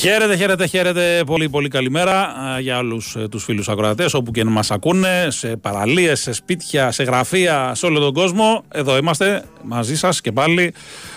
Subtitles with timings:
[0.00, 1.22] Χαίρετε, χαίρετε, χαίρετε.
[1.26, 5.56] Πολύ, πολύ καλημέρα για όλους ε, τους φίλους ακροατές, όπου και να μας ακούνε, σε
[5.56, 8.64] παραλίες, σε σπίτια, σε γραφεία, σε όλο τον κόσμο.
[8.68, 10.74] Εδώ είμαστε μαζί σας και πάλι.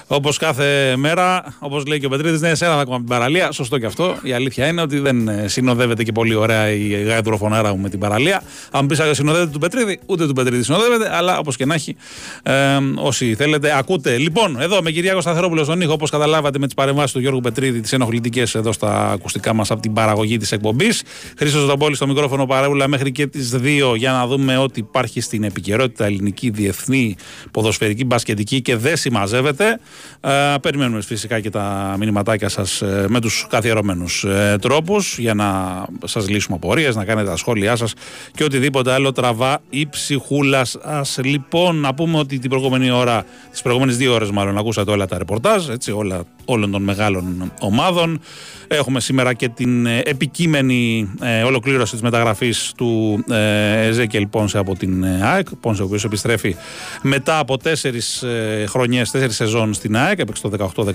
[0.08, 3.52] Όπως κάθε μέρα, όπως λέει και ο Πετρίδης, ναι, σε ένα την παραλία.
[3.52, 4.16] Σωστό και αυτό.
[4.24, 8.00] Η αλήθεια είναι ότι δεν ε, συνοδεύεται και πολύ ωραία η γαϊδροφωνάρα μου με την
[8.00, 8.42] παραλία.
[8.72, 11.96] Αν πεις συνοδεύεται του Πετρίδη, ούτε του Πετρίδη συνοδεύεται, αλλά όπως και να έχει,
[12.44, 12.54] ε,
[12.96, 14.18] όσοι θέλετε, ακούτε.
[14.18, 17.82] Λοιπόν, εδώ με Κυριάκο Σταθερόπουλο στον ήχο, όπως καταλάβατε με τις παρεμβάσεις του Γιώργου Πετρίδη,
[17.82, 21.04] τις ενοχλητικές εδώ στα ακουστικά μας από την παραγωγή της εκπομπής.
[21.38, 25.44] Χρήσο Ζωτοπόλης στο μικρόφωνο παρέμβουλα μέχρι και τις 2 για να δούμε ό,τι υπάρχει στην
[25.44, 27.16] επικαιρότητα ελληνική, διεθνή,
[27.52, 29.80] ποδοσφαιρική, μπασκετική και δεν συμμαζεύεται.
[30.22, 35.86] Ε, περιμένουμε φυσικά και τα μηνυματάκια σας ε, με τους καθιερωμένους ε, τρόπους για να
[36.06, 37.94] σας λύσουμε απορίες, να κάνετε τα σχόλιά σας
[38.36, 41.20] και οτιδήποτε άλλο τραβά η ψυχούλα σας.
[41.24, 45.18] Λοιπόν, να πούμε ότι την προηγούμενη ώρα, τις προηγούμενες δύο ώρες μάλλον, ακούσατε όλα τα
[45.18, 48.20] ρεπορτάζ, έτσι, όλα, όλων των μεγάλων ομάδων.
[48.68, 54.76] Έχουμε σήμερα και την ε, επικείμενη ε, ολοκλήρωση της μεταγραφής του ε, Εζέκελ Πόνσε από
[54.76, 55.48] την ε, ΑΕΚ.
[55.60, 56.56] Πόνσε ο οποίος επιστρέφει
[57.02, 60.92] μετά από τέσσερις ε, χρονιές, τέσσερις σεζόν στην ΑΕΚ, έπαιξε το 18-19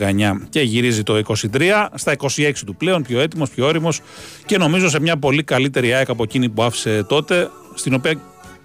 [0.48, 1.20] και γυρίζει το
[1.52, 4.00] 23, στα 26 του πλέον, πιο έτοιμος, πιο όριμος
[4.46, 8.20] και νομίζω σε μια πολύ καλύτερη ΑΕΚ από εκείνη που άφησε τότε, στην οποία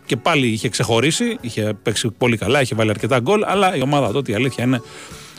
[0.06, 4.12] και πάλι είχε ξεχωρίσει, είχε παίξει πολύ καλά, είχε βάλει αρκετά γκολ, αλλά η ομάδα
[4.12, 4.82] τότε η αλήθεια είναι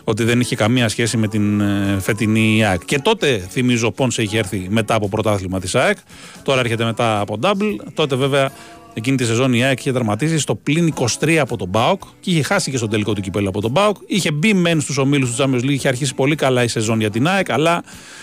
[0.05, 2.85] ότι δεν είχε καμία σχέση με την ε, φετινή ΑΕΚ.
[2.85, 5.97] Και τότε θυμίζω Πόνσε είχε έρθει μετά από πρωτάθλημα της ΑΕΚ.
[6.43, 7.77] Τώρα έρχεται μετά από double.
[7.95, 8.51] Τότε βέβαια
[8.95, 12.43] εκείνη τη σεζόν η ΑΕΚ είχε δραματίσει στο πλήν 23 από τον Μπάουκ και είχε
[12.43, 13.97] χάσει και στο τελικό του κυπέλου από τον Μπάουκ.
[14.07, 17.11] Είχε μπει μεν στους ομίλους του Champions League, είχε αρχίσει πολύ καλά η σεζόν για
[17.11, 17.83] την ΑΕΚ, αλλά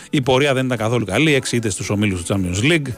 [0.10, 1.34] η πορεία δεν ήταν καθόλου καλή.
[1.34, 2.94] Έξι είτε στους ομίλους του Champions League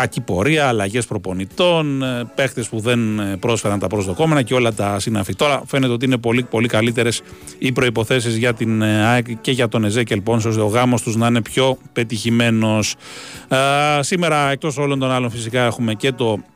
[0.00, 4.98] κακή πορεία, αλλαγές προπονητών, ε, παίχτες που δεν ε, πρόσφεραν τα προσδοκόμενα και όλα τα
[4.98, 5.34] συναφή.
[5.34, 7.22] Τώρα φαίνεται ότι είναι πολύ, πολύ καλύτερες
[7.58, 11.16] οι προποθέσει για την ε, ΑΕΚ και για τον Εζέκελ Πόνσο, ώστε ο γάμος τους
[11.16, 12.94] να είναι πιο πετυχημένος.
[14.00, 16.38] Σήμερα, εκτός όλων των άλλων, φυσικά έχουμε και το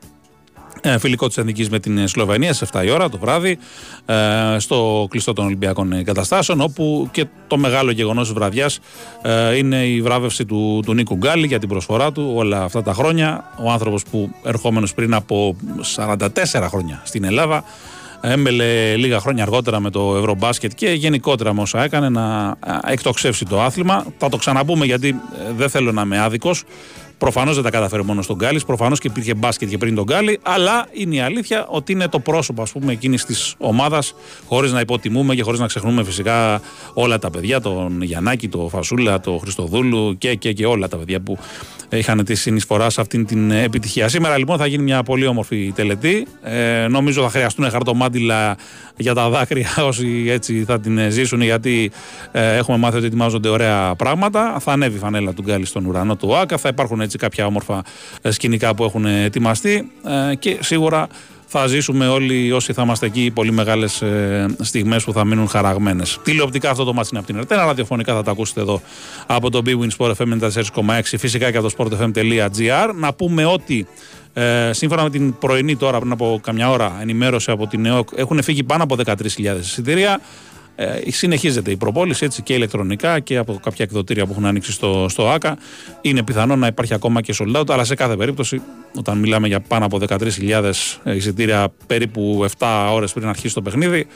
[0.99, 3.57] φιλικό της Εθνικής με την Σλοβενία σε 7 η ώρα το βράδυ
[4.05, 4.15] ε,
[4.57, 8.79] στο κλειστό των Ολυμπιακών Εγκαταστάσεων όπου και το μεγάλο γεγονός της βραδιάς
[9.21, 12.93] ε, είναι η βράβευση του, του Νίκου Γκάλη για την προσφορά του όλα αυτά τα
[12.93, 15.55] χρόνια ο άνθρωπος που ερχόμενος πριν από
[15.95, 16.27] 44
[16.69, 17.63] χρόνια στην Ελλάδα
[18.21, 22.55] έμπελε λίγα χρόνια αργότερα με το Ευρωμπάσκετ και γενικότερα με όσα έκανε να
[22.87, 24.05] εκτοξεύσει το άθλημα.
[24.17, 25.15] Θα το ξαναπούμε γιατί
[25.57, 26.63] δεν θέλω να είμαι άδικος.
[27.21, 30.39] Προφανώς δεν τα καταφέρει μόνο στον Γκάλι, προφανώς και υπήρχε μπάσκετ και πριν τον Γκάλι,
[30.41, 34.15] αλλά είναι η αλήθεια ότι είναι το πρόσωπο ας πούμε εκείνης της ομάδας,
[34.47, 36.61] χωρίς να υποτιμούμε και χωρίς να ξεχνούμε φυσικά
[36.93, 41.19] όλα τα παιδιά, τον Γιαννάκη, τον Φασούλα, τον Χριστοδούλου και, και, και όλα τα παιδιά
[41.19, 41.37] που
[41.97, 44.07] είχαν τη συνεισφορά σε αυτήν την επιτυχία.
[44.07, 46.27] Σήμερα λοιπόν θα γίνει μια πολύ όμορφη τελετή.
[46.43, 48.57] Ε, νομίζω θα χρειαστούν χαρτομάτιλα
[48.97, 51.91] για τα δάκρυα όσοι έτσι θα την ζήσουν γιατί
[52.31, 54.57] ε, έχουμε μάθει ότι ετοιμάζονται ωραία πράγματα.
[54.59, 56.57] Θα ανέβει η φανέλα του Γκάλη στον ουρανό του ΆΚΑ.
[56.57, 57.83] Θα υπάρχουν έτσι κάποια όμορφα
[58.21, 59.91] ε, σκηνικά που έχουν ετοιμαστεί
[60.31, 61.07] ε, και σίγουρα
[61.53, 66.19] θα ζήσουμε όλοι όσοι θα είμαστε εκεί πολύ μεγάλες ε, στιγμές που θα μείνουν χαραγμένες.
[66.23, 68.81] Τηλεοπτικά αυτό το μάτι είναι από την Ερτένα, ραδιοφωνικά θα τα ακούσετε εδώ
[69.25, 70.51] από το Big Win Sport FM
[70.83, 72.93] 4,6 φυσικά και από το sportfm.gr.
[72.95, 73.87] Να πούμε ότι
[74.33, 78.43] ε, σύμφωνα με την πρωινή τώρα πριν από καμιά ώρα ενημέρωση από την ΕΟΚ έχουν
[78.43, 79.15] φύγει πάνω από 13.000
[79.59, 80.21] εισιτήρια.
[80.75, 85.05] Ε, συνεχίζεται η προπόληση έτσι και ηλεκτρονικά και από κάποια εκδοτήρια που έχουν ανοίξει στο,
[85.09, 85.57] στο ΆΚΑ.
[86.01, 88.61] Είναι πιθανό να υπάρχει ακόμα και sold out, αλλά σε κάθε περίπτωση,
[88.97, 90.71] όταν μιλάμε για πάνω από 13.000
[91.03, 94.07] εισιτήρια περίπου 7 ώρες πριν αρχίσει το παιχνίδι,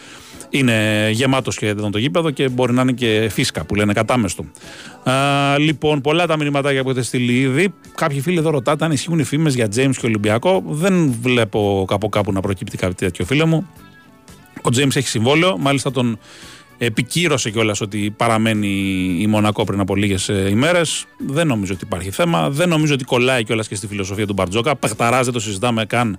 [0.50, 4.46] είναι γεμάτος σχεδόν το γήπεδο και μπορεί να είναι και φίσκα που λένε κατάμεστο.
[5.04, 5.14] Α,
[5.58, 7.74] λοιπόν, πολλά τα μηνυματάκια που έχετε στείλει ήδη.
[7.96, 10.64] Κάποιοι φίλοι εδώ ρωτάτε αν ισχύουν οι φήμες για James και Ολυμπιακό.
[10.66, 13.68] Δεν βλέπω κάπου κάπου να προκύπτει κάτι τέτοιο, φίλε μου.
[14.66, 16.20] Ο James έχει συμβόλαιο, μάλιστα τον
[16.78, 18.68] επικύρωσε κιόλας ότι παραμένει
[19.20, 21.06] η Μονακό πριν από λίγες ημέρες.
[21.28, 22.50] Δεν νομίζω ότι υπάρχει θέμα.
[22.50, 24.76] Δεν νομίζω ότι κολλάει κιόλας και στη φιλοσοφία του Μπαρτζόκα.
[24.76, 26.18] Πεχταρά δεν το συζητάμε καν.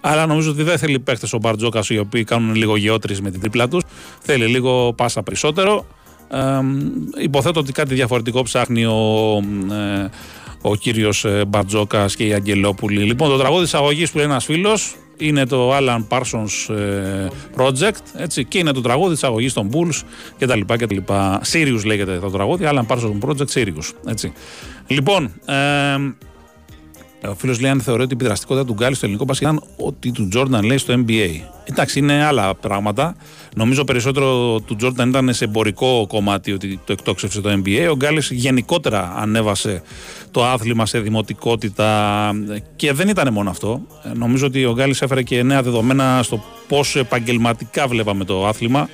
[0.00, 3.40] Αλλά νομίζω ότι δεν θέλει παίχτε ο Μπαρτζόκας οι οποίοι κάνουν λίγο γεώτρε με την
[3.40, 3.82] τρίπλα τους.
[4.20, 5.86] Θέλει λίγο πάσα περισσότερο.
[6.30, 6.60] Ε,
[7.22, 9.36] υποθέτω ότι κάτι διαφορετικό ψάχνει ο,
[9.72, 10.10] ε,
[10.66, 13.02] ο κύριος ε, Μπαρτζόκας και η Αγγελόπουλη.
[13.02, 18.02] Λοιπόν, το τραγούδι της αγωγής που λέει ένας φίλος είναι το Alan Parsons ε, Project
[18.16, 20.02] έτσι, και είναι το τραγούδι της αγωγής των Bulls
[20.38, 21.40] και τα λοιπά και τα λοιπά.
[21.52, 23.90] Sirius λέγεται το τραγούδι, Alan Parsons Project Sirius.
[24.06, 24.32] Έτσι.
[24.86, 25.54] Λοιπόν, ε,
[27.28, 30.12] ο φίλος λέει αν θεωρεί ότι η επιδραστικότητα του Γκάλι στο ελληνικό μπάσκετ ήταν ότι
[30.12, 31.28] του Τζόρνταν λέει στο NBA.
[31.64, 33.16] Εντάξει, είναι άλλα πράγματα.
[33.56, 37.88] Νομίζω περισσότερο του Τζόρνταν ήταν σε εμπορικό κομμάτι ότι το εκτόξευσε το NBA.
[37.90, 39.82] Ο Γκάλι γενικότερα ανέβασε
[40.30, 42.30] το άθλημα σε δημοτικότητα
[42.76, 43.80] και δεν ήταν μόνο αυτό.
[44.04, 48.88] Ε, νομίζω ότι ο Γκάλι έφερε και νέα δεδομένα στο πόσο επαγγελματικά βλέπαμε το άθλημα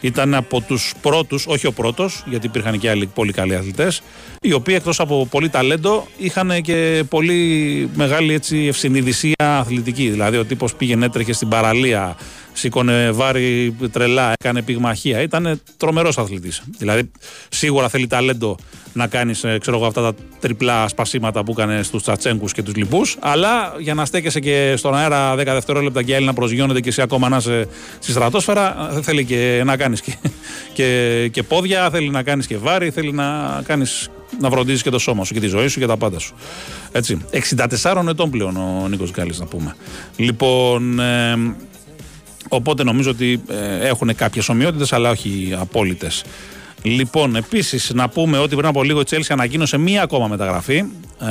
[0.00, 4.02] Ήταν από τους πρώτους, όχι ο πρώτος, γιατί υπήρχαν και άλλοι πολύ καλοί αθλητές,
[4.40, 10.08] οι οποίοι εκτός από πολύ ταλέντο είχαν και πολύ μεγάλη έτσι, ευσυνειδησία αθλητική.
[10.08, 12.16] Δηλαδή, ο τύπος πήγαινε, έτρεχε στην παραλία,
[12.58, 15.22] σήκωνε βάρη τρελά, έκανε πυγμαχία.
[15.22, 16.62] Ήταν τρομερός αθλητής.
[16.78, 17.10] Δηλαδή,
[17.48, 18.56] σίγουρα θέλει ταλέντο
[18.92, 19.44] να κάνεις
[19.84, 23.16] αυτά τα τριπλά σπασίματα που έκανε στους Τσατσέγκους και τους λοιπούς.
[23.20, 27.02] Αλλά για να στέκεσαι και στον αέρα 10 δευτερόλεπτα και άλλοι να προσγειώνεται και εσύ
[27.02, 27.68] ακόμα να είσαι
[27.98, 30.12] στη στρατόσφαιρα, θέλει και να κάνεις και,
[30.72, 34.08] και, και, πόδια, θέλει να κάνεις και βάρη, θέλει να κάνεις
[34.40, 36.34] να φροντίζει και το σώμα σου και τη ζωή σου και τα πάντα σου.
[36.92, 37.18] Έτσι.
[37.82, 39.76] 64 ετών πλέον ο Νίκος Γκάλης, να πούμε.
[40.16, 41.36] Λοιπόν, ε,
[42.48, 46.24] οπότε νομίζω ότι ε, έχουν κάποιες ομοιότητες, αλλά όχι απόλυτες.
[46.82, 50.84] Λοιπόν, επίσης να πούμε ότι πριν από λίγο η Τσέλση ανακοίνωσε μία ακόμα μεταγραφή.
[51.20, 51.26] Ε,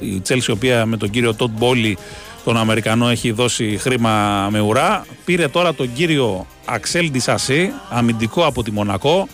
[0.00, 1.98] η Τσέλση, η οποία με τον κύριο Τόντ Μπόλι,
[2.44, 5.06] τον Αμερικανό, έχει δώσει χρήμα με ουρά.
[5.24, 9.28] Πήρε τώρα τον κύριο Αξέλ Ντισασί, αμυντικό από τη Μονακό,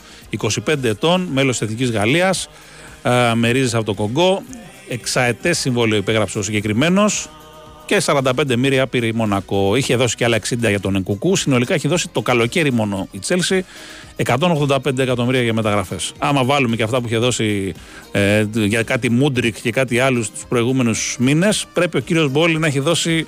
[0.67, 2.49] 25 ετών, μέλος της Εθνικής Γαλλίας,
[3.03, 4.43] ε, με ρίζες από το Κογκό.
[4.89, 7.29] Εξαετές συμβόλαιο υπέγραψε ο συγκεκριμένος
[7.93, 9.77] και 45 μοίρια πήρε η Μονακό.
[9.77, 11.37] Είχε δώσει και άλλα 60 για τον Ενκουκού.
[11.37, 13.65] Συνολικά έχει δώσει το καλοκαίρι μόνο η Τσέλση
[14.25, 16.13] 185 εκατομμύρια για μεταγραφές.
[16.19, 17.75] Άμα βάλουμε και αυτά που είχε δώσει
[18.13, 22.67] ε, για κάτι Μούντρικ και κάτι άλλους τους προηγούμενους μήνες, πρέπει ο κύριος Μπόλι να
[22.67, 23.27] έχει δώσει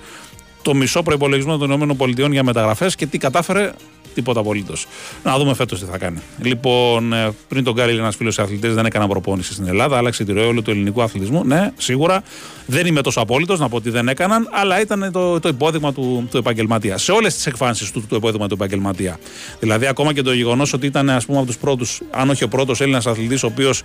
[0.62, 3.72] το μισό προπολογισμό των ΗΠΑ για μεταγραφές και τι κατάφερε;
[4.14, 4.86] Τίποτα απολύτως.
[5.24, 6.18] Να δούμε φέτος τι θα κάνει.
[6.38, 10.32] Λοιπόν, ε, πριν τον Γκάριλ, ένα φίλος αθλητής δεν έκανα προπόνηση στην Ελλάδα, άλλαξε τη
[10.32, 11.44] ροή όλου του ελληνικού αθλητισμού.
[11.44, 12.22] Ναι, σίγουρα
[12.66, 16.28] δεν είμαι τόσο απόλυτος να πω ότι δεν έκαναν, αλλά ήταν το, το υπόδειγμα του,
[16.30, 17.02] του επαγγελματίας.
[17.02, 19.18] Σε όλες τις εκφάνσεις του το υπόδειγμα του επαγγελματία.
[19.60, 22.48] Δηλαδή, ακόμα και το γεγονός ότι ήταν ας πούμε, από τους πρώτους, αν όχι ο
[22.48, 23.82] πρώτος Έλληνας αθλητής, ο οποίος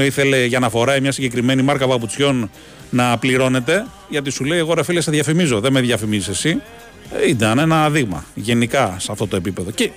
[0.00, 2.50] ήθελε για να φοράει μια συγκεκριμένη μάρκα παπουτσιών
[2.90, 6.60] να πληρώνεται, γιατί σου λέει: Εγώ ρε φίλε, σε διαφημίζω, δεν με διαφημίζεις εσύ.
[7.28, 9.70] Ήταν ένα δείγμα γενικά σε αυτό το επίπεδο.
[9.70, 9.90] Και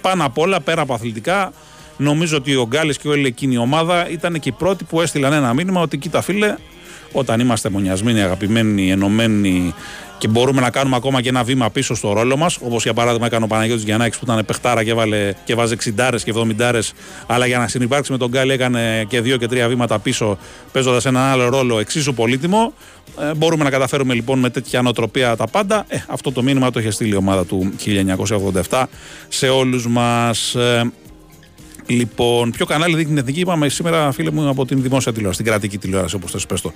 [0.00, 1.52] πάνω απ' όλα, πέρα από αθλητικά,
[1.96, 5.32] νομίζω ότι ο Γκάλης και όλη εκείνη η ομάδα ήταν και οι πρώτοι που έστειλαν
[5.32, 6.54] ένα μήνυμα ότι κοίτα φίλε,
[7.12, 9.74] όταν είμαστε μονιασμένοι, αγαπημένοι, ενωμένοι
[10.20, 12.58] και μπορούμε να κάνουμε ακόμα και ένα βήμα πίσω στο ρόλο μας.
[12.62, 16.14] Όπως για παράδειγμα έκανε ο Παναγιώτης Γιαννάκης που ήταν παιχτάρα και, βάλε, και βάζε 60
[16.24, 16.92] και 70,
[17.26, 20.38] αλλά για να συνεπάρξει με τον Γκάλι έκανε και δύο και τρία βήματα πίσω,
[20.72, 22.72] παίζοντας έναν άλλο ρόλο εξίσου πολύτιμο.
[23.20, 25.84] Ε, μπορούμε να καταφέρουμε λοιπόν με τέτοια νοοτροπία τα πάντα.
[25.88, 27.72] Ε, αυτό το μήνυμα το είχε στείλει η ομάδα του
[28.68, 28.82] 1987
[29.28, 30.56] σε όλους μας.
[31.90, 35.42] Ε, Λοιπόν, ποιο κανάλι δείχνει την εθνική, είπαμε σήμερα, φίλε μου, από την δημόσια τηλεόραση,
[35.42, 36.72] την κρατική τηλεόραση, όπως θες το.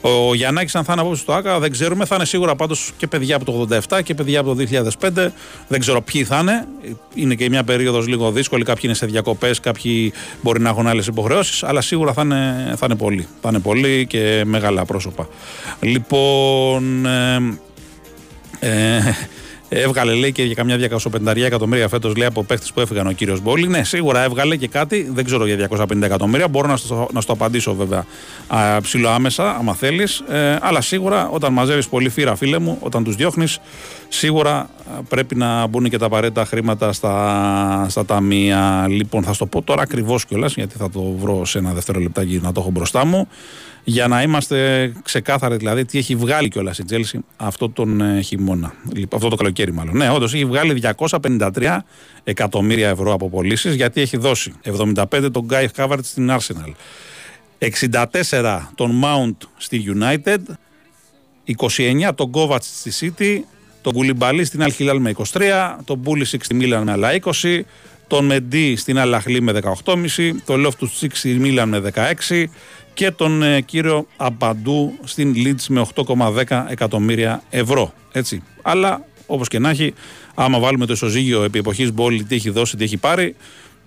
[0.00, 2.04] Ο Γιαννάκης, αν θα είναι απόψε στο ΑΚΑ, δεν ξέρουμε.
[2.04, 4.66] Θα είναι σίγουρα πάντως και παιδιά από το 87 και παιδιά από το
[5.00, 5.32] 2005.
[5.68, 6.66] Δεν ξέρω ποιοι θα είναι.
[7.14, 8.64] Είναι και μια περίοδος λίγο δύσκολη.
[8.64, 10.12] Κάποιοι είναι σε διακοπές, κάποιοι
[10.42, 11.62] μπορεί να έχουν άλλες υποχρεώσεις.
[11.62, 13.26] Αλλά σίγουρα θα είναι, θα είναι πολλοί.
[13.40, 15.28] Θα είναι πολλοί και μεγάλα πρόσωπα.
[15.80, 17.06] Λοιπόν.
[17.06, 17.58] Ε,
[18.60, 19.00] ε,
[19.68, 20.78] Έβγαλε λέει και για καμιά
[21.24, 23.68] 250 εκατομμύρια φέτος λέει από παίχτες που έφυγαν ο κύριος Μπόλι.
[23.68, 25.10] Ναι, σίγουρα έβγαλε και κάτι.
[25.12, 26.48] Δεν ξέρω για 250 εκατομμύρια.
[26.48, 28.06] Μπορώ να στο, να στο απαντήσω βέβαια
[28.82, 30.22] ψηλό άμεσα, άμα θέλεις.
[30.28, 33.58] Ε, αλλά σίγουρα όταν μαζεύεις πολύ φύρα, φίλε μου, όταν τους διώχνεις,
[34.08, 34.70] σίγουρα
[35.08, 38.86] πρέπει να μπουν και τα απαραίτητα χρήματα στα, στα ταμεία.
[38.88, 42.40] Λοιπόν, θα στο πω τώρα ακριβώς κιόλας, γιατί θα το βρω σε ένα δεύτερο λεπτάκι
[42.42, 43.28] να το έχω μπροστά μου
[43.88, 48.74] για να είμαστε ξεκάθαροι δηλαδή τι έχει βγάλει κιόλας η Τσέλσι αυτό τον ε, χειμώνα.
[49.12, 49.96] Αυτό το καλοκαίρι, μάλλον.
[49.96, 50.82] Ναι, όντως έχει βγάλει
[51.20, 51.78] 253
[52.24, 54.52] εκατομμύρια ευρώ από πωλήσεις γιατί έχει δώσει
[54.94, 56.72] 75 τον Κάι Χάβερτς στην Arsenal,
[58.30, 60.38] 64 τον Mount στη United,
[61.56, 63.38] 29 τον Kovac στη City,
[63.82, 65.40] τον Κουλιμπαλί στην Αλ Χιλάλ με 23,
[65.84, 67.60] τον Πούλισικ στη Μίλαν με άλλα 20,
[68.06, 71.92] τον Μεντί στην Αλ Αχλί με 18,5, τον Λόφτους Τσικ στη Μίλαν με
[72.28, 72.44] 16,
[72.98, 77.92] και τον ε, κύριο Αμπαντού στην Leeds με 8,10 εκατομμύρια ευρώ.
[78.12, 78.42] Έτσι.
[78.62, 79.94] Αλλά όπως και να έχει,
[80.34, 83.34] άμα βάλουμε το ισοζύγιο επί εποχής Μπόλι, τι έχει δώσει, τι έχει πάρει,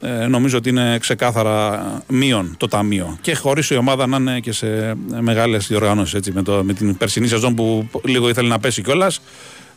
[0.01, 3.17] ε, νομίζω ότι είναι ξεκάθαρα μείον το ταμείο.
[3.21, 6.31] Και χωρίς η ομάδα να είναι και σε μεγάλες διοργανώσεις.
[6.31, 9.21] Με, με την περσινή σεζόν που λίγο ήθελε να πέσει κιόλας,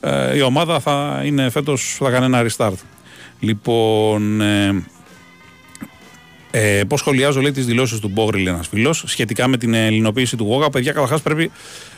[0.00, 2.78] ε, η ομάδα θα είναι φέτος, θα κάνει ένα restart.
[3.40, 4.84] Λοιπόν, ε,
[6.56, 10.44] ε, Πώς σχολιάζω, λέει, τις δηλώσεις του Μπόγριλ, ένας φίλος, σχετικά με την ελληνοποίηση του
[10.44, 10.70] Γόγα.
[10.70, 11.50] Παιδιά, καταρχάς πρέπει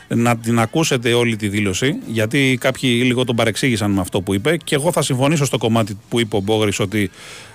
[0.07, 4.57] να την ακούσετε όλη τη δήλωση, γιατί κάποιοι λίγο τον παρεξήγησαν με αυτό που είπε.
[4.63, 7.09] Και εγώ θα συμφωνήσω στο κομμάτι που είπε ο Μπόγρης ότι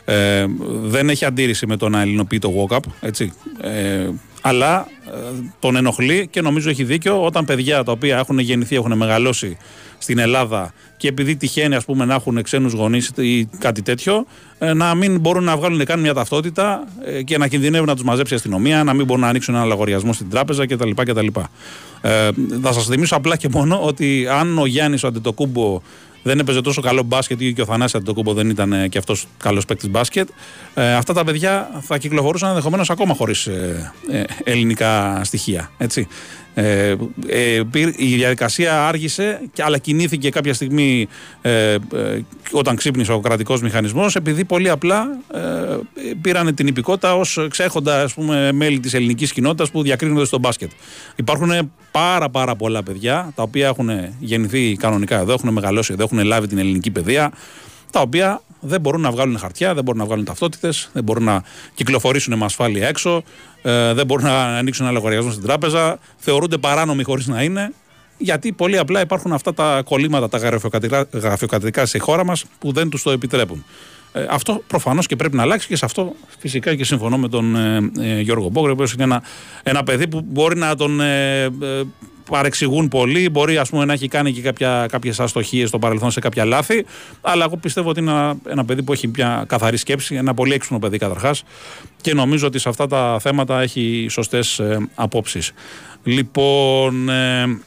[0.04, 0.44] ε,
[0.82, 2.84] δεν έχει αντίρρηση με το να ελληνοποιεί το Γόγαπ.
[3.00, 3.32] Έτσι.
[3.62, 4.08] Ε,
[4.40, 5.18] αλλά ε,
[5.58, 9.56] τον ενοχλεί και νομίζω έχει δίκιο όταν παιδιά τα οποία έχουν γεννηθεί, έχουν μεγαλώσει
[10.02, 14.26] στην Ελλάδα και επειδή τυχαίνει ας πούμε, να έχουν ξένους γονείς ή κάτι τέτοιο,
[14.58, 18.04] ε, να μην μπορούν να βγάλουν καν μια ταυτότητα ε, και να κινδυνεύουν να τους
[18.04, 20.90] μαζέψει η αστυνομία, να μην μπορούν να ανοίξουν ένα λογαριασμό στην τράπεζα κτλ.
[20.90, 21.26] κτλ.
[22.00, 22.28] Ε,
[22.62, 25.80] θα σας θυμίσω απλά και μόνο ότι αν ο Γιάννης ο Αντετοκούμπο
[26.22, 29.26] δεν έπαιζε τόσο καλό μπάσκετ ή και ο Θανάσης Αντοκούμπο δεν ήταν ε, και αυτός
[29.38, 30.28] καλός παίκτης μπάσκετ.
[30.74, 35.70] Ε, αυτά τα παιδιά θα κυκλοφορούσαν ενδεχομένως ακόμα χωρίς ε, ε, ελληνικά στοιχεία.
[35.78, 36.06] Έτσι.
[36.54, 37.62] Ε, ε,
[37.96, 41.08] η διαδικασία άργησε, αλλά κινήθηκε κάποια στιγμή
[41.42, 41.76] ε,
[42.50, 45.18] όταν ξύπνησε ο κρατικός μηχανισμός επειδή πολύ απλά
[46.20, 50.70] πήραν την υπηκότητα ως ξέχοντα ας πούμε, μέλη της ελληνικής κοινότητας που διακρίνονται στο μπάσκετ.
[51.16, 56.24] Υπάρχουν πάρα πάρα πολλά παιδιά τα οποία έχουν γεννηθεί κανονικά εδώ, έχουν μεγαλώσει εδώ, έχουν
[56.24, 57.32] λάβει την ελληνική παιδεία
[57.90, 61.42] τα οποία δεν μπορούν να βγάλουν χαρτιά, δεν μπορούν να βγάλουν ταυτότητες, δεν μπορούν να
[61.74, 63.22] κυκλοφορήσουν με ασφάλεια έξω,
[63.62, 67.72] ε, δεν μπορούν να ανοίξουν ένα λογαριασμό στην τράπεζα, θεωρούνται παράνομοι χωρίς να είναι.
[68.18, 70.38] Γιατί πολύ απλά υπάρχουν αυτά τα κολλήματα, τα
[71.12, 73.64] γραφειοκρατικά σε χώρα μας που δεν τους το επιτρέπουν.
[74.12, 77.56] Ε, αυτό προφανώς και πρέπει να αλλάξει και σε αυτό φυσικά και συμφωνώ με τον
[77.56, 79.22] ε, ε Γιώργο Μπόγκρε, ο οποίο είναι ένα,
[79.62, 81.48] ένα παιδί που μπορεί να τον ε,
[82.32, 83.28] παρεξηγούν πολύ.
[83.28, 84.52] Μπορεί ας πούμε, να έχει κάνει και
[84.88, 86.84] κάποιες αστοχίες στο παρελθόν σε κάποια λάθη.
[87.20, 90.52] Αλλά εγώ πιστεύω ότι είναι ένα, ένα παιδί που έχει μια καθαρή σκέψη, ένα πολύ
[90.52, 91.42] έξυπνο παιδί καταρχάς.
[92.00, 95.52] Και νομίζω ότι σε αυτά τα θέματα έχει σωστές ε, απόψεις.
[96.02, 97.08] Λοιπόν.
[97.08, 97.58] Ε,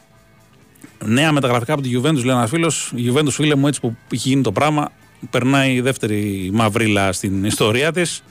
[1.06, 2.92] νέα μεταγραφικά από τη Juventus, λέει ένας φίλος.
[2.96, 4.92] Η Juventus, φίλε μου, έτσι που έχει γίνει το πράγμα,
[5.30, 8.24] περνάει η δεύτερη μαυρίλα στην ιστορία της.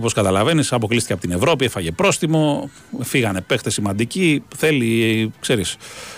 [0.00, 4.42] Όπως καταλαβαίνεις, αποκλείστηκε από την Ευρώπη, έφαγε πρόστιμο, φύγανε παίχτες σημαντικοί.
[4.56, 5.76] Θέλει, ξέρεις,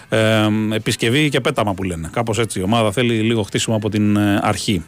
[0.08, 2.10] ε, επισκευή και πέταμα που λένε.
[2.12, 2.60] Κάπως έτσι.
[2.60, 4.84] Η ομάδα θέλει λίγο χτίσιμο από την ε, αρχή.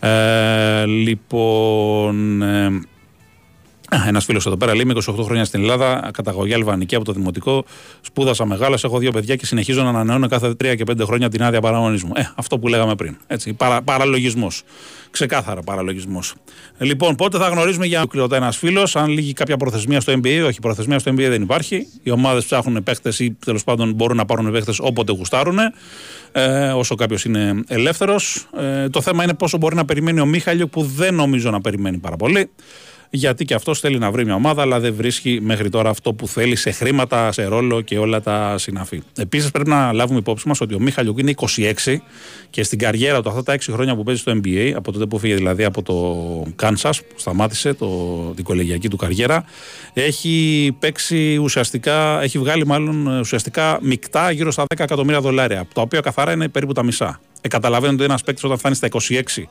[0.00, 2.42] Ε, λοιπόν.
[2.42, 2.80] Ε,
[4.08, 7.64] ένας φίλος εδώ πέρα λέει: Είμαι 28 χρόνια στην Ελλάδα, καταγωγή αλβανική από το δημοτικό.
[8.00, 11.42] Σπούδασα μεγάλα, έχω δύο παιδιά και συνεχίζω να ανανεώνω κάθε 3 και 5 χρόνια την
[11.42, 12.12] άδεια παραγωνισμού.
[12.14, 13.16] Ε, αυτό που λέγαμε πριν.
[13.26, 14.62] Έτσι, παρα, παραλογισμός.
[15.10, 16.34] Ξεκάθαρα παραλογισμός.
[16.78, 20.44] Λοιπόν, πότε θα γνωρίζουμε για κλειωτά ένας φίλος, αν λύγει κάποια προθεσμία στο NBA.
[20.46, 21.86] Όχι, προθεσμία στο NBA δεν υπάρχει.
[22.02, 25.58] Οι ομάδες ψάχνουν παίχτε ή τέλος πάντων μπορούν να πάρουν παίχτε όποτε γουστάρουν.
[26.32, 28.46] Ε, όσο κάποιος είναι ελεύθερος.
[28.56, 31.98] Ε, το θέμα είναι πόσο μπορεί να περιμένει ο Μίχαλιο που δεν νομίζω να περιμένει
[31.98, 32.50] πάρα πολύ
[33.14, 36.28] γιατί και αυτός θέλει να βρει μια ομάδα, αλλά δεν βρίσκει μέχρι τώρα αυτό που
[36.28, 39.02] θέλει σε χρήματα, σε ρόλο και όλα τα συναφή.
[39.16, 41.96] Επίσης, πρέπει να λάβουμε υπόψη μας ότι ο Μίχαλιουκ είναι 26
[42.50, 45.18] και στην καριέρα του, αυτά τα 6 χρόνια που παίζει στο NBA, από τότε που
[45.18, 47.88] φύγε δηλαδή από το Κάνσα, που σταμάτησε το,
[48.36, 49.44] την κολεγιακή του καριέρα,
[49.92, 56.00] έχει παίξει ουσιαστικά, έχει βγάλει μάλλον ουσιαστικά μεικτά γύρω στα 10 εκατομμύρια δολάρια, τα οποία
[56.00, 57.20] καθαρά είναι περίπου τα μισά.
[57.40, 59.42] Ε, καταλαβαίνετε ένας παίκτης όταν φτάνει στα 26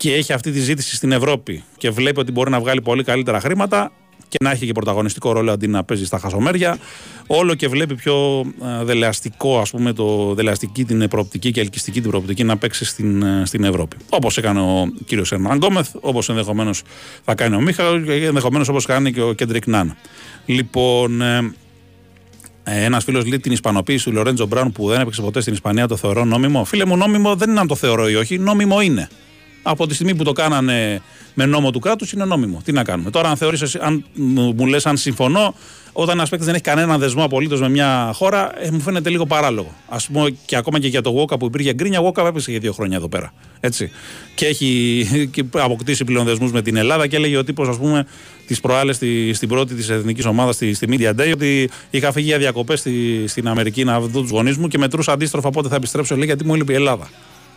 [0.00, 3.40] και έχει αυτή τη ζήτηση στην Ευρώπη και βλέπει ότι μπορεί να βγάλει πολύ καλύτερα
[3.40, 3.92] χρήματα
[4.28, 6.78] και να έχει και πρωταγωνιστικό ρόλο αντί να παίζει στα χασομέρια.
[7.26, 8.44] Όλο και βλέπει πιο
[8.82, 13.42] δελεαστικό, ας πούμε, το δελεαστική την προοπτική και ελκυστική την προοπτική να παίξει στην, ε,
[13.46, 13.96] στην Ευρώπη.
[14.08, 16.82] Όπως έκανε ο κύριος Ερνάν Γκόμεθ, όπως ενδεχομένως
[17.24, 19.96] θα κάνει ο Μίχαλ και ενδεχομένως όπως κάνει και ο Κέντρικ Νάν.
[20.46, 21.52] Λοιπόν, ε,
[22.64, 25.88] ε, ένας φίλος λέει την Ισπανοποίηση του Λορέντζο Μπράουν που δεν έπαιξε ποτέ στην Ισπανία
[25.88, 26.64] το θεωρώ νόμιμο.
[26.64, 29.08] Φίλε μου, νόμιμο δεν είναι αν το θεωρώ ή όχι, νόμιμο είναι
[29.62, 31.02] από τη στιγμή που το κάνανε
[31.34, 32.60] με νόμο του κράτους είναι νόμιμο.
[32.64, 33.10] Τι να κάνουμε.
[33.10, 35.54] Τώρα, αν θεωρείς, αν μου λες, αν συμφωνώ,
[35.92, 39.26] όταν ένας παίκτης δεν έχει κανένα δεσμό απολύτως με μια χώρα, ε, μου φαίνεται λίγο
[39.26, 39.74] παράλογο.
[39.88, 42.72] Α πούμε και ακόμα και για το Γόκα που υπήρχε γκρίνια, Γόκα έπεσε για δύο
[42.72, 43.32] χρόνια εδώ πέρα.
[43.60, 43.90] Έτσι.
[44.34, 44.68] Και έχει
[45.32, 48.06] και αποκτήσει πλέον δεσμούς με την Ελλάδα και έλεγε ο τύπος, ας πούμε,
[48.46, 52.26] τις προάλλες στη, στην πρώτη της εθνικής ομάδας στη, στη Media Day, ότι είχα φύγει
[52.26, 55.74] για διακοπές στη, στην Αμερική να δω τους γονείς μου και μετρούσα αντίστροφα πότε θα
[55.74, 57.08] επιστρέψω, λέει, γιατί μου έλειπε η Ελλάδα.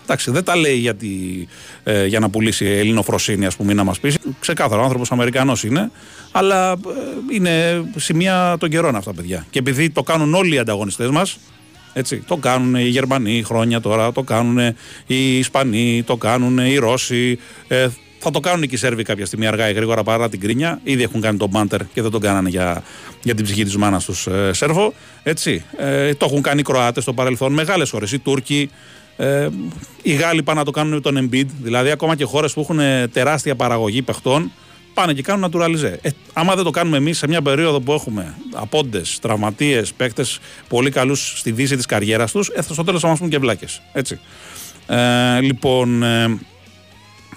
[0.03, 1.07] Εντάξει, δεν τα λέει γιατί,
[1.83, 4.13] ε, για να πουλήσει ελληνοφροσύνη, ας πούμε, ή να μας πει.
[4.39, 5.91] Ξεκάθαρο, ο άνθρωπος Αμερικανός είναι.
[6.31, 6.75] Αλλά ε,
[7.35, 9.45] είναι σημεία των καιρών αυτά, παιδιά.
[9.49, 11.37] Και επειδή το κάνουν όλοι οι ανταγωνιστές μας,
[11.93, 14.75] έτσι, το κάνουν οι Γερμανοί χρόνια τώρα, το κάνουν
[15.07, 17.39] οι Ισπανοί, το κάνουν οι Ρώσοι.
[17.67, 17.87] Ε,
[18.19, 20.79] θα το κάνουν και οι Σέρβοι κάποια στιγμή αργά ή γρήγορα παρά την κρίνια.
[20.83, 22.83] Ήδη έχουν κάνει τον μπάντερ και δεν τον κάνανε για,
[23.23, 24.93] για την ψυχή της μάνας τους ε, Σέρβο.
[25.23, 25.65] Έτσι.
[25.77, 27.53] Ε, το έχουν κάνει οι Κροάτες στο παρελθόν.
[27.53, 28.11] Μεγάλες χώρες.
[28.11, 28.69] Οι Τούρκοι,
[29.17, 29.49] ε,
[30.01, 31.47] οι Γάλλοι πάνε να το κάνουν με τον Embiid.
[31.61, 32.79] Δηλαδή, ακόμα και χώρες που έχουν
[33.11, 34.51] τεράστια παραγωγή παιχτών
[34.93, 35.97] πάνε και κάνουν naturalize.
[36.01, 40.89] Ε, άμα δεν το κάνουμε εμείς σε μια περίοδο που έχουμε απόντες, τραυματίες, παίκτες πολύ
[40.89, 43.81] καλούς στη δύση της καριέρας τους, ε, στο τέλος θα μας πούν και βλάκες.
[43.93, 44.19] Έτσι.
[44.87, 46.39] Ε, λοιπόν, ε,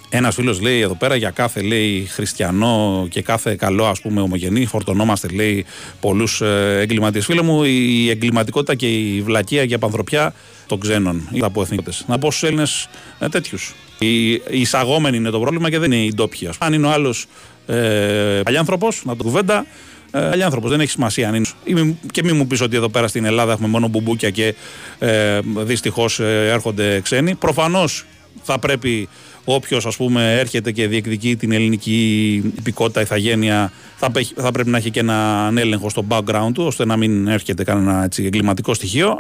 [0.08, 4.66] ένας φίλος λέει εδώ πέρα για κάθε λέει, χριστιανό και κάθε καλό ας πούμε ομογενή,
[4.66, 5.64] φορτωνόμαστε λέει
[6.00, 7.24] πολλούς ε, εγκληματίες.
[7.24, 10.34] Φίλε μου, η εγκληματικότητα και η βλακεία και η απανθρωπιά
[10.66, 12.04] των ξένων ή από εθνικότητες.
[12.06, 13.74] Να πω στους Έλληνες ε, τέτοιους.
[13.98, 16.48] Οι, οι εισαγόμενοι είναι το πρόβλημα και δεν είναι οι ντόπιοι.
[16.58, 17.26] Αν είναι ο άλλος
[17.66, 19.66] ε, παλιάνθρωπος, να το κουβέντα,
[20.10, 21.34] ε, Παλιάνθρωπος, δεν έχει σημασία αν
[21.64, 21.96] είναι.
[22.10, 24.54] Και μην μου πεις ότι εδώ πέρα στην Ελλάδα έχουμε μόνο μπουμπούκια και
[24.98, 27.34] ε, δυστυχώς ε, έρχονται ξένοι.
[27.34, 28.04] Προφανώς
[28.42, 29.08] θα πρέπει
[29.48, 34.90] όποιος ας πούμε έρχεται και διεκδικεί την ελληνική υπηκότητα, ηθαγένεια, θα, θα πρέπει να έχει
[34.90, 39.16] και έναν έλεγχο στο background του, ώστε να μην έρχεται κανένα έτσι, εγκληματικό στοιχείο.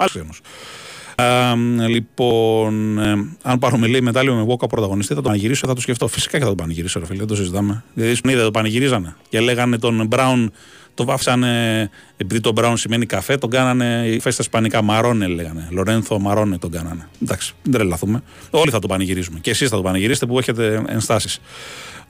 [1.88, 6.06] λοιπόν, ε, αν πάρουμε λέει μετάλλιο με Βόκα πρωταγωνιστή, θα τον πανηγυρίσω, θα το σκεφτώ.
[6.06, 7.84] Φυσικά και θα τον πανηγυρίσω, ρε φίλε, δεν το συζητάμε.
[7.94, 9.14] Δηλαδή, στον είδε, το πανηγυρίζανε.
[9.28, 10.52] Και λέγανε τον Μπράουν,
[10.96, 15.68] το βάφσανε, επειδή τον Μπράουν σημαίνει καφέ, τον κάνανε οι φέστα ισπανικά Μαρόνε, λέγανε.
[15.70, 17.08] Λορένθο Μαρόνε τον κάνανε.
[17.22, 18.22] Εντάξει, δεν τρελαθούμε.
[18.50, 19.38] Όλοι θα τον πανηγυρίζουμε.
[19.38, 21.40] Και εσείς θα τον πανηγυρίσετε που έχετε ενστάσεις.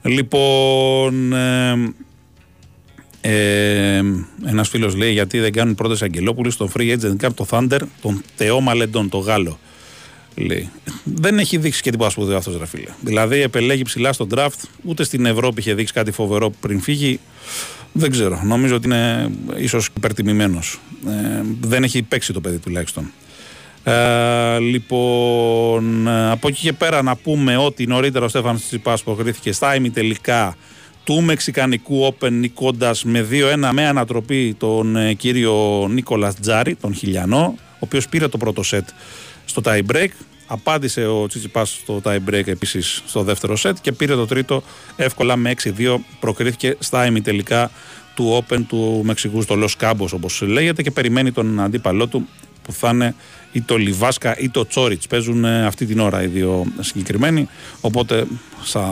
[0.01, 1.93] Λοιπόν, ε,
[3.21, 4.01] ε,
[4.45, 8.23] Ένας φίλος λέει γιατί δεν κάνουν πρώτε Αγγελόπουλου στο free agent camp το Thunder, τον
[8.35, 9.59] Θεό Μαλεντών, το Γάλλο.
[10.35, 10.69] Λέει.
[11.03, 12.89] Δεν έχει δείξει και τίποτα σπουδαίο αυτός, ρε φίλε.
[13.01, 17.19] Δηλαδή, επελέγει ψηλά στο draft, ούτε στην Ευρώπη είχε δείξει κάτι φοβερό πριν φύγει.
[17.91, 18.41] Δεν ξέρω.
[18.43, 20.79] Νομίζω ότι είναι ίσως υπερτιμημένος.
[21.07, 23.11] Ε, δεν έχει παίξει το παιδί τουλάχιστον.
[23.83, 29.75] Ε, λοιπόν, από εκεί και πέρα να πούμε ότι νωρίτερα ο Στέφανος Τσιπάς προκρίθηκε στα
[29.75, 30.55] ημιτελικά
[31.03, 37.55] του Μεξικανικού Open νικώντας με 2-1 με ανατροπή τον ε, κύριο Νίκολας Τζάρι, τον Χιλιανό,
[37.57, 38.87] ο οποίος πήρε το πρώτο σετ
[39.45, 40.09] στο tie break.
[40.47, 44.63] Απάντησε ο Τσιτσιπάς στο tie break επίσης στο δεύτερο σετ και πήρε το τρίτο
[44.95, 45.97] εύκολα με 6-2.
[46.19, 47.71] Προκρίθηκε στα ημιτελικά
[48.15, 52.27] του Open του Μεξικού στο Los Cabos όπως λέγεται και περιμένει τον αντίπαλό του
[52.61, 53.15] που θα είναι
[53.51, 55.07] ή το Λιβάσκα ή το Τσόριτς.
[55.07, 57.47] Παίζουν ε, αυτή την ώρα οι δύο συγκεκριμένοι.
[57.81, 58.27] Οπότε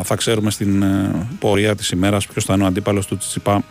[0.04, 3.64] θα ξέρουμε στην ε, πορεία της ημέρας ποιος θα είναι ο αντίπαλος του Τσιπά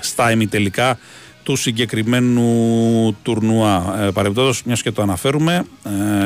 [0.00, 0.98] στα ημιτελικά
[1.44, 3.96] του συγκεκριμένου τουρνουά.
[4.00, 5.64] Ε, Παρεμπιπτόντως, μιας και το αναφέρουμε,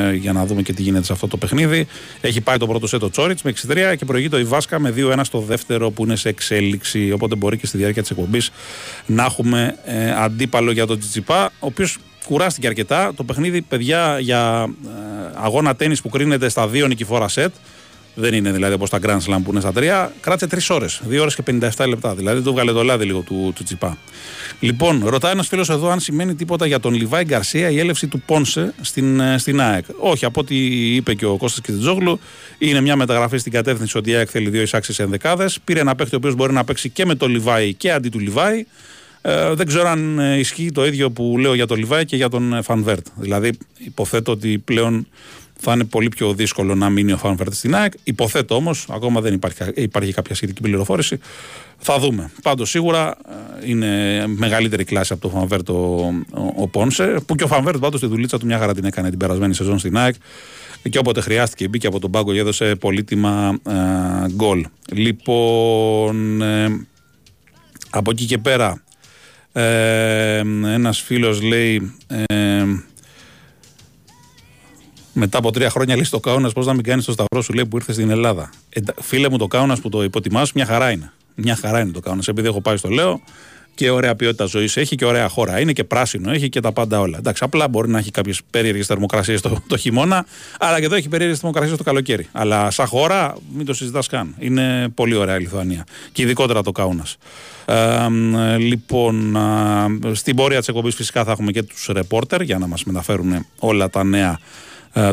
[0.08, 1.87] ε, για να δούμε και τι γίνεται σε αυτό το παιχνίδι.
[2.20, 5.40] Έχει πάει το πρώτο σετ Τσόριτς με 6-3 και προηγεί το Ιβάσκα με 2-1 στο
[5.40, 7.12] δεύτερο που είναι σε εξέλιξη.
[7.12, 8.50] Οπότε μπορεί και στη διάρκεια της εκπομπής
[9.06, 13.12] να έχουμε ε, αντίπαλο για τον Τσιτσιπά, ο οποίος κουράστηκε αρκετά.
[13.16, 17.54] Το παιχνίδι, παιδιά, για ε, αγώνα τέννη που κρίνεται στα δύο νικηφόρα σετ.
[18.20, 20.12] Δεν είναι δηλαδή όπως τα Grand Slam που είναι στα τρία.
[20.20, 21.00] Κράτησε τρεις ώρες.
[21.04, 21.42] Δύο ώρες και
[21.76, 22.14] 57 λεπτά.
[22.14, 23.98] Δηλαδή το βγάλε το λάδι λίγο του, του Τσιπά.
[24.60, 28.20] Λοιπόν, ρωτάει ένας φίλος εδώ αν σημαίνει τίποτα για τον Λιβάη Γκαρσία η έλευση του
[28.20, 29.84] Πόνσε στην, ε, στην ΑΕΚ.
[29.98, 30.56] Όχι, από ό,τι
[30.94, 32.20] είπε και ο Κώστας Κιτζόγλου,
[32.58, 35.58] είναι μια μεταγραφή στην κατεύθυνση ότι η ΑΕΚ θέλει δύο εισάξεις ενδεκάδες.
[35.64, 38.18] Πήρε ένα παίχτη ο οποίος μπορεί να παίξει και με τον Λιβάη και αντί του
[38.18, 38.66] Λιβάη.
[39.22, 42.28] Ε, δεν ξέρω αν ε, ισχύει το ίδιο που λέω για τον Λιβάη και για
[42.28, 43.07] τον Φανβέρτ.
[43.16, 45.07] Δηλαδή, υποθέτω ότι πλέον
[45.61, 47.92] θα είναι πολύ πιο δύσκολο να μείνει ο Φαν Βερτ στην ΑΕΚ.
[48.05, 51.18] Υποθέτω όμως, ακόμα δεν υπάρχει, υπάρχει κάποια σχετική πληροφόρηση.
[51.79, 52.31] Θα δούμε.
[52.42, 53.16] Πάντως σίγουρα
[53.62, 56.12] ε, είναι μεγαλύτερη κλάση από το Φαν Βερτ ο,
[56.57, 57.21] ο, Πόνσε.
[57.27, 59.55] Που και ο Φαν Βερτ πάντως τη δουλίτσα του μια χαρά την έκανε την περασμένη
[59.55, 60.14] σεζόν στην ΑΕΚ.
[60.90, 64.66] Και όποτε χρειάστηκε μπήκε από τον πάγκο και έδωσε πολύτιμα ε, γκολ.
[64.92, 66.87] Λοιπόν, ε,
[67.90, 68.83] από εκεί και πέρα,
[69.53, 72.64] ε, ένας φίλος λέει ε,
[75.18, 77.66] μετά από τρία χρόνια λύσει το Κάουνα, πώς να μην κάνεις το σταυρό σου, λέει
[77.66, 78.50] που ήρθες στην Ελλάδα.
[78.68, 81.12] Ε, φίλε μου, το Κάουνα που το υποτιμάς, μια χαρά είναι.
[81.35, 82.22] Μια χαρά είναι το Κάουνα.
[82.26, 83.20] Επειδή έχω πάει στο λέω
[83.78, 85.61] και ωραία ποιότητα ζωής έχει και ωραία χώρα.
[85.61, 87.18] Είναι και πράσινο, έχει και τα πάντα όλα.
[87.18, 90.26] Εντάξει, απλά μπορεί να έχει κάποιες περίεργες θερμοκρασίες το, το χιμώνα,
[90.59, 92.28] αλλά και εδώ έχει περίεργες θερμοκρασίες το καλοκαίρι.
[92.33, 94.35] Αλλά σαν χώρα, μην το συζητάς καν.
[94.38, 95.87] Είναι πολύ ωραία η Λιθουανία.
[96.12, 97.07] Και ειδικότερα το Κάουνα.
[97.64, 102.66] Ε, λοιπόν, ε, στην πορεία της εκπομπής φυσικά θα έχουμε και τους ρεπόρτερ για να
[102.66, 104.38] μας μεταφέρουν όλα τα νέα ε,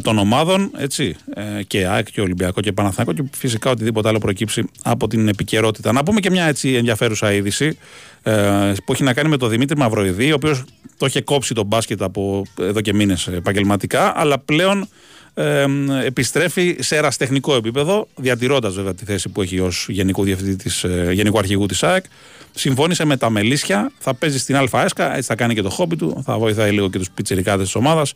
[0.01, 4.69] των ομάδων, έτσι, ε, και ΑΕΚ και Ολυμπιακό και Παναθηναϊκό και φυσικά οτιδήποτε άλλο προκύψει
[4.83, 5.91] από την επικαιρότητα.
[5.91, 7.77] Να πούμε και μια έτσι ενδιαφέρουσα είδηση
[8.23, 10.63] ε, που έχει να κάνει με τον Δημήτρη Μαυροειδή, ο οποίος
[10.97, 14.87] το είχε κόψει τον μπάσκετ από εδώ και μήνες επαγγελματικά, αλλά πλέον
[15.33, 15.65] ε,
[16.05, 20.23] επιστρέφει σε εραστεχνικό επίπεδο, διατηρώντας βέβαια τη θέση που έχει ως γενικού,
[20.57, 22.05] της, ε, γενικού αρχηγού της ΑΕΚ.
[22.53, 26.21] Συμφώνησε με τα Μελίσια, θα παίζει στην ΑΕΣΚΑ, έτσι θα κάνει και το χόμπι του,
[26.25, 28.13] θα βοηθάει λίγο και τους πιτσερικάδε της ομάδας.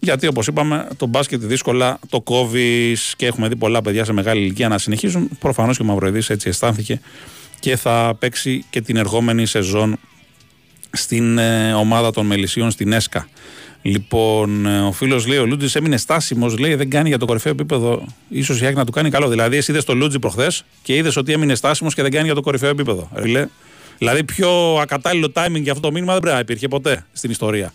[0.00, 4.40] Γιατί όπως είπαμε, το μπάσκετ δύσκολα το κόβεις και έχουμε δει πολλά παιδιά σε μεγάλη
[4.40, 5.28] ηλικία να συνεχίζουν.
[5.38, 7.00] Προφανώς και ο Μαυροειδή έτσι αισθάνθηκε
[7.60, 9.98] και θα παίξει και την ερχόμενη σεζόν
[10.90, 13.28] στην ε, ομάδα των Μελισσίων στην ΕΣΚΑ.
[13.82, 17.52] Λοιπόν, ε, ο φίλος λέει: Ο Λούτζης έμεινε στάσιμος, λέει δεν κάνει για το κορυφαίο
[17.52, 18.04] επίπεδο.
[18.42, 19.28] σω η Άκη να του κάνει καλό.
[19.28, 22.34] Δηλαδή, εσύ είδες το Λούτζη προχθές και είδες ότι έμεινε στάσιμος και δεν κάνει για
[22.34, 23.10] το κορυφαίο επίπεδο.
[23.98, 27.72] Δηλαδή, πιο ακατάλληλο timing για αυτό το μήνυμα δεν πρέπει να υπήρχε ποτέ στην ιστορία.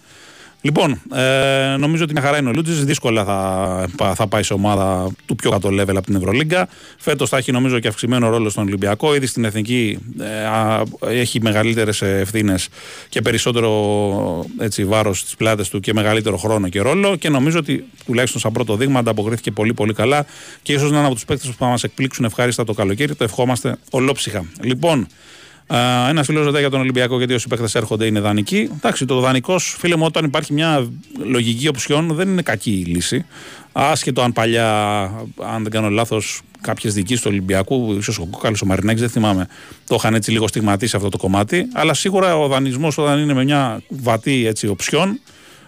[0.66, 2.86] Λοιπόν, ε, νομίζω ότι μια χαρά είναι ο Λούτζης.
[2.86, 6.68] Δύσκολα θα, θα πάει σε ομάδα του πιο κάτω level από την Ευρωλίγκα.
[6.98, 9.16] Φέτος θα έχει νομίζω και αυξημένο ρόλο στον Ολυμπιακό.
[9.16, 12.68] Ήδη στην εθνική ε, έχει μεγαλύτερες ευθύνες
[13.10, 14.46] και περισσότερο
[14.86, 17.16] βάρος στις πλάτες του και μεγαλύτερο χρόνο και ρόλο.
[17.16, 20.26] Και νομίζω ότι τουλάχιστον σαν πρώτο δείγμα ανταποκρίθηκε πολύ πολύ καλά
[20.62, 23.16] και ίσως να είναι από τους παίκτες που θα μας εκπλήξουν ευχάριστα το καλοκαίρι.
[23.16, 24.46] Το ευχόμαστε ολόψυχα.
[24.62, 25.08] Λοιπόν,
[26.10, 28.70] ένα φίλος ρωτάει για τον Ολυμπιακό γιατί όσοι παίχτε έρχονται είναι δανεικοί.
[28.74, 30.88] Εντάξει, το δανεικός, φίλε μου, όταν υπάρχει μια
[31.24, 33.26] λογική οψιών δεν είναι κακή η λύση.
[33.72, 35.04] Άσχετο αν παλιά,
[35.42, 39.48] αν δεν κάνω λάθος, κάποιες δικοί του Ολυμπιακού, ίσως ο Κόκαλο, ο Μαρινέκης, δεν θυμάμαι,
[39.88, 41.68] το είχαν έτσι λίγο στιγματίσει αυτό το κομμάτι.
[41.74, 45.20] Αλλά σίγουρα ο δανεισμός όταν είναι με μια βατή έτσι, οψιών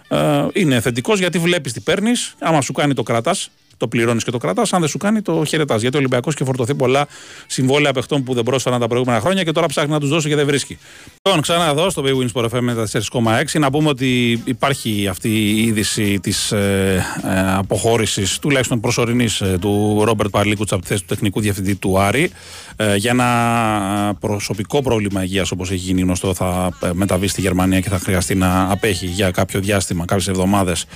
[0.08, 2.34] ε, είναι θετικός γιατί βλέπεις τι παίρνεις.
[2.38, 4.72] Άμα σου κάνει το κρατάς, το πληρώνεις και το κρατάς.
[4.72, 5.80] Αν δεν σου κάνει, το χαιρετάς.
[5.80, 7.06] Γιατί ο Ολυμπιακός και φορτωθεί πολλά
[7.46, 10.36] συμβόλαια παιχτών που δεν πρόσφεραν τα προηγούμενα χρόνια και τώρα ψάχνει να τους δώσει και
[10.36, 10.78] δεν βρίσκει.
[11.22, 15.62] Λοιπόν, ξανά εδώ στο Big Wins FM με 4,6 να πούμε ότι υπάρχει αυτή η
[15.62, 21.08] είδηση της ε, ε, αποχώρησης τουλάχιστον προσωρινής ε, του Ρόμπερτ Παρλίκουτσα από τη θέση του
[21.08, 22.30] τεχνικού διευθυντή του Άρη.
[22.80, 27.80] Ε, για ένα προσωπικό πρόβλημα υγείας, όπως έχει γίνει γνωστό, θα ε, μεταβεί στη Γερμανία
[27.80, 30.86] και θα χρειαστεί να απέχει για κάποιο διάστημα, κάποιες εβδομάδες.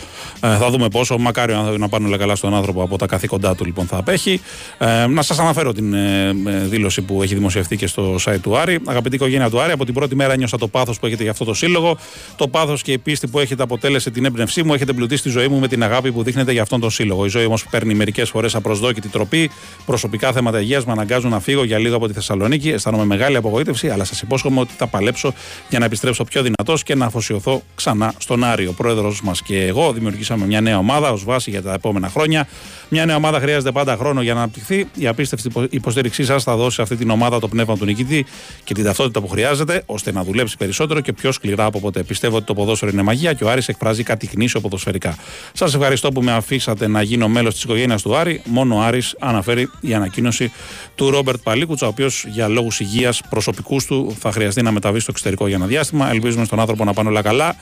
[0.40, 1.18] Ε, θα δούμε πόσο.
[1.18, 4.40] Μακάρι να πάνε όλα καλά στον άνθρωπο από τα καθήκοντά του, λοιπόν, θα απέχει.
[4.78, 6.32] Ε, να σας αναφέρω την ε,
[6.64, 8.78] δήλωση που έχει δημοσιευτεί και στο site του Άρη.
[8.86, 11.44] Αγαπητή οικογένεια του Άρη, από την πρώτη μέρα νιώσα το πάθος που έχετε για αυτό
[11.44, 11.96] το σύλλογο.
[12.36, 14.74] Το πάθος και η πίστη που έχετε αποτέλεσε την έμπνευσή μου.
[14.74, 17.24] Έχετε πλουτίσει τη ζωή μου με την αγάπη που δείχνετε για αυτόν τον σύλλογο.
[17.24, 19.50] Η ζωή όμως παίρνει μερικές φορές απροσδόκητη τροπή.
[19.86, 22.68] Προσωπικά θέματα υγείας με αναγκάζουν να φύγω για λίγο από τη Θεσσαλονίκη.
[22.68, 25.32] Αισθάνομαι μεγάλη απογοήτευση, αλλά σας υπόσχομαι ότι θα παλέψω
[25.68, 28.66] για να επιστρέψω πιο δυνατός και να αφοσιωθώ ξανά στον Άρη.
[28.66, 32.48] Ο πρόεδρος μας και εγώ δημιουργήσαμε μια νέα ομάδα ως βάση για τα επόμενα χρόνια.
[32.88, 34.88] Μια νέα ομάδα χρειάζεται πάντα χρόνο για να αναπτυχθεί.
[34.94, 38.26] Η απίστευτη υποστήριξή σας θα δώσει αυτή την ομάδα το πνεύμα του νικητή
[38.64, 42.02] και την ταυτότητα που χρειάζεται, ώστε να δουλέψει περισσότερο και πιο σκληρά από ποτέ.
[42.02, 45.16] Πιστεύω ότι το ποδόσφαιρο είναι μαγεία και ο Άρης εκφράζει κάτι γνήσιο ποδοσφαιρικά.
[45.52, 48.42] Σας ευχαριστώ που με αφήσατε να γίνω μέλος της οικογένειας του Άρη.
[48.44, 50.52] Μόνο ο Άρης αναφέρει η ανακοίνωση
[50.94, 55.10] του Ρόμπερτ Παλίκουτσα, ο οποίος για λόγους υγείας προσωπικούς του θα χρειαστεί να μεταβεί στο
[55.10, 56.10] εξωτερικό για ένα διάστημα.
[56.10, 57.56] Ελπίζουμε στον άνθρωπο να πάνε όλα καλά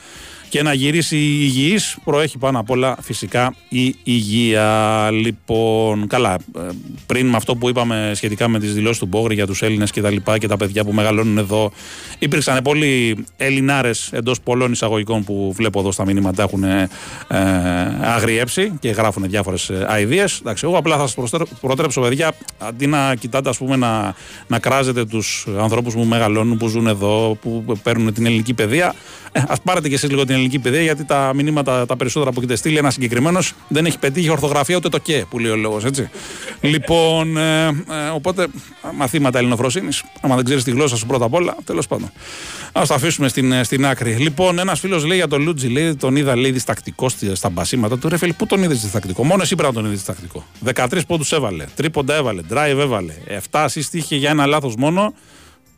[0.51, 5.09] και να γυρίσει υγιής προέχει πάνω απ' όλα φυσικά η υγεία.
[5.11, 6.61] Λοιπόν, καλά, ε,
[7.07, 10.01] πριν με αυτό που είπαμε σχετικά με τις δηλώσεις του Μπόγρη για τους Έλληνες και
[10.01, 11.71] τα λοιπά και τα παιδιά που μεγαλώνουν εδώ,
[12.19, 16.89] υπήρξαν πολλοί Ελληνάρες εντός πολλών εισαγωγικών που βλέπω εδώ στα μηνύματα έχουν ε,
[18.01, 20.39] αγριέψει και γράφουν διάφορες αηδίες.
[20.41, 24.15] Εντάξει, εγώ απλά θα σας προτρέψω παιδιά, αντί να κοιτάτε ας πούμε να,
[24.47, 28.95] να κράζετε τους ανθρώπους που μεγαλώνουν, που ζουν εδώ, που παίρνουν την ελληνική παιδεία,
[29.30, 32.39] ε, ας πάρετε και εσείς λίγο την ελληνική παιδεία, γιατί τα μηνύματα τα περισσότερα που
[32.39, 35.85] έχετε στείλει, ένα συγκεκριμένος δεν έχει πετύχει ορθογραφία ούτε το και που λέει ο λόγος,
[35.85, 36.11] έτσι.
[36.61, 37.73] λοιπόν, ε, ε,
[38.15, 38.47] οπότε
[38.95, 40.05] μαθήματα ελληνοφροσύνης.
[40.21, 42.11] Άμα δεν ξέρεις τη γλώσσα σου πρώτα απ' όλα, τέλος πάντων.
[42.73, 44.13] Α το αφήσουμε στην, ε, στην άκρη.
[44.13, 48.09] Λοιπόν, ένας φίλος λέει για τον Λούτζι, λέει, τον είδα λέει διστακτικό στα μπασίματα του.
[48.09, 51.33] Ρε φίλε, πού τον είδες διστακτικό; Μόνος εσύ πρέπει να τον είδες διστακτικό; 13 πόντους
[51.33, 53.13] έβαλε, τρίποντα έβαλε, drive έβαλε.
[53.51, 55.15] 7 assist είχε για ένα λάθος μόνο.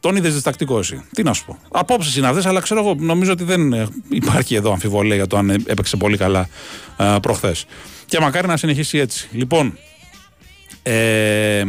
[0.02, 1.02] Τον είδες διστακτικό εσύ.
[1.14, 1.58] Τι να σου πω.
[1.70, 5.36] Απόψεις είναι αυτές, αλλά ξέρω εγώ, νομίζω ότι δεν ε, υπάρχει εδώ αμφιβολία για το
[5.36, 6.48] αν έπαιξε πολύ καλά
[7.22, 7.64] προχθές.
[8.06, 9.28] Και μακάρι να συνεχίσει έτσι.
[9.32, 9.78] Λοιπόν,
[10.82, 11.62] ε,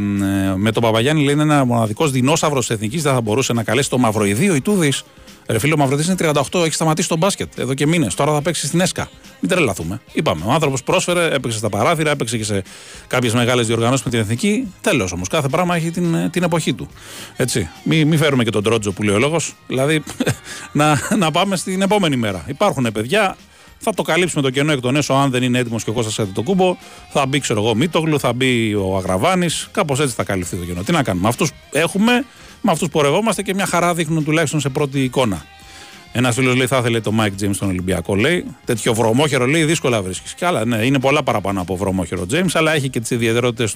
[0.55, 3.01] με τον Παπαγιάννη λέει είναι ένα μοναδικός δεινόσαυρος της εθνικής.
[3.01, 4.93] Δεν θα μπορούσε να καλέσει το Μαυροειδίο ή Τούδη.
[5.47, 8.15] Ρε φίλο, ο Μαυροειδή είναι 38, έχει σταματήσει τον μπάσκετ εδώ και μήνες.
[8.15, 9.09] Τώρα θα παίξει στην ΕΣΚΑ.
[9.39, 10.01] Μην τρελαθούμε.
[10.13, 12.63] Είπαμε, ο άνθρωπος πρόσφερε, έπαιξε στα παράθυρα, έπαιξε και σε
[13.07, 14.73] κάποιες μεγάλες διοργανώσεις με την εθνική.
[14.81, 16.87] Τέλος όμως, κάθε πράγμα έχει την, την εποχή του.
[17.35, 17.69] Έτσι.
[17.83, 19.55] Μην μη φέρουμε και τον Τρότζο που λέει ο λόγος.
[19.67, 20.03] Δηλαδή,
[20.71, 22.43] να, να πάμε στην επόμενη μέρα.
[22.47, 23.37] Υπάρχουν παιδιά,
[23.83, 26.27] θα το καλύψουμε το κενό εκ των έσω, αν δεν είναι έτοιμος και ο Κώστας
[26.33, 26.77] το κούμπο.
[27.09, 29.67] Θα μπει, ξέρω εγώ, Μίτογλου, θα μπει ο Αγραβάνης.
[29.71, 30.83] Κάπως έτσι θα καλυφθεί το κενό.
[30.83, 31.27] Τι να κάνουμε.
[31.27, 32.25] Αυτούς έχουμε,
[32.65, 35.45] με αυτούς πορευόμαστε και μια χαρά δείχνουν τουλάχιστον σε πρώτη εικόνα.
[36.11, 38.15] Ένας φίλος λέει: Θα ήθελε το Mike James στον Ολυμπιακό.
[38.15, 40.33] Λέει: Τέτοιο βρωμόχερο λέει: Δύσκολα βρίσκεις.
[40.33, 43.75] Και άλλα, ναι, είναι πολλά παραπάνω από βρωμόχερο James, αλλά έχει και τις ιδιαιτερότητες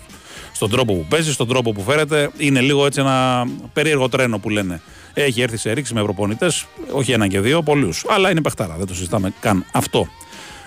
[0.51, 2.29] στον τρόπο που παίζει, στον τρόπο που φέρεται.
[2.37, 4.81] Είναι λίγο έτσι ένα περίεργο τρένο που λένε.
[5.13, 8.05] Έχει έρθει σε ρήξη με προπονητές, όχι ένα και δύο, πολλούς.
[8.09, 10.07] Αλλά είναι παιχτάρα, δεν το συζητάμε καν αυτό.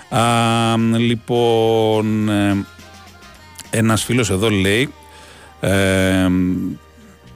[0.09, 0.21] Α,
[0.97, 2.65] λοιπόν, ε,
[3.71, 4.93] ένας φίλος εδώ λέει.
[5.61, 6.29] Ε,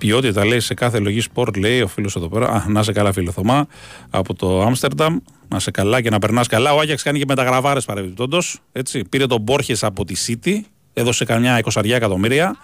[0.06, 2.48] ποιότητα λέει σε κάθε λογή σπορτ, λέει ο φίλος εδώ πέρα.
[2.48, 3.66] Α, να σε καλά, φίλο Θωμά,
[4.10, 5.16] από το Άμστερνταμ.
[5.48, 6.74] Να σε καλά και να περνάς καλά.
[6.74, 8.58] Ο Άγιαξ κάνει και μεταγραφάρα ρε παρεμπιπτόντως.
[9.08, 10.58] Πήρε τον Μπόρχε από τη City,
[10.92, 12.56] έδωσε καμιά 20 εκατομμύρια.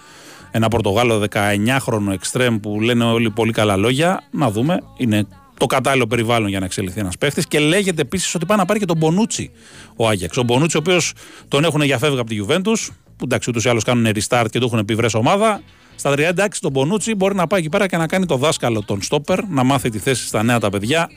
[0.50, 4.22] Ένα Πορτογάλο 19χρονο εξτρέμ που λένε όλοι πολύ καλά λόγια.
[4.30, 4.80] Να δούμε.
[4.96, 5.26] Είναι
[5.56, 7.46] το κατάλληλο περιβάλλον για να εξελιχθεί ένας παίχτης.
[7.46, 9.50] Και λέγεται επίσης ότι πάει να πάρει και τον Μπονούτσι
[9.96, 10.36] ο Άγιαξ.
[10.36, 11.12] Ο Μπονούτσι, ο οποίος
[11.48, 12.72] τον έχουν για φεύγα από τη Γιουβέντου,
[13.16, 15.60] που εντάξει ούτως ή άλλως κάνουν restart και του έχουν πει βρες ομάδα.
[16.00, 19.02] Στα 36 τον Μπονούτσι μπορεί να πάει εκεί πέρα και να κάνει το δάσκαλο τον
[19.02, 21.10] στόπερ, να μάθει τη θέση στα νέα τα παιδιά,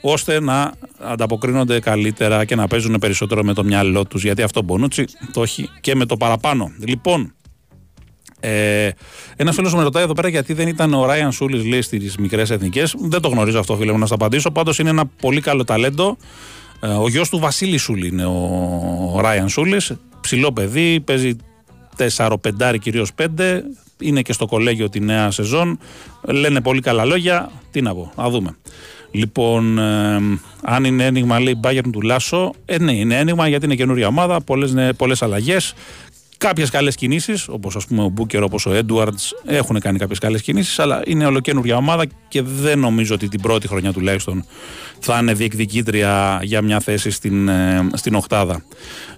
[0.00, 4.22] ώστε να ανταποκρίνονται καλύτερα και να παίζουν περισσότερο με το μυαλό τους.
[4.22, 6.72] Γιατί αυτό ο Μπονούτσι το έχει και με το παραπάνω.
[6.86, 7.34] Λοιπόν,
[8.40, 8.90] ε,
[9.36, 12.50] ένας φίλος με ρωτάει εδώ πέρα γιατί δεν ήταν ο Ράιαν Σούλη λέει στις μικρές
[12.50, 12.94] εθνικές.
[12.98, 14.50] Δεν το γνωρίζω αυτό, φίλε μου, να σας απαντήσω.
[14.50, 16.16] Πάντως είναι ένα πολύ καλό ταλέντο.
[16.80, 19.80] Ε, ο γιος του Βασίλη Σούλη είναι ο Ράιαν Σούλη.
[20.20, 21.36] Ψηλό παιδί, παίζει
[21.96, 23.62] 4-5, κυρίως 5.
[24.00, 25.78] Είναι και στο κολέγιο τη νέα σεζόν.
[26.22, 27.50] Λένε πολύ καλά λόγια.
[27.70, 28.56] Τι να πω, να δούμε.
[29.10, 30.14] Λοιπόν, ε,
[30.62, 32.52] αν είναι ένιγμα, λέει Bayern του Λάσο.
[32.64, 35.74] Ε, ναι, είναι ένιγμα γιατί είναι καινούρια ομάδα, πολλές πολλές αλλαγές
[36.38, 40.42] Κάποιες καλές κινήσεις, όπως ας πούμε ο Μπούκερ, όπως ο Έντουαρτς, έχουν κάνει κάποιες καλές
[40.42, 44.44] κινήσεις, αλλά είναι ολοκένουργια ομάδα και δεν νομίζω ότι την πρώτη χρονιά τουλάχιστον
[44.98, 48.64] θα είναι διεκδικήτρια για μια θέση στην, ε, στην Οχτάδα.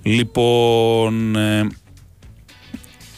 [0.03, 1.37] Λοιπόν,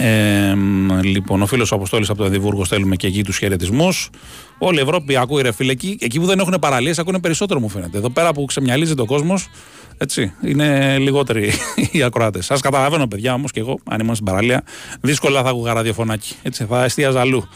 [0.03, 4.11] ε, ε, λοιπόν, ο φίλος Αποστόλης από το Εδιμβούργο στέλνουμε και εκεί τους χαιρετισμούς.
[4.59, 5.73] Όλη η Ευρώπη ακούει ρε φίλε.
[5.73, 7.99] Εκεί, εκεί που δεν έχουν παραλίες ακούνε περισσότερο μου φαίνεται.
[7.99, 9.49] Εδώ πέρα που ξεμιαλίζεται ο κόσμος,
[9.97, 11.53] έτσι, είναι λιγότεροι
[11.93, 12.45] οι ακροάτες.
[12.45, 14.65] Σας καταλαβαίνω, παιδιά όμως και εγώ, αν ήμουν στην παραλία,
[15.01, 16.35] δύσκολα θα ακούγα ραδιοφωνάκι.
[16.43, 17.49] Έτσι, θα εστίαζα αλλού.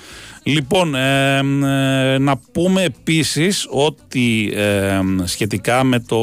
[0.43, 1.43] Λοιπόν, ε,
[2.19, 4.53] να πούμε επίσης ότι
[5.25, 6.19] σχετικά με το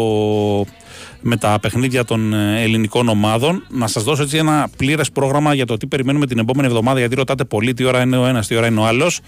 [1.21, 3.63] με τα παιχνίδια των ε, ελληνικών ομάδων.
[3.69, 6.99] Να σας δώσω έτσι ένα πλήρες πρόγραμμα για το τι περιμένουμε την επόμενη εβδομάδα.
[6.99, 9.19] Γιατί ρωτάτε πολύ τι ώρα είναι ο ένας, τι ώρα είναι ο άλλος.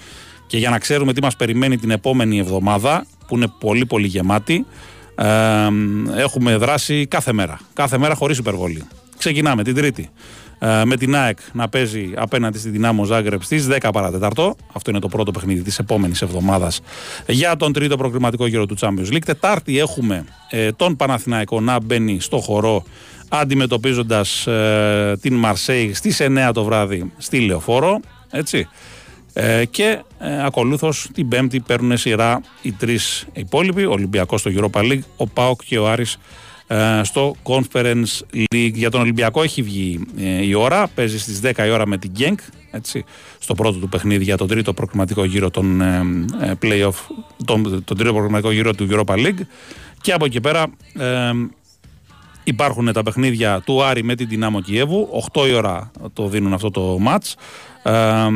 [0.47, 4.65] Και για να ξέρουμε τι μας περιμένει την επόμενη εβδομάδα, που είναι πολύ πολύ γεμάτη,
[5.15, 5.25] ε,
[6.15, 7.59] έχουμε δράσει κάθε μέρα.
[7.73, 8.83] Κάθε μέρα χωρίς υπερβολή.
[9.17, 10.09] Ξεκινάμε την Τρίτη.
[10.63, 14.55] Ε, με την ΑΕΚ να παίζει απέναντι στη Δυνάμο Ζάγκρεπ στις 10 παρατέταρτο.
[14.73, 16.81] Αυτό είναι το πρώτο παιχνίδι της επόμενης εβδομάδας
[17.27, 19.23] για τον τρίτο προκριματικό γύρο του Champions League.
[19.25, 22.83] Τετάρτη έχουμε ε, τον Παναθηναϊκό να μπαίνει στο χορό
[23.29, 27.99] αντιμετωπίζοντας ε, την Μαρσέη στις 9 το βράδυ στη Λεωφόρο.
[28.31, 28.67] Έτσι.
[29.33, 34.81] Ε, και ε, ακολούθως την Πέμπτη παίρνουν σειρά οι τρεις υπόλοιποι, ο Ολυμπιακός στο Europa
[34.81, 36.19] League, ο ΠΑΟΚ και ο Άρης ε,
[37.03, 38.71] στο Conference League.
[38.73, 42.11] Για τον Ολυμπιακό έχει βγει ε, η ώρα, παίζει στις 10 η ώρα με την
[42.19, 42.39] Genk,
[42.71, 43.03] έτσι,
[43.39, 46.03] στο πρώτο του παιχνίδι για τον τρίτο προκριματικό γύρο των ε,
[46.61, 49.41] playoff, τον, τον τρίτο προκριματικό γύρο του Europa League.
[50.01, 50.65] Και από εκεί πέρα
[52.43, 56.71] υπάρχουν τα παιχνίδια του Άρη με την Δυνάμο Κιέβου, 8 η ώρα το δίνουν αυτό
[56.71, 57.33] το match.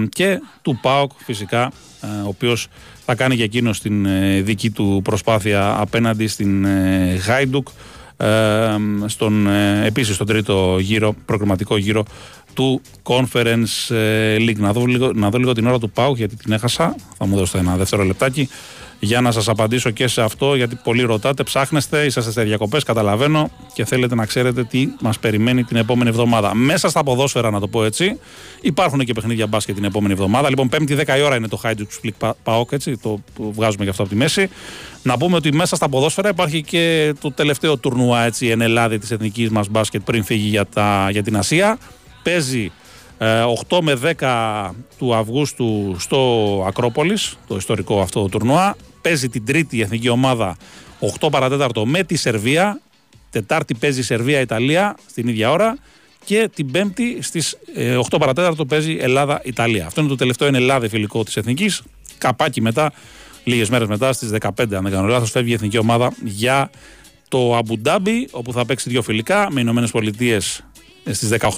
[0.09, 1.71] Και του ΠΑΟΚ φυσικά,
[2.01, 2.67] ο οποίος
[3.05, 4.07] θα κάνει και εκείνος την
[4.43, 6.65] δική του προσπάθεια απέναντι στην
[7.27, 7.67] Γάιντουκ
[9.05, 12.03] στον, ε, επίσης στον τρίτο γύρο, προγραμματικό γύρο
[12.53, 14.57] του Conference ε, League.
[14.57, 16.95] Να δω, λίγο, να δω λίγο την ώρα του Πάου γιατί την έχασα.
[17.17, 18.49] Θα μου δώσετε ένα δεύτερο λεπτάκι
[18.99, 23.49] για να σας απαντήσω και σε αυτό γιατί πολλοί ρωτάτε, ψάχνεστε, είσαστε σε διακοπές, καταλαβαίνω
[23.73, 26.55] και θέλετε να ξέρετε τι μας περιμένει την επόμενη εβδομάδα.
[26.55, 28.19] Μέσα στα ποδόσφαιρα να το πω έτσι,
[28.61, 30.49] υπάρχουν και παιχνίδια μπάσκετ την επόμενη εβδομάδα.
[30.49, 34.01] Λοιπόν, 5η 10 η ώρα είναι το Hydrix Split Paok, έτσι, το βγάζουμε και αυτό
[34.01, 34.49] από τη μέση.
[35.03, 39.11] Να πούμε ότι μέσα στα ποδόσφαιρα υπάρχει και το τελευταίο τουρνουά έτσι, εν Ελλάδα της
[39.11, 41.77] εθνικής μας μπάσκετ πριν φύγει για, τα, για την Ασία.
[42.23, 42.71] Παίζει
[43.19, 48.75] 8 ε, με 10 του Αυγούστου στο Ακρόπολης, το ιστορικό αυτό τουρνουά.
[49.07, 50.57] Παίζει την τρίτη εθνική ομάδα
[51.19, 52.81] 8 παρατέταρτο με τη Σερβία.
[53.29, 55.77] Τετάρτη παίζει Σερβία-Ιταλία στην ίδια ώρα.
[56.25, 57.79] Και την Πέμπτη στις 8
[58.13, 59.85] ε, παρατέταρτο παίζει Ελλάδα-Ιταλία.
[59.85, 61.81] Αυτό είναι το τελευταίο είναι Ελλάδα φιλικό της Εθνικής.
[62.17, 62.91] Καπάκι μετά,
[63.43, 66.69] λίγες μέρες μετά, στις 15, αν δεν κάνω λάθος, φεύγει η εθνική ομάδα για
[67.27, 70.63] το Αμπουντάμπι, όπου θα παίξει δύο φιλικά με Ηνωμένες Πολιτείες
[71.11, 71.49] στις 18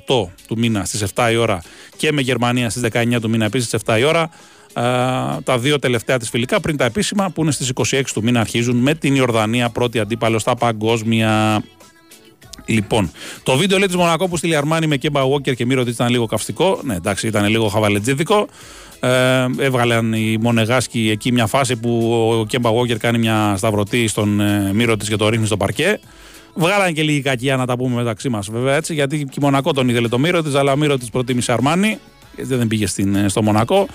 [0.47, 1.61] του μήνα στις 7 η ώρα
[1.97, 4.29] και με Γερμανία στις 19 του μήνα επίσης στις 7 η ώρα.
[5.43, 8.75] Τα δύο τελευταία της φιλικά πριν τα επίσημα που είναι στις 26 του μήνα αρχίζουν
[8.75, 11.63] με την Ιορδανία πρώτη αντίπαλος στα παγκόσμια.
[12.65, 13.11] Λοιπόν,
[13.43, 16.25] το βίντεο λέει της Μονακό που στείλει Αρμάνι με Κέμπα Walker και Μύρο ήταν λίγο
[16.25, 16.79] καυστικό.
[16.83, 18.47] Ναι, εντάξει, ήταν λίγο χαβαλετζίδικο.
[18.99, 24.39] Ε, έβγαλαν οι Μονεγάσκοι εκεί μια φάση που ο Κέμπα Walker κάνει μια σταυρωτή στον
[24.39, 25.99] ε, Μύρο τη και το ρίχνει στο παρκέ.
[26.53, 29.73] Βγάλανε και λίγη κακία να τα πούμε μεταξύ μας, βέβαια έτσι, γιατί και η Μονακό
[29.73, 31.97] τον ήθελε το Μύρο τη, αλλά ο Μύρο τη προτίμησε Αρμάνι,
[32.35, 33.87] γιατί δεν πήγε στην, ε, στο Μονακό.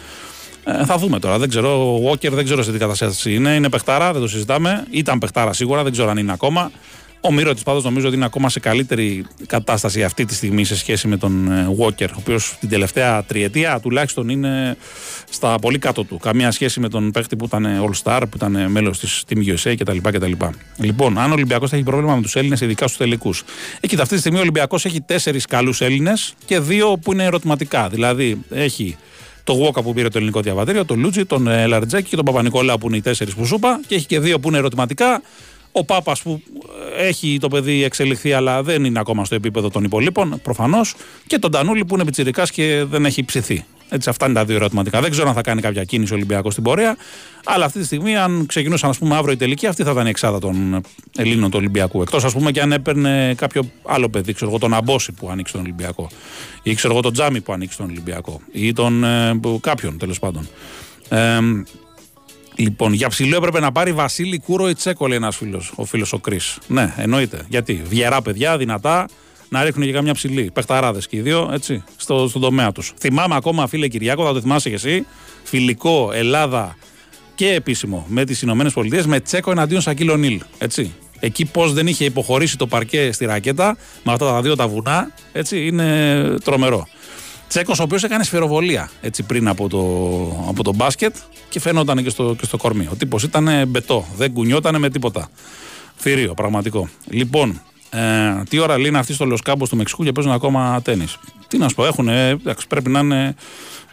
[0.64, 1.38] Ε, θα δούμε τώρα.
[1.38, 1.94] Δεν ξέρω.
[1.94, 3.54] Ο Walker δεν ξέρω σε τι κατάσταση είναι.
[3.54, 4.84] Είναι παιχτάρα, δεν το συζητάμε.
[4.90, 6.70] Ήταν παιχτάρα σίγουρα, δεν ξέρω αν είναι ακόμα.
[7.26, 10.76] Ο Μύρο τη πάντως νομίζω ότι είναι ακόμα σε καλύτερη κατάσταση αυτή τη στιγμή σε
[10.76, 14.76] σχέση με τον Walker, ο οποίος την τελευταία τριετία τουλάχιστον είναι
[15.30, 16.18] στα πολύ κάτω του.
[16.18, 19.74] Καμία σχέση με τον παίχτη που ήταν All Star, που ήταν μέλος της Team USA
[19.78, 19.96] κτλ.
[20.02, 20.32] κτλ.
[20.76, 23.42] Λοιπόν, αν ο Ολυμπιακός θα έχει πρόβλημα με τους Έλληνες, ειδικά στους τελικούς.
[23.80, 27.88] Εκεί αυτή τη στιγμή ο Ολυμπιακός έχει τέσσερις καλούς Έλληνες και δύο που είναι ερωτηματικά.
[27.88, 28.96] Δηλαδή έχει
[29.44, 32.86] το Γουόκα που πήρε το ελληνικό διαβατήριο, τον Λούτζι, τον Λαρτζέκη και τον Παπα-Νικολά που
[32.86, 35.22] είναι οι τέσσερις που σούπα και έχει και δύο που είναι ερωτηματικά.
[35.72, 36.42] Ο Πάπας που
[36.98, 40.94] έχει το παιδί εξελιχθεί, αλλά δεν είναι ακόμα στο επίπεδο των υπολείπων, προφανώς.
[41.26, 43.64] Και τον Τανούλη που είναι πιτσυρικά και δεν έχει ψηθεί.
[43.94, 45.00] Έτσι, αυτά είναι τα δύο ερωτηματικά.
[45.00, 46.96] Δεν ξέρω αν θα κάνει κάποια κίνηση ο Ολυμπιακός στην πορεία.
[47.44, 50.08] Αλλά αυτή τη στιγμή, αν ξεκινούσαν ας πούμε, αύριο η τελική, αυτή θα ήταν η
[50.08, 50.80] εξάδα των
[51.16, 52.02] Ελλήνων του Ολυμπιακού.
[52.02, 55.52] Εκτός, ας πούμε, και αν έπαιρνε κάποιο άλλο παιδί, ξέρω εγώ, τον Αμπόση που ανοίξει
[55.52, 56.08] τον Ολυμπιακό.
[56.62, 58.40] Ή ξέρω εγώ, τον Τζάμι που ανοίξει τον Ολυμπιακό.
[58.52, 60.48] Ή τον ε, κάποιον τέλος πάντων.
[61.08, 61.38] Ε,
[62.56, 66.18] Λοιπόν, για ψηλό έπρεπε να πάρει Βασιλακούρο ή Τσέκο, λέει ένας φίλος, ο φίλος ο
[66.18, 66.40] Κρι.
[66.66, 67.44] Ναι, εννοείται.
[67.48, 69.06] Γιατί; Βιερά παιδιά, δυνατά,
[69.54, 70.50] να ρίχνουν και καμιά ψηλή.
[70.52, 72.92] Παιχταράδες και οι δύο, έτσι, στο, στον τομέα τους.
[72.98, 75.06] Θυμάμαι ακόμα, φίλε Κυριάκο, θα το θυμάσαι και εσύ,
[75.42, 76.76] φιλικό Ελλάδα
[77.34, 80.40] και επίσημο με τις Ηνωμένες Πολιτείες με Τσέκο εναντίον Σακίλ Ο'Νιλ.
[80.58, 80.92] Έτσι.
[81.20, 85.10] Εκεί πώς δεν είχε υποχωρήσει το παρκέ στη ρακέτα με αυτά τα δύο τα βουνά,
[85.32, 86.88] έτσι είναι τρομερό.
[87.48, 89.80] Τσέκος, ο οποίος έκανε σφαιροβολία έτσι, πριν από το,
[90.48, 91.16] από το μπάσκετ
[91.48, 92.88] και φαίνονταν και στο, και στο κορμί.
[92.90, 95.28] Ο τύπος ήταν μπετό, δεν κουνιόταν με τίποτα.
[95.96, 96.88] Θηρίο, πραγματικό.
[97.08, 97.60] Λοιπόν,
[97.94, 101.06] ε, τι ώρα λέει να αυτή στο Λοσκάμπο του Μεξικού και παίζουν ακόμα τέννη.
[101.48, 102.08] Τι να σου πω, έχουν,
[102.68, 103.34] πρέπει να είναι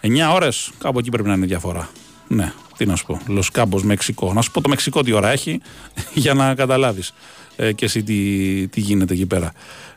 [0.01, 1.89] 9 ώρες, κάπου εκεί πρέπει να είναι διαφορά.
[2.27, 4.33] Ναι, τι να σου πω, Λοσκάμπο Μεξικό.
[4.33, 5.61] Να σου πω το Μεξικό τι ώρα έχει
[6.13, 7.13] για να καταλάβεις
[7.55, 9.51] ε, και εσύ τι, τι γίνεται εκεί πέρα.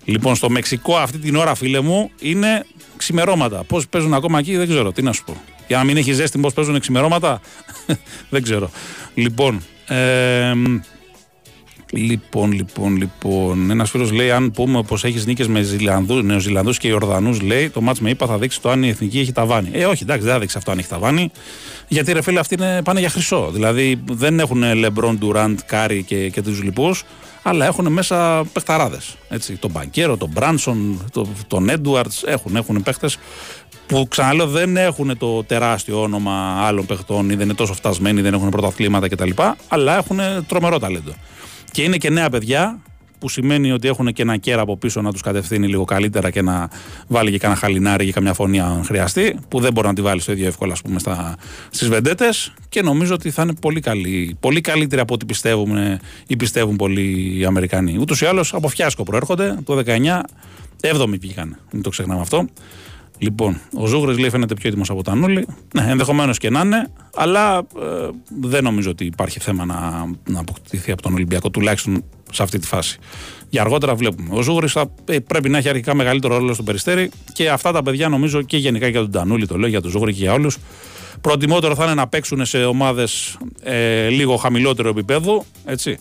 [0.05, 3.65] Λοιπόν, στο Μεξικό αυτή την ώρα, φίλε μου, είναι ξημερώματα.
[3.65, 4.93] Πώς παίζουν ακόμα εκεί, δεν ξέρω.
[4.93, 5.43] Τι να σου πω.
[5.67, 7.41] Για να μην έχεις ζέστη, πώς παίζουν ξημερώματα,
[8.31, 8.71] δεν ξέρω.
[9.15, 10.53] Λοιπόν, ε,
[11.91, 13.71] Λοιπόν, λοιπόν, λοιπόν.
[13.71, 15.67] Ένας φίλος λέει: Αν πούμε πως έχεις νίκες με
[16.23, 19.33] Νεοζηλανδούς και Ιορδανούς, λέει το ματς με ΗΠΑ θα δείξει το αν η εθνική έχει
[19.33, 19.69] ταβάνι.
[19.73, 21.31] Ε, όχι, εντάξει, δεν θα δείξει αυτό αν έχει ταβάνι.
[21.89, 23.51] Γιατί ρε φίλε, αυτοί είναι, πάνε για χρυσό.
[23.53, 27.05] Δηλαδή δεν έχουν Λεμπρόν, Ντουραντ, Κάρι και, και τους λοιπούς,
[27.43, 29.17] αλλά έχουν μέσα παιχταράδες.
[29.59, 31.05] Τον Μπανκέρο, τον Μπράνσον,
[31.47, 32.23] τον Έντουαρτς.
[32.23, 33.19] Έχουν, έχουν παίχτες
[33.87, 38.35] που ξαναλέω δεν έχουν το τεράστιο όνομα άλλων παιχτών ή δεν είναι τόσο φτασμένοι, δεν
[38.35, 39.31] έχουν πρωταθλήματα κτλ.
[39.69, 41.13] Αλλά έχουν τρομερό ταλέντο.
[41.75, 42.81] Και είναι και νέα παιδιά,
[43.19, 46.43] που σημαίνει ότι έχουν και ένα κέρα από πίσω να τους κατευθύνει λίγο καλύτερα και
[46.43, 46.71] να
[47.07, 50.21] βάλει και κανένα χαλινάρι ή καμιά φωνή αν χρειαστεί, που δεν μπορεί να τη βάλει
[50.21, 50.99] στο ίδιο εύκολα πούμε,
[51.71, 52.53] στις βεντέτες.
[52.69, 54.37] Και νομίζω ότι θα είναι πολύ καλή.
[54.41, 55.77] Πολύ καλύτερη από ό,τι πιστεύουν
[56.27, 57.97] ή πιστεύουν πολλοί οι Αμερικανοί.
[58.01, 59.59] Ούτως ή άλλως από φιάσκο προέρχονται.
[59.65, 60.21] Το 19,
[60.81, 61.59] 7η βγήκαν.
[61.73, 62.47] Μην το ξεχνάμε αυτό.
[63.19, 65.47] Λοιπόν, ο Ζούγρη λέει φαίνεται πιο έτοιμος από τα Νούλη.
[65.75, 68.09] Ναι, ενδεχομένως και να είναι, αλλά ε,
[68.41, 72.67] δεν νομίζω ότι υπάρχει θέμα να, να αποκτηθεί από τον Ολυμπιακό, τουλάχιστον σε αυτή τη
[72.67, 72.99] φάση.
[73.49, 74.29] Για αργότερα βλέπουμε.
[74.33, 74.69] Ο Ζούγρη
[75.05, 78.57] ε, πρέπει να έχει αρχικά μεγαλύτερο ρόλο στο περιστέρι και αυτά τα παιδιά νομίζω και
[78.57, 80.59] γενικά για τον Τανούλη, το λέω για τον Ζούγρη και για όλους.
[81.21, 85.99] Προτιμότερο θα είναι να παίξουν σε ομάδες ε, λίγο χαμηλότερο επίπεδο, έτσι,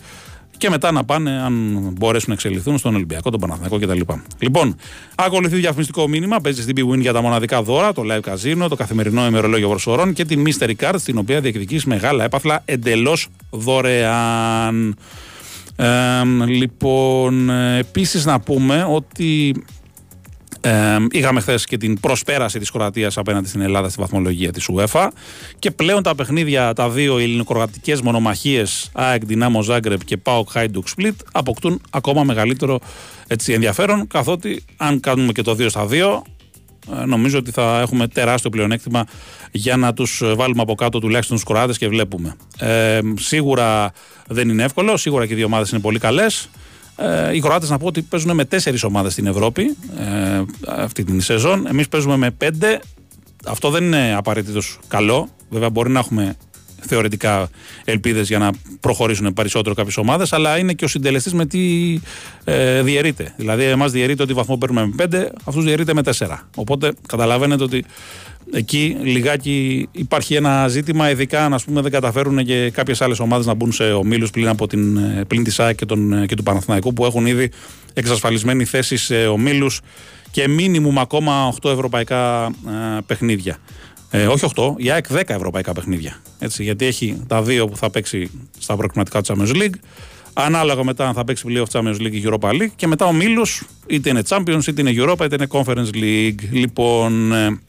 [0.64, 1.54] και μετά να πάνε, αν
[1.98, 4.14] μπορέσουν να εξελιχθούν, στον Ολυμπιακό, τον Παναθηναϊκό κτλ.
[4.40, 4.76] Λοιπόν,
[5.16, 6.40] ακολουθεί διαφημιστικό μήνυμα.
[6.42, 10.26] Παίζει στην BWIN για τα μοναδικά δώρα, το live casino, το καθημερινό ημερολόγιο προσφορών και
[10.26, 14.96] τη mystery card, στην οποία διεκδικείς μεγάλα έπαθλα εντελώς δωρεάν.
[15.76, 19.56] Ε, λοιπόν, επίσης να πούμε ότι
[20.66, 25.08] ε, είχαμε χθες και την προσπέραση της Κροατίας απέναντι στην Ελλάδα στη βαθμολογία της UEFA.
[25.60, 31.20] Και πλέον τα παιχνίδια, τα δύο ελληνοκροατικές μονομαχίες, ΑΕΚ Δυνάμο Ζάγκρεπ και ΠΑΟΚ Χάιντουκ Σπλίτ,
[31.32, 32.80] αποκτούν ακόμα μεγαλύτερο
[33.28, 34.08] έτσι, ενδιαφέρον.
[34.08, 36.22] Καθότι αν κάνουμε και το 2 στα 2,
[37.02, 39.06] ε, νομίζω ότι θα έχουμε τεράστιο πλεονέκτημα
[39.52, 42.36] για να τους βάλουμε από κάτω τουλάχιστον τους Κροάτες και βλέπουμε.
[42.58, 43.92] Ε, σίγουρα
[44.28, 46.50] δεν είναι εύκολο, σίγουρα και οι δύο ομάδες είναι πολύ καλές.
[46.96, 51.22] Ε, οι Κροάτες να πω ότι παίζουν με τέσσερις ομάδες στην Ευρώπη ε, αυτή την
[51.22, 51.68] σεζόν.
[51.68, 52.80] Εμείς παίζουμε με πέντε.
[53.46, 55.30] Αυτό δεν είναι απαραίτητος καλό.
[55.50, 56.36] Βέβαια, μπορεί να έχουμε
[56.86, 57.50] θεωρητικά
[57.86, 61.94] ελπίδες για να προχωρήσουν περισσότερο κάποιες ομάδες, αλλά είναι και ο συντελεστής με τι
[62.44, 63.34] ε, διαιρείται.
[63.38, 66.50] Δηλαδή, εμάς διαιρείται ότι βαθμό παίρνουμε με πέντε, αυτούς διαιρείται με τέσσερα.
[66.56, 67.86] Οπότε καταλαβαίνετε ότι
[68.54, 73.54] εκεί λιγάκι υπάρχει ένα ζήτημα, ειδικά αν πούμε, δεν καταφέρουν και κάποιες άλλες ομάδες να
[73.54, 77.06] μπουν σε ομίλους πλην, από την, πλην της ΑΕΚ και, τον, και του Παναθηναϊκού που
[77.06, 77.52] έχουν ήδη
[77.94, 79.82] εξασφαλισμένη θέση σε ομίλους
[80.32, 83.58] και μίνιμουμ ακόμα 8 ευρωπαϊκά ε, παιχνίδια.
[84.10, 86.22] Ε, όχι 8, η ΑΕΚ 10 ευρωπαϊκά παιχνίδια.
[86.40, 89.76] Έτσι, γιατί έχει τα δύο που θα παίξει στα προκριματικά του Champions League.
[90.34, 92.72] Ανάλογα μετά αν θα παίξει πλοίο Champions League ή Europa League.
[92.76, 93.48] Και μετά ο Μήλο,
[93.88, 96.50] είτε είναι Champions, είτε είναι Europa, είτε είναι Conference League.
[96.52, 97.60] Λοιπόν, ε,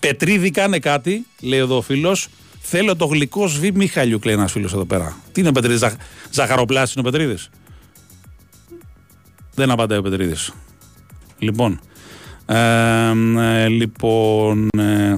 [0.00, 2.28] Πετρίδη, κάνε κάτι, λέει εδώ ο φίλος.
[2.60, 5.16] Θέλω το γλυκό σβή Μιχαλιού, λέει ένας φίλος εδώ πέρα.
[5.32, 5.92] Τι είναι Πετρίδης, ζαχ...
[6.30, 7.50] ζαχαροπλάστη είναι ο Πετρίδης;
[9.54, 10.52] Δεν απαντάει ο Πετρίδης.
[11.38, 11.80] Λοιπόν,
[12.46, 15.16] ε, λοιπόν, ε,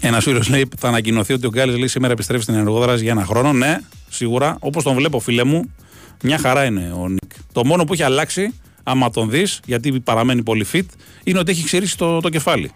[0.00, 3.24] ένας φίλος λέει θα ανακοινωθεί ότι ο Γκάλης λέει σήμερα επιστρέφει στην ενεργόδραση για ένα
[3.24, 3.52] χρόνο.
[3.52, 4.56] Ναι, σίγουρα.
[4.60, 5.74] Όπως τον βλέπω, φίλε μου,
[6.22, 7.32] μια χαρά είναι ο Νίκ.
[7.52, 10.86] Το μόνο που έχει αλλάξει, άμα τον δεις, γιατί παραμένει πολύ fit,
[11.24, 12.72] είναι ότι έχει ξερίσει το, το κεφάλι.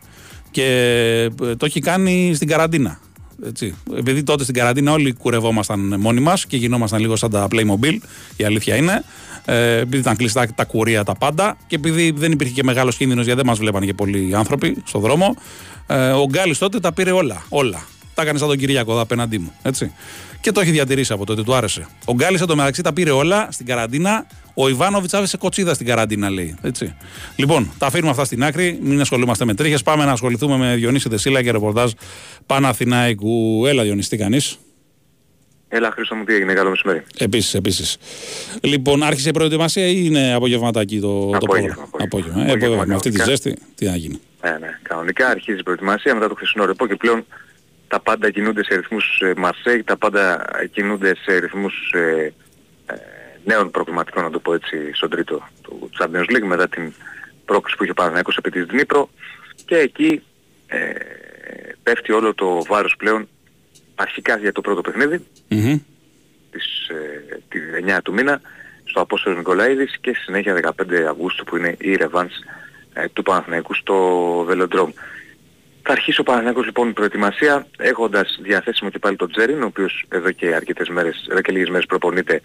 [0.51, 0.65] Και
[1.43, 3.01] ε, το έχει κάνει στην καραντίνα.
[3.47, 3.75] Έτσι.
[3.97, 7.99] Επειδή τότε στην καραντίνα όλοι κουρευόμασταν μόνοι μας και γινόμασταν λίγο σαν τα Playmobil,
[8.37, 9.05] η αλήθεια είναι.
[9.45, 13.25] Ε, επειδή ήταν κλειστά τα κουρία τα πάντα και επειδή δεν υπήρχε και μεγάλος κίνδυνος
[13.25, 15.37] γιατί δεν μας βλέπαν και πολλοί άνθρωποι στον δρόμο,
[15.87, 17.43] ε, ο Γκάλης τότε τα πήρε όλα.
[17.49, 17.87] όλα.
[18.15, 19.53] Τα έκανε σαν τον Κυριακό εδώ απέναντί μου.
[19.63, 19.93] Έτσι.
[20.41, 21.87] Και το έχει διατηρήσει από τότε, του άρεσε.
[22.05, 24.27] Ο Γκάλης μεταξύ τα πήρε όλα στην καραντίνα.
[24.61, 26.57] Ο Ιβάνοβιτς άφησε κοτσίδα στην καραντίνα, λέει.
[26.63, 26.97] Έτσι.
[27.37, 28.79] Λοιπόν, τα αφήνουμε αυτά στην άκρη.
[28.83, 29.83] Μην ασχολούμαστε με τρίχες.
[29.83, 31.93] Πάμε να ασχοληθούμε με Διονύση Δεσίλα και ρεπορτάζ
[32.47, 33.65] Παναθηνάικου.
[33.67, 34.59] Έλα, Διονύση, τι κάνεις;
[35.69, 37.03] Έλα, Χρήστο μου, τι έγινε, καλό μεσημέρι.
[37.19, 37.97] Επίσης, επίσης.
[38.61, 42.43] Λοιπόν, άρχισε η προετοιμασία ή είναι απογευματάκι το, απόγευμα, το πρόγραμμα; Απόγευμα.
[42.47, 42.85] Ε, απόγευμα.
[42.87, 46.35] Με αυτή τη ζέστη, τι να γίνει; Ναι, ναι, κανονικά αρχίζει η προετοιμασία μετά το
[46.35, 47.25] χρυσό ρεπό και πλέον
[47.89, 52.33] τα πάντα κινούνται σε ρυθμούς ε, Μαρσέη, τα πάντα κινούνται σε ρυθμούς ε, ε,
[53.49, 56.93] νέων προβληματικών να το πω έτσι στον τρίτο του Champions League μετά την
[57.45, 59.11] πρόκληση που είχε ο Παναθηναϊκός επί της Δνήπρο
[59.65, 60.23] και εκεί
[60.67, 60.79] ε,
[61.83, 63.29] πέφτει όλο το βάρος πλέον
[63.95, 65.79] αρχικά για το πρώτο παιχνίδι Μμμ.
[66.51, 68.41] της, ε, τη 9 του μήνα
[68.85, 72.33] στο Απόστολος Νικολαίδης και στη συνέχεια 15 Αυγούστου που είναι η ρεβάνς
[72.93, 73.97] ε, του Παναθηναϊκού στο
[74.47, 74.91] Βελοντρόμ.
[75.83, 80.05] Θα αρχίσει ο Παναθηναϊκός λοιπόν η προετοιμασία έχοντας διαθέσιμο και πάλι τον Τζέριν ο οποίος
[80.09, 82.41] εδώ και αρκετές μέρες, εδώ και λίγες μέρες προπονείται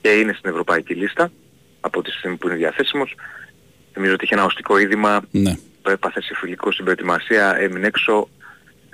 [0.00, 1.30] και είναι στην ευρωπαϊκή λίστα
[1.80, 3.14] από τη στιγμή που είναι διαθέσιμος.
[3.92, 5.56] Θυμίζω ότι είχε ένα οστικό είδημα, Ναι.
[5.82, 8.28] το έπαθε σε φιλικό στην προετοιμασία, έμεινε έξω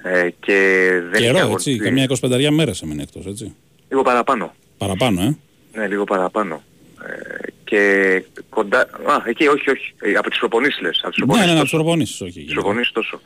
[0.02, 1.70] ε, και δεν είχε Καιρό, αγωνιστεί.
[1.70, 1.84] έτσι.
[1.84, 2.07] Καμιά
[2.48, 3.54] 25 μέρες έμεινε εκτός, έτσι.
[3.88, 4.54] Λίγο παραπάνω.
[4.78, 5.36] Παραπάνω, ε.
[5.78, 6.62] Ναι, λίγο παραπάνω.
[7.07, 8.80] Ε, και κοντά...
[8.80, 9.94] Α, εκεί όχι, όχι.
[10.00, 11.00] Ε, από τις προπονήσεις λες.
[11.02, 11.76] Από τις Ναι, προπονήσεις ναι, να τόσο.
[11.76, 12.30] τους προπονήσεις, όχι.
[12.32, 12.61] Τις γενικά.
[12.61, 13.20] προπονήσεις τόσο.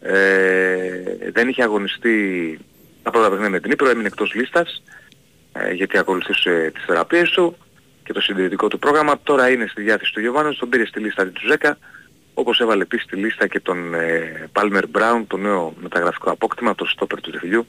[0.00, 2.58] Ε, δεν είχε αγωνιστεί
[3.02, 5.01] τα πρώτα παιχνίδια με την Ήπειρο, έμεινε εκτός λίστας ε,
[5.74, 7.56] γιατί ακολουθούσε τις θεραπείες του
[8.04, 9.20] και το συντηρητικό του πρόγραμμα.
[9.22, 11.78] Τώρα είναι στη διάθεση του Γιωβάνος, τον πήρε στη λίστα του Ζέκα
[12.34, 16.84] όπως έβαλε επίσης στη λίστα και τον ε, Palmer Brown, το νέο μεταγραφικό απόκτημα, το
[16.84, 17.66] στόπερ του Τεφιλιού,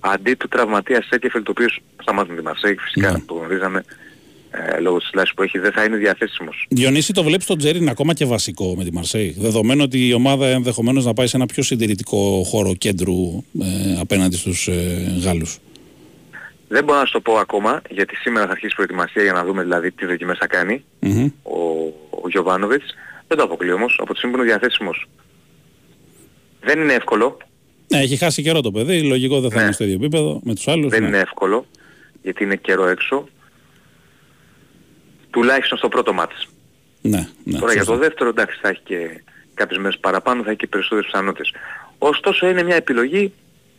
[0.00, 3.18] αντί του τραυματίας Σέκεφελ, το οποίος σταμάτησε με τη Μαρσέη, φυσικά Ναι.
[3.26, 3.84] το γνωρίζαμε,
[4.50, 6.66] ε, λόγω της λάσης που έχει, δεν θα είναι διαθέσιμος.
[6.68, 9.34] Διονύση, το βλέπεις τον Τζέριν ακόμα και βασικό με τη Μαρσέη.
[9.38, 14.36] Δεδομένου ότι η ομάδα ενδεχομένως να πάει σε ένα πιο συντηρητικό χώρο κέντρου ε, απέναντι
[14.36, 15.58] στους ε, Γάλλους.
[16.68, 19.44] Δεν μπορώ να σου το πω ακόμα, γιατί σήμερα θα αρχίσει η προετοιμασία για να
[19.44, 21.24] δούμε δηλαδή τι δοκιμές θα κάνει Μμμ.
[21.42, 21.58] ο,
[22.10, 22.94] ο Γιωβάνοβιτς.
[23.28, 25.06] Δεν το αποκλείω όμως, από τη στιγμή που είναι διαθέσιμος.
[26.60, 27.36] Δεν είναι εύκολο,
[27.88, 29.02] Ναι, έχει χάσει καιρό το παιδί.
[29.02, 29.62] Λογικό δεν θα Ναι.
[29.62, 30.90] είναι στο ίδιο επίπεδο με τους άλλους.
[30.90, 31.08] δεν ναι.
[31.08, 31.66] είναι εύκολο,
[32.22, 33.28] γιατί είναι καιρό έξω.
[35.30, 36.48] Τουλάχιστον στο πρώτο μάτς.
[37.02, 37.92] Ναι, ναι, Τώρα για σωστά.
[37.94, 39.22] το δεύτερο εντάξει θα έχει και
[39.54, 41.52] κάποιες μέρες παραπάνω, θα έχει και περισσότερες πιθανότητες.
[41.98, 43.32] Ωστόσο είναι μια επιλογή,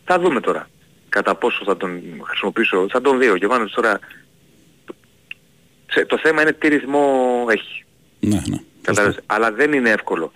[0.06, 0.70] θα δούμε τώρα.
[1.10, 4.00] Κατά πόσο θα τον χρησιμοποιήσω, θα τον δει ο Γιωβάνος τώρα.
[5.92, 7.84] Σε- Το θέμα είναι τι ρυθμό έχει.
[8.20, 8.58] Ναι, ναι.
[8.82, 9.20] Κατάλαβες.
[9.26, 10.32] Αλλά δεν είναι εύκολο.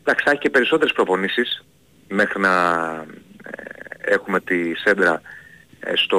[0.00, 1.64] Εντάξει, θα έχει και περισσότερες προπονήσεις
[2.08, 2.50] μέχρι να
[3.44, 5.20] ε, έχουμε τη σέντρα
[5.80, 6.18] ε, στο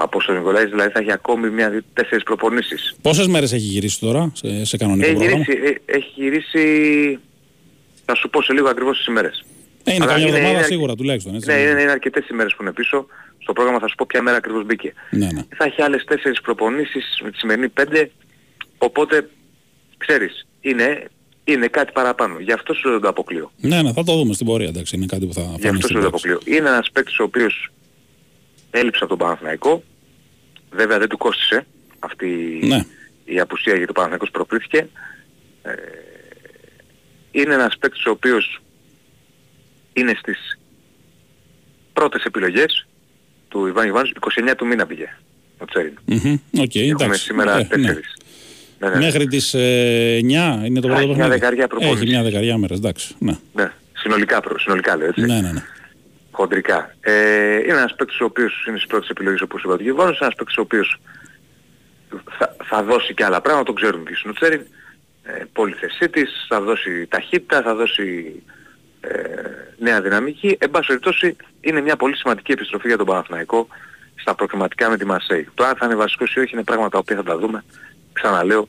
[0.00, 2.94] Απόστολο Νικολάης, δηλαδή θα έχει ακόμη μια τέσσερις προπονήσεις.
[3.02, 7.18] Πόσες μέρες έχει γυρίσει τώρα σε, σε κανονικό Έχει πρόγραμμα; γυρίσει, ε, έχει γυρίσει,
[8.04, 9.44] θα σου πω σε λίγο ακριβώς τις ημέρες.
[9.84, 11.34] Ε, είναι Αλλά καμιά είναι- εβδομάδα είναι- σίγουρα τουλάχιστον.
[11.34, 11.48] Έτσι.
[11.52, 13.06] Ναι, είναι, είναι αρκετές ημέρες που είναι πίσω.
[13.38, 14.92] Στο πρόγραμμα θα σου πω ποια μέρα ακριβώς μπήκε.
[15.10, 15.42] ναι, ναι.
[15.56, 18.10] Θα έχει άλλες τέσσερις προπονήσεις με τη σημερινή πέντε,
[18.78, 19.28] οπότε
[19.96, 21.04] ξέρεις, είναι,
[21.44, 22.38] είναι κάτι παραπάνω.
[22.38, 23.52] Γι' αυτό σου δεν το αποκλείω.
[23.56, 24.68] Ναι, ναι, θα το δούμε στην πορεία.
[24.68, 26.28] Εντάξει, είναι κάτι που θα Γι' φανεί αυτό στην σου το πράξη.
[26.28, 26.56] αποκλείω.
[26.56, 27.72] Είναι ένας παίκτης ο οποίος
[28.70, 29.82] έλειψε από τον Παναθηναϊκό.
[30.70, 31.66] Βέβαια δεν του κόστισε
[31.98, 32.84] αυτή Ναι.
[33.24, 34.88] η απουσία γιατί ο Παναθηναϊκός προκρίθηκε.
[35.62, 35.72] Ε,
[37.30, 38.62] είναι ένας παίκτης ο οποίος
[39.94, 40.58] είναι στις
[41.92, 42.86] πρώτες επιλογές
[43.48, 44.12] του Ιβάν Ιβάνης.
[44.50, 45.16] 29 του μήνα πήγε
[45.58, 45.98] ο Τσέριν.
[46.04, 47.22] Μμμ, Οκ, Έχουμε εντάξει.
[47.22, 47.92] σήμερα Ε, ναι.
[47.92, 47.96] 4.
[48.78, 48.96] Ναι, ναι.
[48.98, 50.22] Μέχρι τις ε, 9
[50.64, 51.28] είναι το Θα πρώτο έχει μια παιχνίδι.
[51.28, 51.96] δεκαριά προπόνηση.
[52.02, 53.14] Έχει μια δεκαριά μέρες, εντάξει.
[53.18, 53.72] Ναι, ναι.
[53.92, 55.20] Συνολικά, προ- συνολικά λέω έτσι.
[55.20, 55.52] ναι, ναι.
[55.52, 55.62] ναι.
[56.30, 56.94] χοντρικά.
[57.00, 60.34] Ε, είναι ένας παίκτης ο οποίος είναι στις πρώτες επιλογές όπως είπα του Γεβόνος, ένας
[60.34, 61.00] παίκτης ο οποίος
[62.38, 64.60] θα, θα δώσει και άλλα πράγματα, τον ξέρουν και στον Τσέριν,
[65.22, 68.52] ε, πολυθεσή της, θα δώσει ταχύτητα, θα δώσει ε,
[69.78, 70.56] νέα δυναμική.
[70.60, 73.68] Εν πάση περιπτώσει είναι μια πολύ σημαντική επιστροφή για τον Παναθηναϊκό
[74.14, 75.48] στα προκριματικά με τη Μαρσέη.
[75.54, 77.64] Το αν θα είναι βασικός ή όχι είναι πράγματα τα οποία θα τα δούμε,
[78.12, 78.68] ξαναλέω,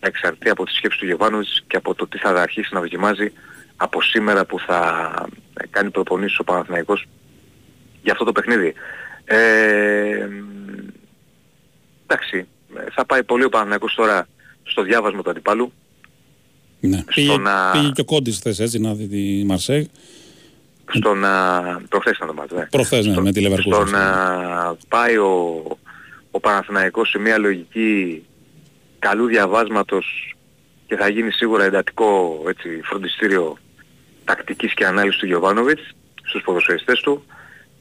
[0.00, 3.32] εξαρτεί από τη σκέψη του Γεβάνοβιτς και από το τι θα αρχίσει να δοκιμάζει
[3.76, 5.12] από σήμερα που θα
[5.54, 7.06] ε, κάνει προπονήσεις ο Παναθηναϊκός
[8.02, 8.74] για αυτό το παιχνίδι.
[9.24, 10.78] Ε, μ,
[12.06, 14.28] εντάξει, ε, θα πάει πολύ ο Παναθηναϊκός τώρα
[14.62, 15.72] στο διάβασμα του αντιπάλου.
[16.80, 17.04] Ναι.
[17.14, 19.90] Πήγε, να- πήγε και ο Κόντις χθες έτσι να δει τη Μαρσέη.
[20.92, 21.60] στο να...
[21.88, 22.66] προχθές ήταν το μάτι, ναι.
[22.70, 23.60] Προχθές, ναι, στο, με τη Leverkusen.
[23.60, 25.62] στο να πάει ο,
[26.30, 28.22] ο Παναθηναϊκός σε μια λογική
[28.98, 30.34] καλού διαβάσματος
[30.86, 33.58] και θα γίνει σίγουρα εντατικό έτσι, φροντιστήριο
[34.24, 35.82] τακτικής και ανάλυσης του Γιωβάνοβιτς
[36.22, 37.24] στους ποδοσφαιριστές του.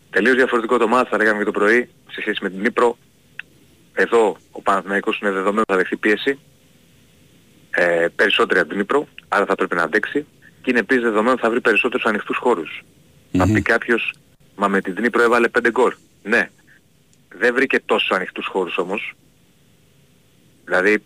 [0.10, 2.98] Τελείως διαφορετικό το μάτι, θα λέγαμε και το πρωί, σε σχέση με την Νύπρο.
[3.94, 6.40] Εδώ ο Παναθηναϊκός είναι δεδομένο θα δεχθεί πίεση.
[7.72, 10.26] Ε, περισσότερη από την Νύπρο, άρα θα πρέπει να αντέξει.
[10.62, 12.84] Και είναι επίσης δεδομένο ότι θα βρει περισσότερους ανοιχτούς χώρους.
[13.32, 13.54] Θα Μμμ.
[13.54, 14.14] πει κάποιος,
[14.56, 15.94] μα με την Δνήπρο έβαλε 5 γκολ.
[16.24, 16.50] Ναι.
[17.36, 19.14] Δεν βρήκε τόσο ανοιχτούς χώρους όμως.
[20.66, 21.04] Δηλαδή,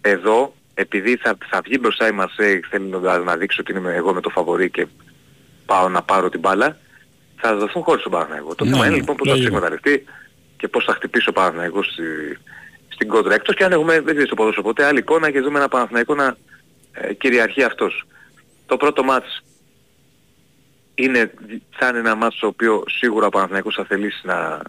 [0.00, 4.12] εδώ, επειδή θα, θα βγει μπροστά η Μαρσέη, θέλει να, να δείξει ότι είμαι εγώ
[4.14, 4.86] με το φαβορί και
[5.66, 6.76] πάω να πάρω την μπάλα,
[7.36, 8.54] θα δοθούν χώρους στον Παναθηναϊκό.
[8.54, 9.56] Το Ναι, θέμα ναι, είναι λοιπόν πώς θα τους λογικό.
[9.56, 10.04] εκμεταλλευτεί
[10.56, 12.02] και πώς θα χτυπήσει ο Παναθηναϊκός στη,
[12.96, 13.34] στην κόντρα.
[13.34, 16.14] Εκτός και αν έχουμε, δεν ξέρεις το ποδόσφαιρο ποτέ, άλλη εικόνα και δούμε ένα Παναθηναϊκό
[16.14, 16.36] να
[16.92, 18.06] ε, κυριαρχεί αυτός.
[18.66, 19.42] Το πρώτο μάτς
[20.94, 21.32] είναι,
[21.70, 24.62] θα είναι ένα μάτς το οποίο σίγουρα ο Παναθηναϊκός θα θελήσει να,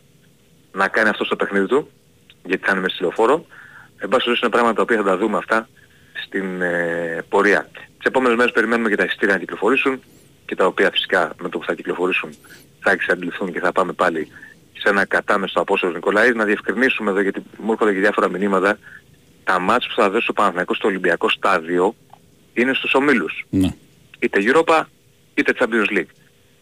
[0.72, 1.92] να κάνει αυτό στο παιχνίδι του,
[2.44, 3.46] γιατί θα είναι με στυλοφόρο.
[3.98, 5.70] εν πάση είναι πράγματα τα οποία θα τα δούμε αυτά
[6.26, 7.70] στην ε, πορεία.
[7.74, 10.02] Τις επόμενες μέρες περιμένουμε και τα εισιτήρια να κυκλοφορήσουν
[10.46, 12.30] και τα οποία φυσικά με το που θα κυκλοφορήσουν
[12.80, 14.28] θα εξαντληθούν και θα πάμε πάλι
[14.82, 18.80] σε ένα κατάμεστο απόστολο Νικολαίδη να διευκρινίσουμε εδώ γιατί μου έρχονται και διάφορα μηνύματα
[19.44, 21.96] τα μάτς που θα δώσει ο Παναθηναϊκός στο Ολυμπιακό στάδιο
[22.54, 23.46] είναι στους ομίλους.
[23.50, 23.74] Ναι.
[24.20, 24.82] Είτε Europa
[25.34, 26.12] είτε Champions League.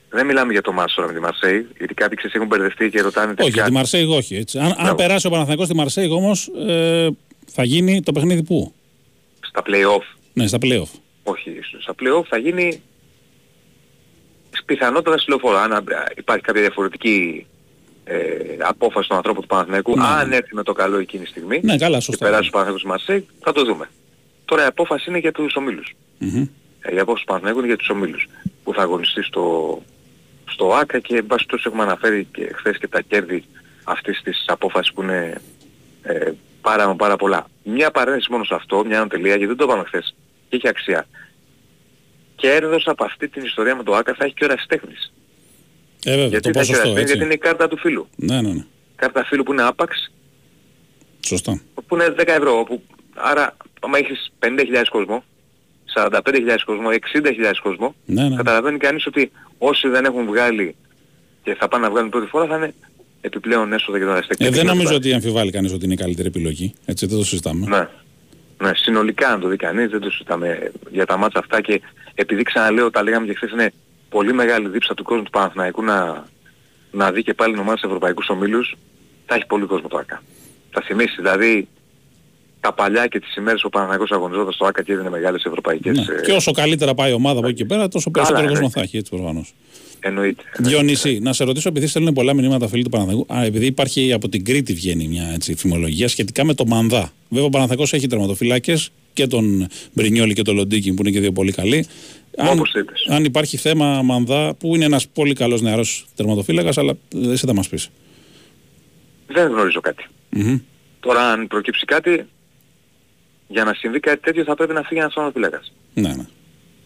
[0.09, 3.01] Δεν μιλάμε για το μάτς τώρα με τη Μαρσέη, γιατί κάποιοι ξέρεις έχουν μπερδευτεί και
[3.01, 4.35] ρωτάνε Όχι, για τη Μαρσέη όχι.
[4.35, 4.59] Έτσι.
[4.59, 7.07] Αν, αν περάσει ο Παναθηναϊκός στη Μαρσέη όμως ε,
[7.45, 8.73] θα γίνει το παιχνίδι πού;
[9.39, 10.17] Στα play-off.
[10.33, 10.99] Ναι, στα play-off.
[11.23, 12.81] Όχι, στα play-off θα γίνει
[14.65, 15.57] πιθανότατα στη λεωφόρο.
[15.57, 15.85] Αν
[16.15, 17.45] υπάρχει κάποια διαφορετική
[18.07, 18.17] ε,
[18.59, 20.03] απόφαση των ανθρώπων του Παναθηναϊκού, ναι.
[20.05, 22.25] αν έρθει με το καλό εκείνη τη στιγμή ναι, καλά, σωστά.
[22.25, 23.89] και περάσει ο Παναθηναϊκός Μαρσέη, θα το δούμε.
[24.45, 25.95] Τώρα η απόφαση είναι για τους ομίλους.
[26.21, 26.47] Mm-hmm.
[26.93, 28.27] Η απόφαση του Παναθηναϊκού είναι για τους ομίλους
[28.63, 29.81] που θα αγωνιστεί στο,
[30.49, 33.43] στο ΆΚΑ και εν πάση έχουμε αναφέρει και χθες και τα κέρδη
[33.83, 35.41] αυτής της απόφασης που είναι
[36.01, 36.31] ε,
[36.61, 37.47] πάρα, πάρα πολλά.
[37.63, 40.15] Μια παρένθεση μόνο σε αυτό, μια ανατελεία, γιατί δεν το είπαμε χθες
[40.49, 41.07] και έχει αξία.
[42.35, 45.13] Κέρδος από αυτή την ιστορία με το ΆΚΑ θα έχει και ο Ραστέχνης.
[46.07, 47.03] Ε, βέβαια, γιατί, το ποσοστό, έτσι.
[47.03, 48.07] γιατί είναι η κάρτα του φίλου.
[48.15, 48.65] Ναι, ναι, ναι.
[48.95, 50.11] Κάρτα φίλου που είναι άπαξ.
[51.25, 51.61] Σωστά.
[51.87, 52.59] Που είναι 10 ευρώ.
[52.59, 52.81] Όπου,
[53.15, 54.49] άρα, άμα έχεις 50.000
[54.89, 55.23] κόσμο,
[55.95, 56.19] 45.000
[56.65, 58.35] κόσμο, 60.000 κόσμο, ναι, ναι.
[58.35, 60.75] καταλαβαίνει κανείς ότι όσοι δεν έχουν βγάλει
[61.43, 62.73] και θα πάνε να βγάλουν πρώτη φορά θα είναι
[63.21, 64.45] επιπλέον έσοδα για τον αριστερό.
[64.45, 66.73] Ε, δεν νομίζω ότι αμφιβάλλει κανείς ότι είναι η καλύτερη επιλογή.
[66.85, 67.67] Έτσι δεν το συζητάμε.
[67.67, 67.87] Ναι.
[68.57, 71.81] Ναι, συνολικά αν το δει κανείς δεν το συζητάμε για τα μάτσα αυτά και
[72.15, 73.73] επειδή ξαναλέω τα λέγαμε και χθες είναι
[74.17, 76.25] πολύ μεγάλη δίψα του κόσμου του Παναθηναϊκού να,
[76.91, 78.75] να δει και πάλι ομάδα σε ευρωπαϊκούς ομίλους
[79.25, 80.23] θα έχει πολύ κόσμο το ΑΚΑ.
[80.71, 81.67] Θα θυμίσει δηλαδή
[82.59, 85.97] τα παλιά και τις ημέρες που ο Παναθηναϊκός αγωνιζόταν στο ΑΚΑ και έδινε μεγάλες ευρωπαϊκές...
[85.97, 86.15] Ναι.
[86.15, 86.21] Ε...
[86.21, 88.97] Και όσο καλύτερα πάει η ομάδα από εκεί και πέρα τόσο περισσότερο κόσμο θα έχει
[88.97, 89.53] έτσι προφανώς.
[89.99, 90.43] Εννοείται.
[90.57, 94.29] Διονύση, να σε ρωτήσω, επειδή στέλνουν πολλά μηνύματα φίλοι του Παναθηναϊκού, α, επειδή υπάρχει από
[94.29, 97.11] την Κρήτη βγαίνει μια έτσι, φημολογία σχετικά με το Μανδά.
[97.29, 101.31] Βέβαια, ο Παναθηναϊκός έχει τερματοφυλάκες και τον Μπρινιόλη και τον Λοντίκη που είναι και δύο
[101.31, 101.87] πολύ καλοί.
[102.37, 102.61] Αν,
[103.09, 107.69] αν υπάρχει θέμα Μανδά, που είναι ένας πολύ καλός νεαρός τερματοφύλακας, αλλά εσύ θα μας
[107.69, 107.89] πεις.
[109.27, 110.05] Δεν γνωρίζω κάτι.
[110.35, 110.59] Mm-hmm.
[110.99, 112.25] Τώρα, αν προκύψει κάτι,
[113.47, 115.73] για να συμβεί κάτι τέτοιο θα πρέπει να φύγει ένας τερματοφύλακας.
[115.93, 116.25] Ναι, ναι.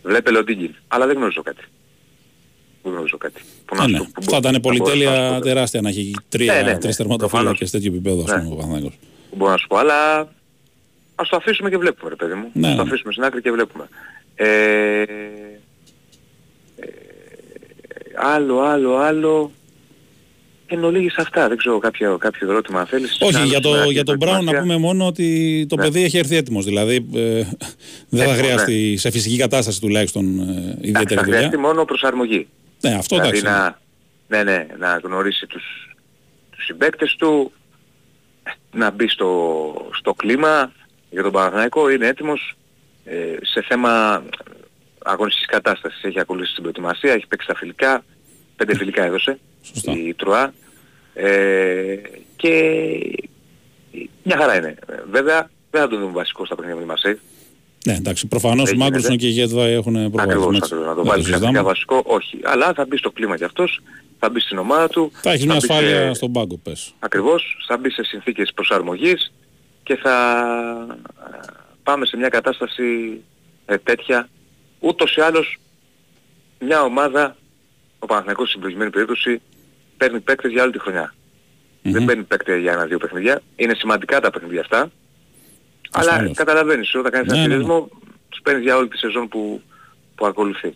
[0.03, 1.63] Βλέπε Λοντίκη, αλλά δεν γνωρίζω κάτι
[2.81, 3.41] που γνωρίζω κάτι.
[3.65, 4.05] Που να ναι, ναι.
[4.13, 6.77] Που θα ήταν πολυτέλεια τεράστια να έχει τρία, ναι, ναι, ναι.
[6.77, 8.47] τρεις τερματοφύλακες τέτοιο επίπεδο ναι.
[8.51, 8.97] ο Παναθηναϊκός.
[9.35, 10.19] Μπορώ να σου πω, αλλά
[11.15, 12.49] ας το αφήσουμε και βλέπουμε ρε παιδί μου.
[12.53, 12.89] Ναι, ας το ναι.
[12.89, 13.89] αφήσουμε στην άκρη και βλέπουμε.
[14.41, 15.05] Ε, ε,
[18.15, 19.51] άλλο, άλλο, άλλο.
[20.65, 23.17] Εν ολίγης αυτά, δεν ξέρω κάποιο, κάποιο ερώτημα αν θέλεις.
[23.19, 25.83] Όχι, για, το, για τον Μπράουν να πούμε μόνο ότι το ναι.
[25.83, 26.65] παιδί έχει έρθει έτοιμος.
[26.65, 27.43] Δηλαδή ε,
[28.09, 28.97] δεν θα χρειαστεί ναι.
[28.97, 31.15] σε φυσική κατάσταση τουλάχιστον ε, ιδιαίτερη δουλειά.
[31.15, 32.47] Θα χρειαστεί μόνο προσαρμογή.
[32.81, 33.77] Ναι, αυτό δηλαδή εντάξει.
[34.27, 35.63] Να, ναι, ναι, να γνωρίσει τους,
[36.49, 37.51] τους συμπαίκτες του,
[38.71, 40.71] να μπει στο, στο κλίμα
[41.09, 42.58] για τον Παναθηναϊκό, είναι έτοιμος ε,
[43.41, 44.23] σε θέμα
[45.03, 46.03] αγωνιστικής κατάστασης.
[46.03, 48.03] Έχει ακολουθήσει την προετοιμασία, έχει παίξει τα φιλικά,
[48.55, 49.91] πέντε φιλικά έδωσε Σωστά.
[49.91, 50.53] η Τρουά
[51.13, 51.95] ε,
[52.35, 52.53] και
[54.23, 54.75] μια χαρά είναι.
[55.11, 57.19] Βέβαια δεν θα τον δούμε βασικό στα παιχνίδια με τη Μασέη.
[57.85, 60.23] Ναι, εντάξει, προφανώς ο Μάγκρουσον και η Γέτβα έχουν προβάδισμα.
[60.23, 62.39] Ακριβώς, ακριβώς, να το βάλει ξαφνικά βασικό, όχι.
[62.43, 63.81] Αλλά θα μπει στο κλίμα κι αυτός,
[64.19, 65.11] θα μπει στην ομάδα του.
[65.13, 66.13] Θα έχεις μια ασφάλεια σε...
[66.13, 66.93] στον πάγκο, πες.
[66.99, 69.33] Ακριβώς, θα μπει σε συνθήκες προσαρμογής
[69.83, 70.15] και θα
[71.89, 73.21] πάμε σε μια κατάσταση
[73.65, 74.29] ε, τέτοια.
[74.79, 75.59] Ούτως ή άλλως
[76.59, 77.35] μια ομάδα,
[77.99, 79.41] ο Παναθηναϊκός στην προηγουμένη περίπτωση,
[79.97, 81.13] παίρνει παίκτες για όλη τη χρονιά.
[81.13, 81.91] Mm-hmm.
[81.91, 83.41] Δεν παίρνει παίκτες για ένα-δύο παιχνίδια.
[83.55, 84.91] Είναι σημαντικά τα παιχνίδια αυτά.
[85.91, 87.79] Αλλά καταλαβαίνεις, όταν κάνεις ναι, ένα ναι, ναι.
[88.29, 89.61] τους παίρνεις για όλη τη σεζόν που,
[90.15, 90.73] που ακολουθεί.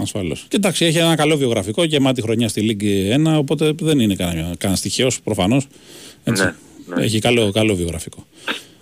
[0.00, 0.46] Ασφαλώς.
[0.48, 4.14] Και εντάξει, έχει ένα καλό βιογραφικό και μάτι χρονιά στη Λίγκη 1, οπότε δεν είναι
[4.14, 5.66] κανένα, κανένα στοιχείος προφανώς.
[6.24, 6.44] Έτσι.
[6.44, 6.54] Ναι,
[6.94, 7.04] ναι.
[7.04, 8.26] Έχει καλό, καλό βιογραφικό.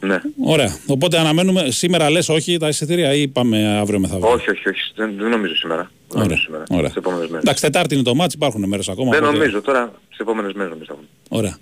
[0.07, 0.21] Ναι.
[0.45, 0.77] Ωραία.
[0.87, 4.93] Οπότε αναμένουμε σήμερα λες όχι τα εισιτήρια ή πάμε αύριο μεθαύριο; Όχι, όχι, όχι.
[4.95, 5.91] Δεν, δεν νομίζω σήμερα.
[6.09, 6.37] Δεν Ωραία.
[6.37, 6.65] Σήμερα.
[6.71, 6.91] Ωραία.
[6.91, 7.43] Σε επόμενες μέρες.
[7.43, 9.11] Εντάξει, Τετάρτη είναι το μάτς, υπάρχουν μέρες ακόμα.
[9.11, 9.37] Δεν οπότε...
[9.37, 10.99] νομίζω τώρα, σε επόμενες μέρες νομίζω.
[11.29, 11.59] Ωραία.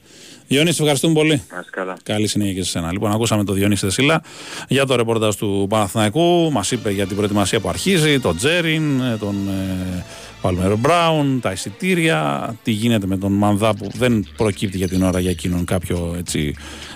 [0.47, 1.43] Διονύση, ευχαριστούμε πολύ.
[1.51, 1.97] Να καλά.
[2.03, 2.93] Καλή συνέχεια και σε σένα.
[2.93, 4.23] Λοιπόν, ακούσαμε τον Διονύση Δεσίλα
[4.69, 6.51] για το ρεπορτάζ του Παναθηναϊκού.
[6.53, 10.05] Μας είπε για την προετοιμασία που αρχίζει, τον Τζέριν, τον ε,
[10.41, 15.21] Παλμέρο Μπράουν, τα εισιτήρια, τι γίνεται με τον Μανδά που δεν προκύπτει για την ώρα
[15.21, 16.55] για εκείνον κάποιο, έτσι,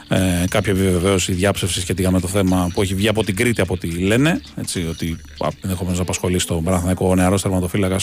[0.08, 3.74] ε, κάποια επιβεβαίωση διάψευσης σχετικά με το θέμα που έχει βγει από την Κρήτη από
[3.74, 4.40] ό,τι λένε.
[4.56, 5.20] Έτσι, ότι
[5.62, 7.96] ενδεχομένως να απασχολεί στον Παναθηναϊκό ο νεαρό τερματοφύλακα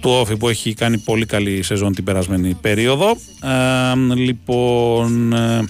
[0.00, 3.16] του Όφη που έχει κάνει πολύ καλή σεζόν την περασμένη περίοδο.
[3.42, 5.32] Ε, λοιπόν.
[5.32, 5.64] Ε,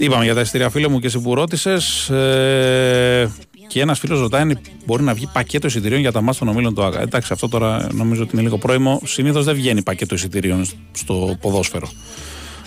[0.00, 2.08] Είπαμε για τα εισιτήρια φίλε μου και εσύ που ρώτησες.
[2.08, 3.30] Ε,
[3.68, 6.74] και ένας φίλος ρωτάει αν μπορεί να βγει πακέτο εισιτηρίων για τα μάτια των ομίλων
[6.74, 7.00] του ΑΚΑ.
[7.00, 9.00] Εντάξει, αυτό τώρα νομίζω ότι είναι λίγο πρόημο.
[9.04, 11.90] Συνήθως δεν βγαίνει πακέτο εισιτηρίων στο ποδόσφαιρο.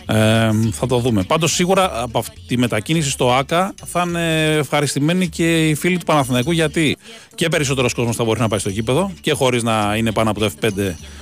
[0.05, 1.23] Ε, θα το δούμε.
[1.23, 6.05] Πάντως σίγουρα από αυτή τη μετακίνηση στο ΑΚΑ θα είναι ευχαριστημένοι και οι φίλοι του
[6.05, 6.97] Παναθηναϊκού γιατί
[7.35, 10.39] και περισσότερος κόσμος θα μπορεί να πάει στο γήπεδο και χωρίς να είναι πάνω από
[10.39, 10.67] το F5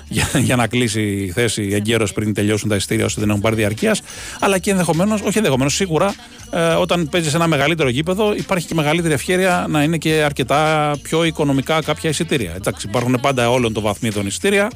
[0.08, 3.56] για, για να κλείσει η θέση εγκαίρως πριν τελειώσουν τα ειστήρια όσοι δεν έχουν πάρει
[3.56, 4.02] διαρκείας.
[4.40, 6.16] Αλλά και ενδεχομένως, όχι ενδεχομένως, σίγουρα
[6.50, 10.92] ε, όταν παίζεις σε ένα μεγαλύτερο γήπεδο υπάρχει και μεγαλύτερη ευκαιρία να είναι και αρκετά
[11.02, 12.54] πιο οικονομικά κάποια εισιτήρια.
[12.56, 14.70] Εντάξει, υπάρχουν πάντα όλων των βαθμίδων εισιτήρια.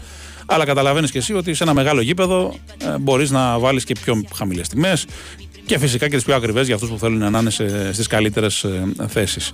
[0.46, 4.24] Αλλά καταλαβαίνεις και εσύ ότι σε ένα μεγάλο γήπεδο ε, μπορείς να βάλεις και πιο
[4.36, 5.06] χαμηλές τιμές
[5.66, 7.50] και φυσικά και τις πιο ακριβές για αυτούς που θέλουν να είναι
[7.92, 9.52] στις καλύτερες ε, θέσεις.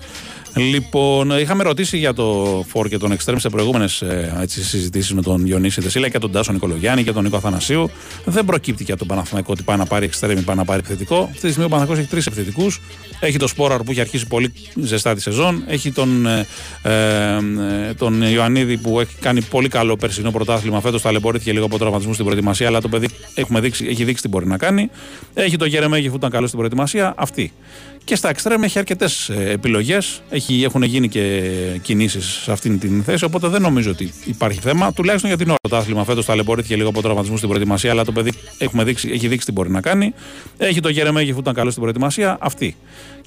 [0.55, 4.03] Λοιπόν, είχαμε ρωτήσει για το Φόρ και τον Extreme σε προηγούμενες
[4.45, 7.89] συζητήσεις με τον Ιωνίση Δεσίλα και τον Τάσο Νικολογιάννη και τον Νίκο Αθανασίου.
[8.25, 10.79] Δεν προκύπτει και από τον Παναθηναϊκό ότι πάει να πάρει Extreme ή πάει να πάρει
[10.79, 11.19] επιθετικό.
[11.21, 12.81] Αυτή τη στιγμή ο Παναθηναϊκός έχει τρεις επιθετικούς.
[13.19, 15.63] Έχει τον Σπόραρ που έχει αρχίσει πολύ ζεστά τη σεζόν.
[15.67, 16.45] Έχει τον, ε,
[16.81, 20.81] ε, τον Ιωαννίδη που έχει κάνει πολύ καλό περσινό πρωτάθλημα.
[20.81, 24.27] Φέτος ταλαιπωρήθηκε λίγο από τραυματισμούς στην προετοιμασία, αλλά το παιδί έχουμε δείξει, έχει δείξει τι
[24.27, 24.89] μπορεί να κάνει.
[25.33, 27.13] Έχει τον Γερεμέγη που ήταν καλό στην προετοιμασία.
[27.17, 27.53] Αυτή.
[28.09, 30.21] Και στα εξτρέμ έχει αρκετές ε, επιλογές.
[30.63, 31.51] Έχουν γίνει και
[31.81, 33.23] κινήσεις σε αυτήν την θέση.
[33.23, 34.93] Οπότε δεν νομίζω ότι υπάρχει θέμα.
[34.93, 35.57] Τουλάχιστον για την ώρα.
[35.69, 37.91] Το άθλημα φέτος ταλαιπωρήθηκε λίγο από τραυματισμούς στην προετοιμασία.
[37.91, 40.13] Αλλά το παιδί έχουμε δείξει, έχει δείξει τι μπορεί να κάνει.
[40.57, 42.37] Έχει το Γερεμέγη που ήταν καλό στην προετοιμασία.
[42.41, 42.75] Αυτή.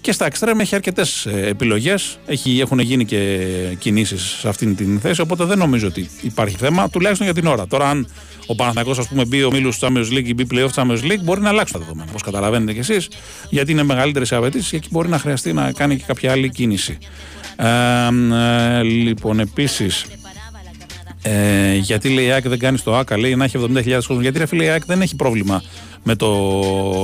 [0.03, 2.19] Και στα εξτρέμ έχει αρκετές ε, επιλογές.
[2.61, 3.39] Έχουν γίνει και
[3.79, 5.21] κινήσεις σε αυτήν την θέση.
[5.21, 6.91] Οπότε δεν νομίζω ότι υπάρχει θέμα.
[6.91, 7.67] Τουλάχιστον για την ώρα.
[7.67, 8.09] Τώρα, αν
[8.47, 11.41] ο Παναθηναϊκός ας πούμε μπει ο Μίλους Champions League ή μπει playoff Champions League μπορεί
[11.41, 12.09] να αλλάξουν τα δεδομένα.
[12.11, 13.09] Όπως καταλαβαίνετε κι εσείς,
[13.51, 16.51] γιατί είναι μεγαλύτερες οι απαιτήσεις και εκεί μπορεί να χρειαστεί να κάνει και κάποια άλλη
[16.51, 16.99] κίνηση.
[17.57, 17.67] Ε,
[18.79, 20.05] ε, λοιπόν, επίσης.
[21.23, 24.21] Ε, γιατί λέει η ΑΕΚ δεν κάνει στο ΑΚΑ, λέει να έχει 70.000 κόσμο.
[24.21, 25.63] Γιατί ρε φίλε η ΑΕΚ δεν έχει πρόβλημα
[26.03, 26.29] με, το,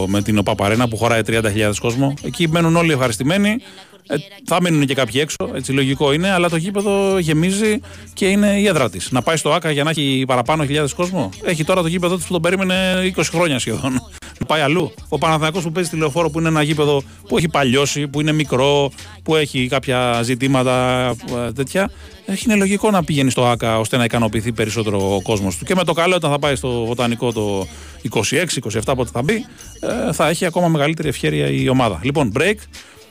[0.08, 1.40] με την ΟΠΑΠΑΡΕΝΑ που χωράει 30.000
[1.80, 2.14] κόσμο.
[2.22, 3.56] Εκεί μένουν όλοι ευχαριστημένοι.
[4.10, 7.80] Ε, θα μείνουν και κάποιοι έξω, έτσι λογικό είναι, αλλά το γήπεδο γεμίζει
[8.12, 9.10] και είναι η έδρα της.
[9.10, 11.30] Να πάει στο ΑΚΑ για να έχει παραπάνω χιλιάδες κόσμο.
[11.42, 14.02] Έχει τώρα το γήπεδο της που τον περίμενε 20 χρόνια σχεδόν.
[14.48, 14.92] Να πάει αλλού.
[15.08, 18.90] Ο Παναθηναϊκός που παίζει τηλεοφόρο που είναι ένα γήπεδο που έχει παλιώσει, που είναι μικρό,
[19.22, 21.06] που έχει κάποια ζητήματα
[21.46, 21.90] ε, τέτοια.
[22.26, 25.64] Έχει είναι λογικό να πηγαίνει στο ΑΚΑ ώστε να ικανοποιηθεί περισσότερο ο κόσμος του.
[25.64, 27.66] Και με το καλό, όταν θα πάει στο βοτανικό το
[28.10, 29.46] 26-27, πότε θα μπει,
[30.08, 32.00] ε, θα έχει ακόμα μεγαλύτερη ευχαίρεια η ομάδα.
[32.02, 32.56] Λοιπόν, break.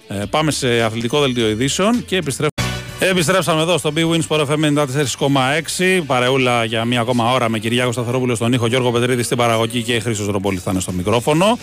[0.07, 2.57] Ε, πάμε σε αθλητικό δελτίο ειδήσεων και επιστρέφουμε.
[3.10, 4.86] Επιστρέψαμε εδώ στο Big Win Sport FM
[5.20, 6.01] 94,6.
[6.05, 9.99] Παρεούλα για μία ακόμα ώρα με Κυριάκο Σταθερόπουλο στον ήχο, Γιώργο Πετρίδη στην παραγωγή και
[9.99, 11.58] Χρήσος Ρομπόλη θα είναι στο μικρόφωνο.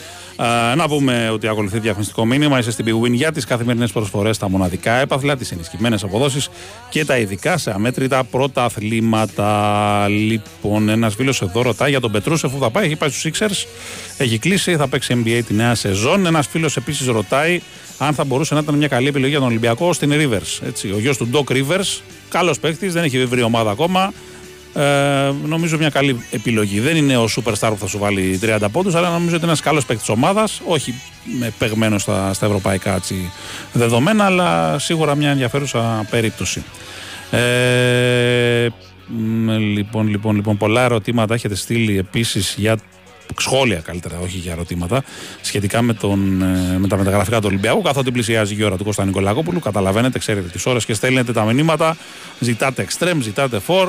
[0.72, 2.58] Ε, να πούμε ότι ακολουθεί διαφημιστικό μήνυμα.
[2.58, 6.48] Είσαι στην Big Win για τις καθημερινές προσφορές, τα μοναδικά έπαθλα, τις ενισχυμένες αποδόσεις
[6.88, 10.06] και τα ειδικά σε αμέτρητα πρωταθλήματα.
[10.08, 12.84] Λοιπόν, ένας φίλος εδώ ρωτάει για τον Πετρούσεφ που θα πάει.
[12.84, 13.66] Έχει πάει στους Sixers,
[14.16, 16.26] έχει κλείσει, θα παίξει NBA τη νέα σεζόν.
[16.26, 17.60] Ένας φίλος επίσης ρωτάει
[17.98, 20.66] αν θα μπορούσε να ήταν μια καλή επιλογή για τον Ολυμπιακό στην Rivers.
[20.66, 24.12] Έτσι, ο γιος του Doc Rivers, καλός παίκτης, δεν έχει βρει ομάδα ακόμα.
[24.74, 26.80] Ε, νομίζω μια καλή επιλογή.
[26.80, 29.60] Δεν είναι ο superstar που θα σου βάλει 30 πόντους, αλλά νομίζω ότι είναι ένας
[29.60, 30.60] καλός παίκτης ομάδας.
[30.66, 30.94] Όχι
[31.38, 33.30] με παιγμένο στα, στα ευρωπαϊκά έτσι,
[33.72, 36.64] δεδομένα, αλλά σίγουρα μια ενδιαφέρουσα περίπτωση.
[37.30, 38.68] Ε,
[39.74, 42.78] λοιπόν, λοιπόν, λοιπόν, πολλά ερωτήματα έχετε στείλει επίσης για
[43.38, 45.04] σχόλια καλύτερα, όχι για ερωτήματα,
[45.40, 47.82] σχετικά με, τον, ε, με τα μεταγραφικά του Ολυμπιακού.
[47.82, 51.96] Καθότι πλησιάζει η ώρα του Κώστα Νικολακόπουλου, καταλαβαίνετε, ξέρετε τις ώρες και στέλνετε τα μηνύματα.
[52.38, 53.88] Ζητάτε extreme, ζητάτε for.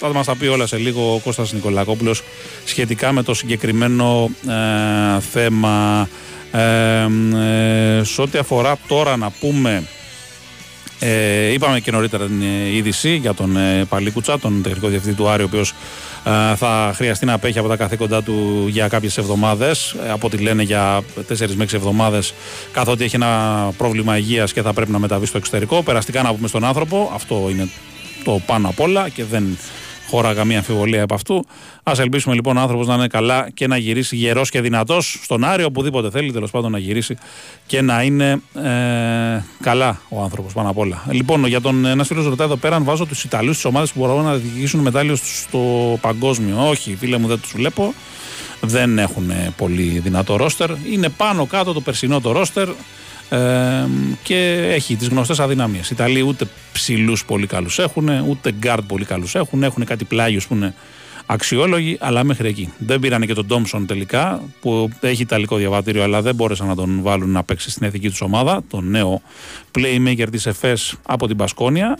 [0.00, 2.22] Θα μας τα πει όλα σε λίγο ο Κώστας Νικολακόπουλος
[2.64, 6.08] σχετικά με το συγκεκριμένο ε, θέμα.
[6.52, 7.06] Ε,
[8.00, 9.82] ε, σε ό,τι αφορά τώρα να πούμε
[11.00, 12.42] ε, είπαμε και νωρίτερα την
[12.72, 15.74] είδηση για τον ε, Παλίκουτσα, τον τεχνικό διευθυντή του Άρη, ο οποίος ε,
[16.56, 19.94] θα χρειαστεί να απέχει από τα καθήκοντά του για κάποιες εβδομάδες.
[20.06, 22.34] Ε, από ό,τι λένε για 4 με 6 εβδομάδες,
[22.72, 25.82] καθότι έχει ένα πρόβλημα υγείας και θα πρέπει να μεταβεί στο εξωτερικό.
[25.82, 27.68] Περαστικά να πούμε στον άνθρωπο, αυτό είναι
[28.24, 29.58] το πάνω απ' όλα και δεν
[30.08, 31.46] χώρα καμία αμφιβολία από αυτού.
[31.82, 35.44] Α ελπίσουμε λοιπόν ο άνθρωπος να είναι καλά και να γυρίσει γερός και δυνατός στον
[35.44, 37.16] Άρη, οπουδήποτε θέλει τέλος πάντων να γυρίσει
[37.66, 41.04] και να είναι ε, καλά ο άνθρωπος πάνω απ' όλα.
[41.10, 44.00] Λοιπόν, για τον ένας φίλος ρωτάει εδώ πέρα αν βάζω τους Ιταλούς στι ομάδε που
[44.00, 46.68] μπορούν να διεκδικήσουν μετάλλιο στο παγκόσμιο.
[46.68, 47.94] Όχι, φίλε μου, δεν τους βλέπω.
[48.60, 50.70] Δεν έχουν πολύ δυνατό ρόστερ.
[50.92, 52.68] Είναι πάνω κάτω το περσινό το ρόστερ
[54.22, 55.90] και έχει τις γνωστές αδυναμίες.
[55.90, 59.62] Οι Ιταλοί ούτε ψηλούς πολύ καλούς έχουν, ούτε γκάρτ πολύ καλούς έχουν.
[59.62, 60.74] Έχουν κάτι πλάγιους που είναι
[61.26, 62.72] αξιόλογοι, αλλά μέχρι εκεί.
[62.78, 67.02] Δεν πήρανε και τον Τόμπσον τελικά, που έχει Ιταλικό διαβατήριο, αλλά δεν μπόρεσαν να τον
[67.02, 68.62] βάλουν να παίξει στην εθνική τους ομάδα.
[68.70, 69.22] Τον νέο
[69.78, 71.98] playmaker της ΕΦΕΣ από την Μπασκόνια.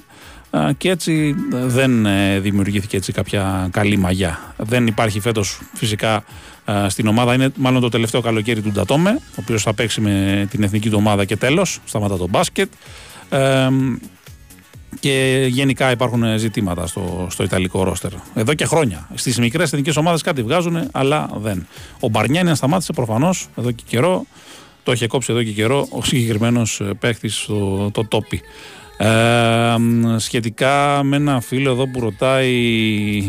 [0.76, 4.54] Και έτσι δεν ε, δημιουργήθηκε έτσι κάποια καλή μαγιά.
[4.56, 6.24] Δεν υπάρχει φέτος φυσικά
[6.88, 7.34] στην ομάδα.
[7.34, 10.96] Είναι μάλλον το τελευταίο καλοκαίρι του Ντατόμε, ο οποίος θα παίξει με την εθνική του
[10.98, 11.80] ομάδα και τέλος.
[11.84, 12.72] Σταματά το μπάσκετ.
[13.28, 13.68] Ε,
[15.00, 18.10] και γενικά υπάρχουν ζητήματα στο, στο Ιταλικό ρόστερ.
[18.34, 19.08] Εδώ και χρόνια.
[19.14, 21.66] Στις μικρές εθνικές ομάδες κάτι βγάζουν, αλλά δεν.
[22.00, 24.24] Ο Μπαρνιάνι σταμάτησε προφανώς εδώ και καιρό.
[24.82, 28.40] Το είχε κόψει εδώ και καιρό ο συγκεκριμένος παίχτη στο το τόπι.
[28.98, 29.76] Ε,
[30.16, 32.50] σχετικά με ένα φίλο εδώ που ρωτάει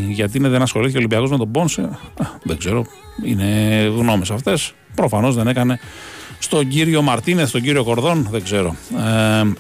[0.10, 1.90] γιατί δεν ασχολήθηκε ο Ολυμπιακός με τον Πόνσε,
[2.44, 2.86] δεν ξέρω.
[3.26, 4.74] Είναι γνώμες αυτές.
[4.96, 5.80] Προφανώς δεν έκανε
[6.40, 8.76] στον κύριο Μαρτίνε, στον κύριο Κορδόν, δεν ξέρω.
[8.98, 9.52] Ε,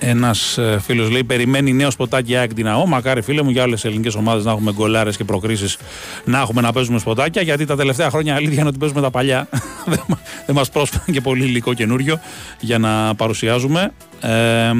[0.00, 2.86] ένας ε, φίλος λέει: Περιμένει νέο σποτάκι ΑΕΚ Δυναό.
[2.86, 5.78] Μακάρι φίλε μου για όλες τις ελληνικές ομάδες να έχουμε γκολάρες και προκρίσεις
[6.24, 7.42] να έχουμε να παίζουμε σποτάκια.
[7.42, 9.48] Γιατί τα τελευταία χρόνια αλήθεια είναι ότι παίζουμε τα παλιά.
[10.46, 12.20] δεν μα πρόσφεραν και πολύ υλικό καινούριο
[12.60, 13.92] για να παρουσιάζουμε.
[14.20, 14.70] Ε,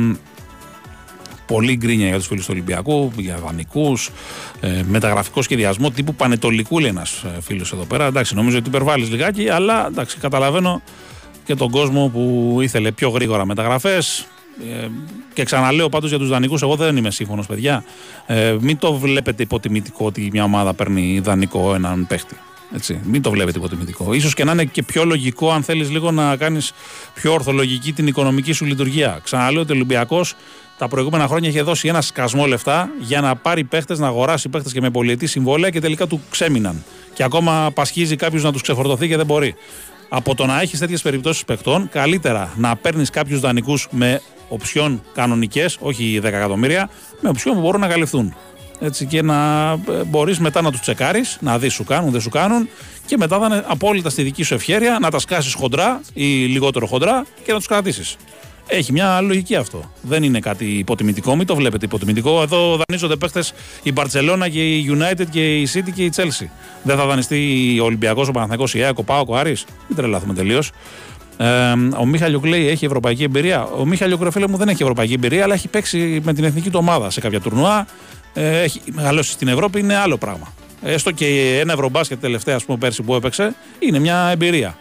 [1.47, 4.11] πολύ γκρίνια για τους φίλους του Ολυμπιακού, για δανεικούς,
[4.61, 8.07] ε, μεταγραφικό σχεδιασμό τύπου Πανετολικού, λέει ένας ε, φίλος εδώ πέρα.
[8.07, 10.83] Εντάξει, νομίζω ότι υπερβάλλεις λιγάκι, αλλά εντάξει, καταλαβαίνω
[11.45, 14.27] και τον κόσμο που ήθελε πιο γρήγορα μεταγραφές.
[14.83, 14.89] Ε,
[15.33, 17.85] και ξαναλέω πάντως για τους δανεικούς, εγώ δεν είμαι σύμφωνος, παιδιά.
[18.27, 22.37] Ε, μην το βλέπετε υποτιμητικό ότι μια ομάδα παίρνει δανεικό έναν παίχτη.
[22.75, 24.21] Έτσι, μην το βλέπετε υποτιμητικό.
[24.21, 26.73] σω και να είναι και πιο λογικό, αν θέλεις λίγο να κάνεις
[27.15, 29.21] πιο ορθολογική την οικονομική σου λειτουργία.
[29.25, 30.35] Ξαναλέω ότι ο Ολυμπιακός
[30.79, 34.73] τα προηγούμενα χρόνια είχε δώσει ένα σκασμό λεφτά για να πάρει παίχτες, να αγοράσει παίχτες
[34.73, 36.85] και με πολιετή συμβόλαια και τελικά του ξέμειναν.
[37.15, 39.55] Και ακόμα πασχίζει κάποιος να τους ξεφορτωθεί και δεν μπορεί.
[40.13, 45.77] Από το να έχεις τέτοιες περιπτώσεις παιχτών, καλύτερα να παίρνεις κάποιους δανεικούς με οψιών κανονικές,
[45.81, 46.91] όχι 10 εκατομμύρια,
[47.21, 48.35] με οψιών που μπορούν να καλυφθούν.
[48.81, 52.29] Έτσι και να ε, μπορείς μετά να τους τσεκάρεις, να δεις σου κάνουν, δεν σου
[52.29, 52.69] κάνουν
[53.07, 56.87] και μετά θα είναι απόλυτα στη δική σου ευχέρεια να τα σκάσεις χοντρά ή λιγότερο
[56.87, 58.17] χοντρά και να τους κρατήσεις.
[58.73, 59.93] Έχει μια λογική αυτό.
[60.03, 62.43] Δεν είναι κάτι υποτιμητικό, μην το βλέπετε υποτιμητικό.
[62.43, 63.43] Εδώ δανείζονται παίχτε
[63.83, 66.47] η Μπαρσελόνα και η United και η City και η Chelsea.
[66.83, 69.64] Δεν θα δανειστεί ο Ολυμπιακός, ο Παναθανικό, η ΕΑΚ, ο Πάοκ, ο Άρης.
[69.89, 70.71] Μην τρελάθουμε τελείως.
[71.37, 71.47] Ε,
[71.99, 73.64] ο Μίχαλιουκ λέει έχει ευρωπαϊκή εμπειρία.
[73.64, 76.79] Ο Μίχαλιουκ, φίλε μου, δεν έχει ευρωπαϊκή εμπειρία, αλλά έχει παίξει με την εθνική του
[76.83, 77.87] ομάδα σε κάποια τουρνουά.
[78.35, 80.53] Ε, έχει μεγαλώσει στην Ευρώπη, είναι άλλο πράγμα.
[80.83, 84.77] Έστω και ένα ευρωμπάσκετ τελευταία, ας πούμε, πέρσι που έπαιξε, είναι μια εμπειρία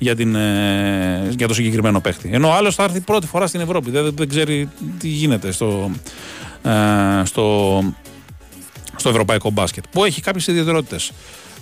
[0.00, 2.30] για, την, ε, για το συγκεκριμένο παίχτη.
[2.32, 3.90] Ενώ ο άλλος θα έρθει πρώτη φορά στην Ευρώπη.
[3.90, 5.90] Δεν, δεν ξέρει τι γίνεται στο,
[6.62, 6.70] ε,
[7.24, 7.82] στο,
[8.96, 9.84] στο ευρωπαϊκό μπάσκετ.
[9.90, 11.12] Που έχει κάποιες ιδιαιτερότητες.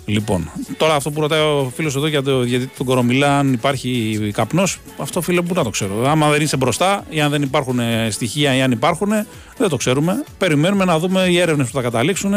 [0.05, 4.31] Λοιπόν, τώρα αυτό που ρωτάει ο φίλος εδώ για το, γιατί τον Κορομιλά, αν υπάρχει
[4.33, 6.09] καπνός, αυτό φίλε που να το ξέρω.
[6.09, 7.79] Άμα δεν είσαι μπροστά ή αν δεν υπάρχουν
[8.09, 9.09] στοιχεία ή αν υπάρχουν,
[9.57, 10.23] δεν το ξέρουμε.
[10.37, 12.33] Περιμένουμε να δούμε οι έρευνες που θα καταλήξουν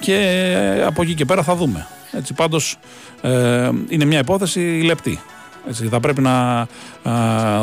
[0.00, 0.46] και
[0.86, 1.86] από εκεί και πέρα θα δούμε.
[2.12, 2.76] Έτσι, πάντως
[3.20, 5.20] ε, είναι μια υπόθεση λεπτή.
[5.68, 6.66] Έτσι, θα πρέπει να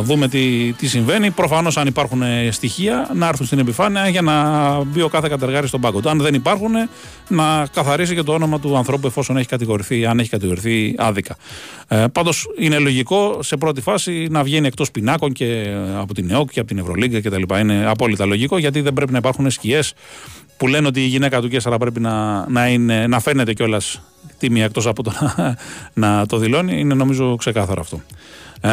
[0.02, 1.32] δούμε τι, τι συμβαίνει.
[1.32, 2.22] Προφανώς, αν υπάρχουν
[2.52, 6.10] στοιχεία, να έρθουν στην επιφάνεια για να μπει ο κάθε κατεργάρι στον πάγκο του.
[6.10, 6.72] Αν δεν υπάρχουν,
[7.28, 11.36] να καθαρίσει και το όνομα του ανθρώπου εφόσον έχει κατηγορηθεί, αν έχει κατηγορηθεί άδικα.
[11.88, 16.52] Ε, Πάντως, είναι λογικό σε πρώτη φάση να βγαίνει εκτός πινάκων και από την ΕΟΚ
[16.52, 17.56] και από την Ευρωλίγκα κτλ.
[17.60, 19.94] Είναι απόλυτα λογικό γιατί δεν πρέπει να υπάρχουν σκιές
[20.58, 24.02] που λένε ότι η γυναίκα του Κέσσαρα πρέπει να, να, είναι, να φαίνεται κιόλας
[24.42, 25.58] τίμια εκτός από το να,
[25.94, 26.80] να το δηλώνει.
[26.80, 28.02] Είναι νομίζω ξεκάθαρο αυτό.
[28.62, 28.70] Ε,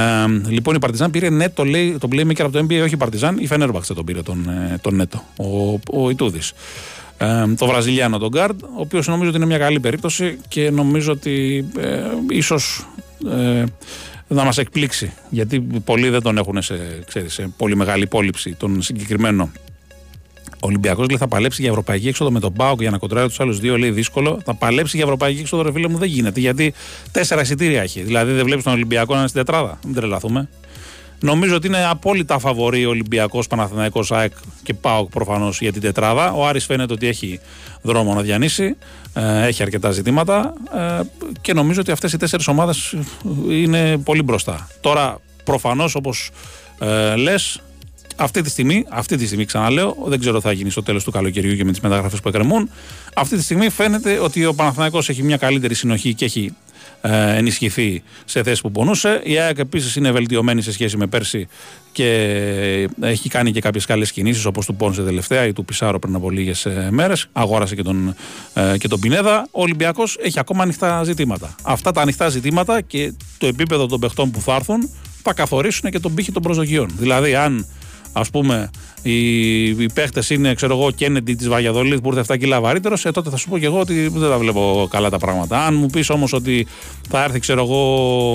[0.48, 3.38] λοιπόν, η Παρτιζάν πήρε ναι, το, λέει, το playmaker από το NBA, όχι η Παρτιζάν,
[3.38, 6.52] η Φενέρμπαξ τον πήρε τον, ε, τον Νέτο, ο, ο Ιτούδης.
[7.18, 11.12] Ε, το Βραζιλιάνο τον Γκάρντ, ο οποίος νομίζω ότι είναι μια καλή περίπτωση και νομίζω
[11.12, 12.86] ότι ε, ίσως
[13.30, 13.64] ε,
[14.28, 15.12] θα μας εκπλήξει.
[15.30, 19.50] Γιατί πολλοί δεν τον έχουν σε, ξέρεις, σε πολύ μεγάλη υπόλοιψη τον συγκεκριμένο
[20.54, 23.40] ο Ολυμπιακός λέει θα παλέψει για ευρωπαϊκή έξοδο με τον Πάοκ για να κοντράρει τους
[23.40, 23.78] άλλους δύο.
[23.78, 24.40] Λέει δύσκολο.
[24.44, 26.40] Θα παλέψει για ευρωπαϊκή έξοδο, ρε φίλε μου, δεν γίνεται.
[26.40, 26.74] Γιατί
[27.10, 28.02] τέσσερα εισιτήρια έχει.
[28.02, 29.78] Δηλαδή δεν βλέπεις τον Ολυμπιακό να είναι στην τετράδα.
[29.84, 30.48] Μην τρελαθούμε.
[31.20, 34.32] Νομίζω ότι είναι απόλυτα φαβορή ο Ολυμπιακός, Παναθηναϊκός, ΑΕΚ
[34.62, 36.32] και ΠΑΟΚ προφανώς για την τετράδα.
[36.32, 37.40] Ο Άρης φαίνεται ότι έχει
[37.82, 38.76] δρόμο να διανύσει.
[39.14, 40.54] Ε, έχει αρκετά ζητήματα.
[40.74, 41.00] Ε,
[41.40, 42.94] και νομίζω ότι αυτές οι τέσσερις ομάδες
[43.50, 44.68] είναι πολύ μπροστά.
[44.80, 46.30] Τώρα, προφανώς όπως
[46.78, 47.60] ε, λες,
[48.18, 51.10] αυτή τη στιγμή, αυτή τη στιγμή ξαναλέω, δεν ξέρω τι θα γίνει στο τέλος του
[51.10, 52.70] καλοκαιριού και με τις μεταγραφές που εκκρεμούν.
[53.14, 56.52] Αυτή τη στιγμή φαίνεται ότι ο Παναθηναϊκός έχει μια καλύτερη συνοχή και έχει
[57.00, 59.20] ε, ενισχυθεί σε θέσεις που πονούσε.
[59.24, 61.48] Η ΑΕΚ επίσης είναι βελτιωμένη σε σχέση με πέρσι
[61.92, 62.08] και
[63.00, 66.30] έχει κάνει και κάποιες καλές κινήσεις όπως του Πόνσε τελευταία ή του Πισάρο πριν από
[66.30, 67.26] λίγες μέρες.
[67.32, 68.14] Αγόρασε και τον,
[68.54, 69.46] ε, και τον Πινέδα.
[69.50, 71.54] Ο Ολυμπιακός έχει ακόμα ανοιχτά ζητήματα.
[71.62, 74.90] Αυτά τα ανοιχτά ζητήματα και το επίπεδο των παιχτών που θα έρθουν
[75.22, 76.90] θα καθορίσουν και τον πύχη των προσδοκιών.
[76.98, 77.66] Δηλαδή, αν
[78.12, 78.70] ας πούμε,
[79.02, 83.04] οι, οι παίχτες είναι, ξέρω εγώ, Κέννεντι της Βαγιαδολίδ ης που ήρθε 7 κιλά βαρύτερος,
[83.04, 85.64] ε, τότε θα σου πω και εγώ ότι δεν τα βλέπω καλά τα πράγματα.
[85.64, 86.66] Αν μου πεις όμως ότι
[87.08, 88.32] θα έρθει, ξέρω εγώ,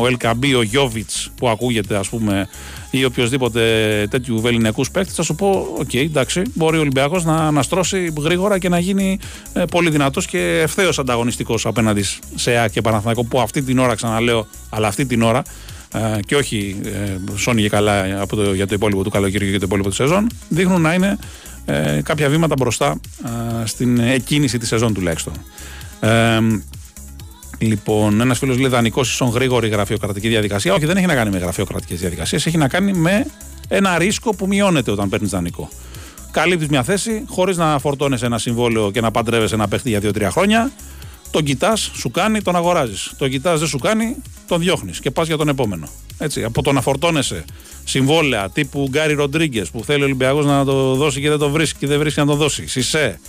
[0.00, 2.48] ο Ελ Κααμπί, ο Γιώβιτς που ακούγεται, ας πούμε,
[2.90, 3.62] ή οποιοδήποτε
[4.10, 8.58] τέτοιου βεληνικούς παίκτη, θα σου πω: Ok, okay, εντάξει, μπορεί ο Ολυμπιακός να αναστρώσει γρήγορα
[8.58, 9.18] και να γίνει
[9.52, 12.04] ε, πολύ δυνατός και ευθέως ανταγωνιστικός απέναντι
[12.34, 15.77] σε ΑΕΚ και Παναθηναϊκό που αυτή την ώρα, ξαναλέω, αλλά αυτή την ώρα ε,
[16.26, 19.88] και όχι ε, σώνει καλά από το, για το υπόλοιπο του καλοκαιριού και το υπόλοιπο
[19.88, 21.18] της σεζόν, δείχνουν να είναι
[21.64, 25.32] ε, κάποια βήματα μπροστά ε, στην εκκίνηση της σεζόν τουλάχιστον.
[26.00, 26.38] Ε,
[27.60, 30.74] Λοιπόν, ένας φίλος λέει δανεικός ίσον γρήγορη γραφειοκρατική διαδικασία.
[30.74, 32.46] Όχι, δεν έχει να κάνει με γραφειοκρατικές διαδικασίες.
[32.46, 33.26] Έχει να κάνει με
[33.68, 35.68] ένα ρίσκο που μειώνεται όταν παίρνεις δανεικό.
[36.30, 40.28] Καλύπτεις μια θέση χωρίς να φορτώνει ένα συμβόλαιο και να παντρεύεσαι ένα παίχτη για 2-3
[40.30, 40.70] χρόνια.
[41.30, 43.12] Τον κοιτάς, σου κάνει, τον αγοράζεις.
[43.18, 44.16] Τον κοιτάς, δεν σου κάνει,
[44.46, 45.88] τον διώχνεις και πας για τον επόμενο.
[46.18, 47.44] Έτσι, από το να φορτώνεσαι
[47.84, 51.78] συμβόλαια τύπου Γκάρι Ροντρίγκες που θέλει ο Ολυμπιακός να το δώσει και δεν το βρίσκει
[51.78, 52.66] και δεν βρίσκει να το δώσει.
[52.66, 53.20] Σισε,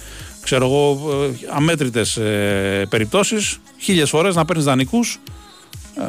[0.41, 5.19] ξέρω εγώ, ε, αμέτρητες ε, περιπτώσεις, χίλιες φορές να παίρνεις δανεικούς.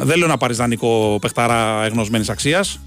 [0.01, 2.81] Ε, δεν λέω να πάρεις δανεικό παιχταρά εγνωσμένης αξίας,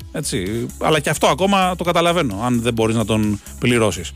[0.80, 4.12] αλλά και αυτό ακόμα το καταλαβαίνω, αν δεν μπορείς να τον πληρώσεις.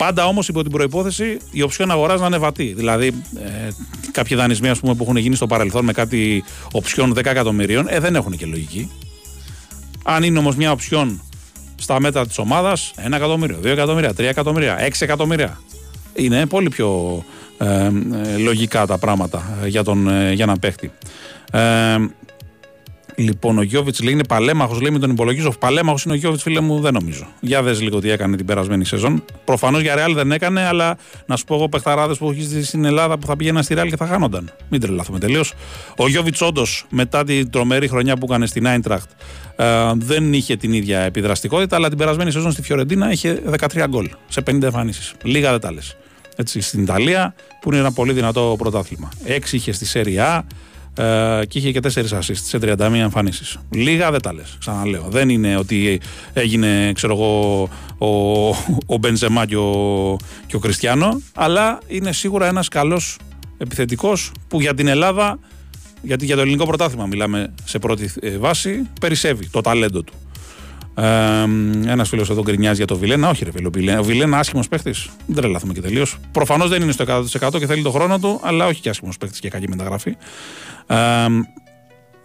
[0.00, 2.72] Πάντα όμως υπό την προπόθεση η οψιόν αγοράς να είναι βατή.
[2.76, 3.68] Δηλαδή, ε,
[4.10, 7.98] κάποιοι δανεισμοί ας πούμε, που έχουν γίνει στο παρελθόν με κάτι οψιόν 10 εκατομμυρίων, ε,
[7.98, 8.90] δεν έχουν και λογική.
[10.04, 11.22] Αν είναι όμως μια οψιόν
[11.76, 15.60] στα μέτρα της ομάδας, 1 εκατομμύριο, 2 εκατομμύρια, 3 εκατομμύρια, 6 εκατομμύρια.
[16.14, 17.22] Είναι πολύ πιο
[17.58, 17.90] ε,
[18.34, 20.90] ε, λογικά τα πράγματα για, τον, ε, για έναν παίχτη.
[23.20, 25.52] Ε, Λοιπόν, ο Γιώβιτς λέει είναι παλέμαχος, λέει με τον υπολογίζω.
[25.58, 27.26] Παλέμαχος είναι ο Γιώβιτς, φίλε μου, δεν νομίζω.
[27.40, 29.24] Για δες λίγο τι έκανε την περασμένη σεζόν.
[29.44, 30.96] Προφανώς για Ρεάλ δεν έκανε, αλλά
[31.26, 33.88] να σου πω εγώ παιχταράδες που έχεις δει στην Ελλάδα που θα πήγαιναν στη Ρεάλ
[33.88, 34.52] και θα χάνονταν.
[34.68, 35.52] Μην τρελαθούμε τελείως.
[35.96, 39.10] Ο Γιώβιτς, όντως, μετά την τρομερή χρονιά που έκανε στην Άιντραχτ,
[39.56, 39.66] ε,
[39.96, 44.42] δεν είχε την ίδια επιδραστικότητα, αλλά την περασμένη σεζόν στη Φιωρεντίνα είχε 13 γκολ σε
[44.50, 45.14] 50 εμφανίσεις.
[45.22, 45.96] Λίγα δεν τα λες.
[46.36, 49.08] Έτσι, στην Ιταλία, που είναι ένα πολύ δυνατό πρωτάθλημα.
[49.26, 50.46] 6 είχε στη Σέρια
[50.94, 53.58] ε, και είχε και 4 assists σε 31 εμφανίσεις.
[53.70, 54.56] Λίγα δεν τα λες.
[54.58, 55.06] Ξαναλέω.
[55.08, 56.00] Δεν είναι ότι
[56.32, 57.62] έγινε, ξέρω εγώ,
[57.98, 58.48] ο,
[58.86, 60.16] ο Μπενζεμά και ο,
[60.46, 63.18] και ο Κριστιανό, αλλά είναι σίγουρα ένας καλός
[63.58, 65.38] επιθετικός που για την Ελλάδα,
[66.02, 70.12] γιατί για το ελληνικό πρωτάθλημα μιλάμε σε πρώτη ε, βάση, περισσεύει το ταλέντο του.
[70.94, 71.42] Ε,
[71.86, 73.28] Ένας φίλος εδώ γκρινιάζει για το Βιλένα.
[73.28, 73.70] Όχι, ρε φίλο.
[73.98, 75.08] Ο Βιλένα άσχημος παίχτης.
[75.26, 76.16] Δεν τρελαθούμε και τελείως.
[76.32, 77.04] Προφανώς δεν είναι στο
[77.42, 80.16] 100% και θέλει τον χρόνο του, αλλά όχι και άσχημος παίχτης και κακή μεταγραφή.
[80.90, 80.96] Ε,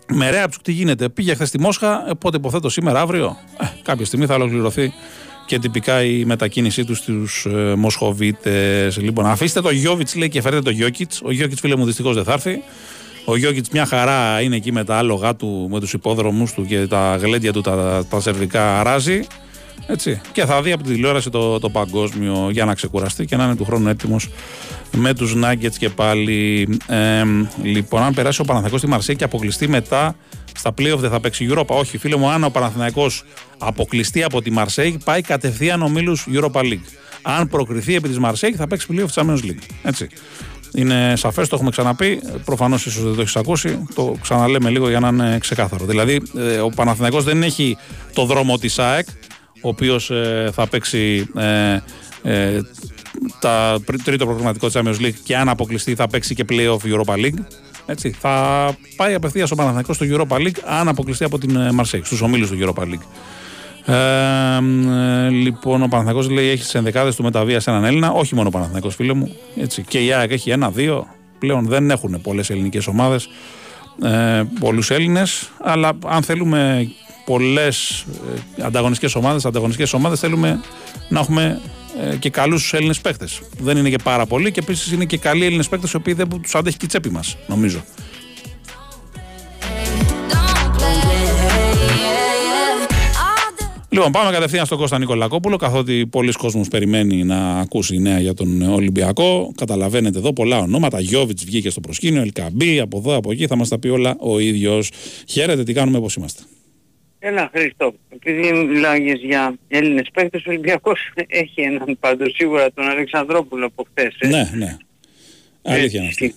[0.08, 1.10] με ρέα τι γίνεται.
[1.10, 3.38] Πήγε χθες στη Μόσχα, ε, πότε υποθέτω σήμερα, αύριο.
[3.60, 4.94] Ε, κάποια στιγμή θα ολοκληρωθεί
[5.46, 8.98] και τυπικά η μετακίνησή του στους ε, Μοσχοβίτες.
[8.98, 11.22] Λοιπόν, αφήστε το Γιώβιτς, λέει και φέρετε το Γιώκητς.
[11.24, 12.62] Ο Γιώκητς, φίλε μου, δυστυχώς δεν θα έρθει.
[13.26, 16.88] Ο Γιώκητς μια χαρά είναι εκεί με τα άλογα του, με τους υπόδρομους του και
[16.88, 19.22] τα γλέντια του, τα, τα σερβικά αράζει.
[19.88, 20.22] Έτσι.
[20.32, 23.56] Και θα δει από τη τηλεόραση το, το παγκόσμιο για να ξεκουραστεί και να είναι
[23.56, 24.30] του χρόνου έτοιμος
[24.92, 26.68] με τους Nuggets και πάλι.
[26.88, 27.24] Ε,
[27.64, 30.16] λοιπόν, αν περάσει ο Παναθηναϊκός στη Μαρσέη και αποκλειστεί μετά
[30.58, 31.66] στα playoff δεν θα παίξει Europa.
[31.68, 33.24] Όχι, φίλε μου, αν ο Παναθηναϊκός
[33.58, 36.88] αποκλειστεί από τη Μαρσέη, πάει κατευθείαν ο μίλου Europa League.
[37.22, 39.64] Αν προκριθεί επί της Μαρσέη, θα παίξει playoff Champions League.
[39.84, 40.08] Έτσι.
[40.74, 42.22] Είναι σαφές, το έχουμε ξαναπεί.
[42.46, 43.86] Προφανώς ίσως δεν το έχεις ακούσει.
[43.96, 45.86] Το ξαναλέμε λίγο για να είναι ξεκάθαρο.
[45.86, 47.78] Δηλαδή, ε, ο Παναθηναϊκός δεν έχει
[48.14, 49.08] το δρόμο της ΑΕΚ,
[49.66, 51.80] ο οποίος ε, θα παίξει ε,
[52.24, 52.62] ε,
[53.40, 57.40] τα τρίτο προγραμματικό τη Champions League και αν αποκλειστεί θα παίξει και playoff Europa League.
[57.86, 62.22] Έτσι, θα πάει απευθείας ο Παναθηναϊκός στο Europa League αν αποκλειστεί από την Marseille, στους
[62.22, 63.06] ομίλους του Europa League.
[63.94, 68.12] Ε, λοιπόν, ο Παναθηναϊκός λέει έχει τι ενδεκάδες του μεταβίας σε έναν Έλληνα.
[68.12, 69.36] Όχι μόνο ο Παναθηναϊκός, φίλε μου.
[69.56, 69.82] Έτσι.
[69.82, 71.08] Και η ΑΕΚ έχει ένα-δύο.
[71.40, 73.30] Πλέον δεν έχουν πολλές ελληνικές ομάδες.
[74.04, 75.50] Ε, Πολλούς Έλληνες.
[75.62, 76.88] Αλλά αν θέλουμε
[77.26, 78.06] πολλές
[78.58, 80.60] ε, ανταγωνιστικές ομάδες, ανταγωνιστικές ομάδες θέλουμε
[81.10, 81.62] να έχουμε
[82.12, 83.42] ε, και καλούς Έλληνες παίκτες.
[83.60, 86.42] Δεν είναι και πάρα πολλοί και επίσης είναι και καλοί Έλληνες παίκτες οι οποίοι δεν
[86.42, 87.84] τους αντέχει και η τσέπη μας, νομίζω.
[93.90, 98.62] Λοιπόν, πάμε κατευθείαν στον Κώστα Νικολακόπουλο, καθότι πολλοί κόσμος περιμένει να ακούσει νέα για τον
[98.62, 99.52] Ολυμπιακό.
[99.56, 101.00] Καταλαβαίνετε εδώ πολλά ονόματα.
[101.00, 103.48] Γιώβιτς βγήκε στο προσκήνιο, Ελκαμπή, από εδώ, από εκεί.
[103.48, 104.92] Θα μας τα πει όλα ο ίδιος.
[105.28, 106.44] Χαίρετε, τι κάνουμε, πώς είμαστε.
[107.28, 113.66] Έλα Χρήστο, επειδή μιλάγες για Έλληνες παίκτες, ο Ολυμπιακός έχει έναν πάντως σίγουρα τον Αλεξανδρόπουλο
[113.66, 114.16] από χθες.
[114.20, 114.28] Ε.
[114.28, 114.78] Ναι, ναι.
[115.62, 116.36] Αλήθεια είναι αυτή.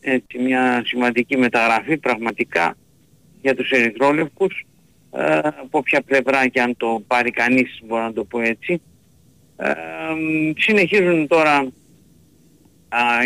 [0.00, 2.76] Έτσι, μια σημαντική μεταγραφή πραγματικά
[3.42, 4.66] για τους Ερυθρόλευκους
[5.12, 8.80] ε, από ποια πλευρά και αν το πάρει κανείς μπορώ να το πω έτσι.
[9.56, 9.72] Ε,
[10.56, 11.66] συνεχίζουν τώρα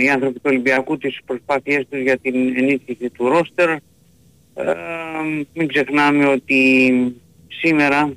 [0.03, 3.77] οι άνθρωποι του Ολυμπιακού τις προσπάθειές τους για την ενίσχυση του ρόστερ.
[4.59, 4.75] Ε,
[5.53, 6.93] μην ξεχνάμε ότι
[7.49, 8.13] σήμερα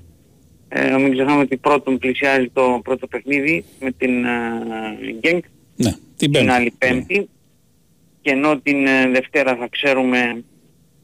[0.69, 5.41] ε, μην ξεχνάμε ότι πρώτον πλησιάζει το πρώτο παιχνίδι με την ε,
[5.75, 7.25] ναι, την, την άλλη πέμπτη ναι.
[8.21, 10.43] και ενώ την ε, Δευτέρα θα ξέρουμε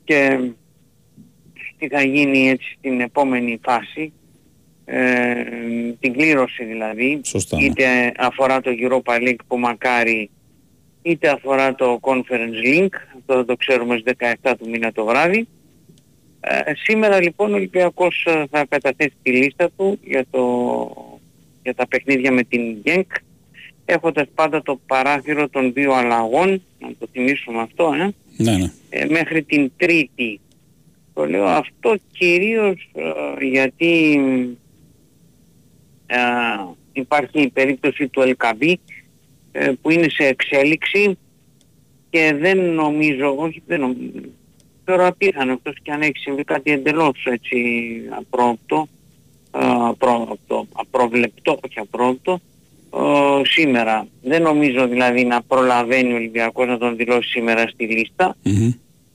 [0.04, 0.40] και
[1.78, 4.14] τι θα γίνει έτσι στην επόμενη φάση,
[4.86, 5.44] ε,
[6.00, 7.64] την κλήρωση δηλαδή, Σωστά, ναι.
[7.64, 10.30] είτε αφορά το Europa League που μακάρι,
[11.08, 15.48] είτε αφορά το Conference Link, αυτό θα το ξέρουμε στις 17 του μήνα το βράδυ.
[16.40, 20.44] Ε, σήμερα λοιπόν ο Ολυμπιακός ε, θα καταθέσει τη λίστα του για, το,
[21.64, 23.12] για τα παιχνίδια με την ΓΕΝΚ
[23.86, 28.72] έχοντας πάντα το παράθυρο των δύο αλλαγών, να το θυμίσουμε αυτό, ε, Ναι, ναι.
[28.90, 30.40] ε, μέχρι την Τρίτη.
[31.14, 34.20] Το λέω αυτό κυρίως ε, γιατί
[36.06, 36.18] ε,
[36.94, 38.97] υπάρχει η περίπτωση του Ελκαμπή ε,
[39.82, 41.18] που είναι σε εξέλιξη
[42.10, 44.00] και δεν νομίζω, όχι δεν νομίζω,
[44.86, 47.58] θεωρώ απίθανο εκτός και αν έχει συμβεί κάτι εντελώς έτσι
[48.10, 48.88] απρόοπτο,
[49.52, 52.40] ε, απρόοπτο, απροβλεπτό, όχι απρόοπτο,
[52.94, 54.08] ε, σήμερα.
[54.24, 58.72] Δεν νομίζω δηλαδή να προλαβαίνει ο Ολυμπιακός να τον δηλώσει σήμερα στη λίστα, Μμμ.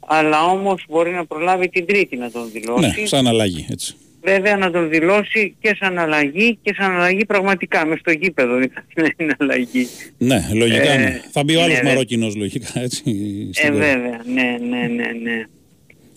[0.07, 3.01] αλλά όμως μπορεί να προλάβει την Τρίτη να τον δηλώσει.
[3.01, 3.95] Ναι, σαν αλλαγή, έτσι.
[4.25, 8.59] Βέβαια να τον δηλώσει και σαν αλλαγή και σαν αλλαγή πραγματικά μες στο γήπεδο
[8.95, 9.87] δεν είναι αλλαγή.
[10.19, 11.21] Ναι, λογικά Ε, ναι.
[11.31, 11.89] Θα μπει ο άλλος ναι, ναι.
[11.89, 13.03] Μαρόκινος λογικά, έτσι.
[13.51, 13.95] Ε, στην πορεία.
[13.95, 15.47] βέβαια, ναι, ναι, ναι, ναι.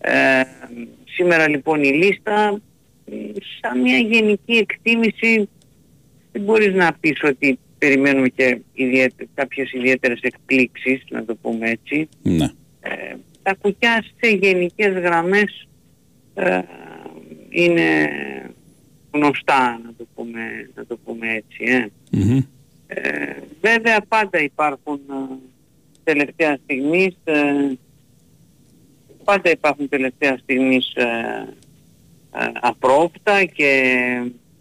[0.02, 0.44] Ε,
[1.16, 2.62] σήμερα λοιπόν η λίστα,
[3.06, 3.14] ε,
[3.62, 5.50] σαν μια γενική εκτίμηση,
[6.32, 12.10] δεν μπορείς να πεις ότι περιμένουμε και ιδιαίτε, κάποιες ιδιαίτερες εκπλήξεις, να το πούμε έτσι.
[12.22, 12.46] Ναι.
[12.82, 15.68] Ε, τα κουκιά σε γενικές γραμμές
[16.34, 16.60] ε,
[17.56, 18.10] είναι
[19.12, 21.64] γνωστά, να το πούμε, να το πούμε έτσι.
[21.64, 21.88] Ε.
[22.12, 22.42] Μμμ.
[22.88, 25.36] Ε, βέβαια πάντα υπάρχουν ε,
[26.04, 27.78] τελευταία στιγμής ε,
[29.24, 31.04] πάντα υπάρχουν τελευταία στιγμής ε,
[32.32, 33.72] ε, απρόπτα και,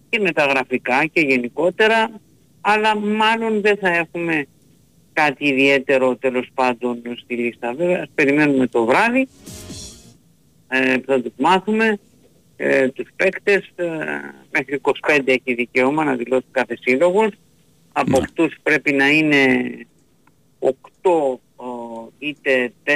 [0.09, 2.21] και μεταγραφικά και γενικότερα
[2.61, 4.47] αλλά μάλλον δεν θα έχουμε
[5.13, 7.75] κάτι ιδιαίτερο τέλος πάντων στη λίστα.
[7.75, 9.29] Βέβαια ας περιμένουμε το βράδυ
[10.69, 11.99] ε, που θα το μάθουμε
[12.57, 13.85] ε, τους παίκτες ε,
[14.53, 17.29] μέχρι 25 έχει δικαίωμα να δηλώσει κάθε σύλλογος
[17.93, 18.19] από Ναι.
[18.19, 19.47] αυτούς πρέπει να είναι
[20.59, 20.71] 8
[22.19, 22.91] είτε 4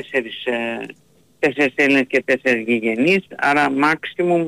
[1.40, 2.34] 4 Έλληνες και 4
[2.66, 4.46] γηγενείς, άρα maximum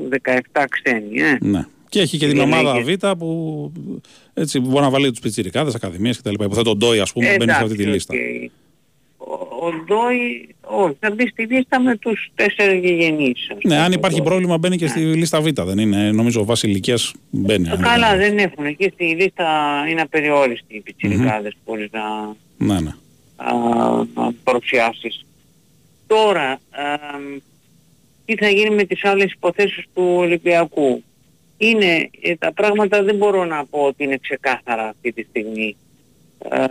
[0.53, 1.21] 17 ξένοι.
[1.21, 1.37] Ε.
[1.41, 1.65] Ναι.
[1.89, 3.71] Και έχει και την Είναι ομάδα και- Β που
[4.33, 6.33] έτσι μπορεί να βάλει τους πιτσιρικάδες, ακαδημίες κτλ.
[6.33, 8.13] Υποθέτω τον Ντόι ας πούμε μπαίνει σε αυτή τη Εντάξει, λίστα.
[8.13, 8.51] οκ.
[9.27, 12.43] Ο, ο Ντόι, όχι, θα μπει στη λίστα με τους 4
[12.81, 13.47] γηγενείς.
[13.51, 13.95] ας Ναι, αν πούμε.
[13.95, 16.11] υπάρχει πρόβλημα μπαίνει και στη λίστα Β, δεν είναι.
[16.11, 17.67] Νομίζω βάσει ηλικίας μπαίνει.
[17.67, 18.65] Ε, αν Καλά, δεν- δεν έχουν.
[18.65, 19.45] Εκεί στη λίστα
[19.89, 22.01] είναι απεριόριστοι οι πιτσιρικάδες που μπορείς να,
[22.57, 22.89] Ναι, ναι.
[23.35, 23.51] α,
[24.15, 25.25] να παρουσιάσεις.
[26.07, 26.59] Τώρα, α,
[28.25, 31.03] τι θα γίνει με τις άλλες υποθέσεις του Ολυμπιακού;
[31.57, 35.75] Είναι, ε, τα πράγματα δεν μπορώ να πω ότι είναι ξεκάθαρα αυτή τη στιγμή.
[36.49, 36.65] Α,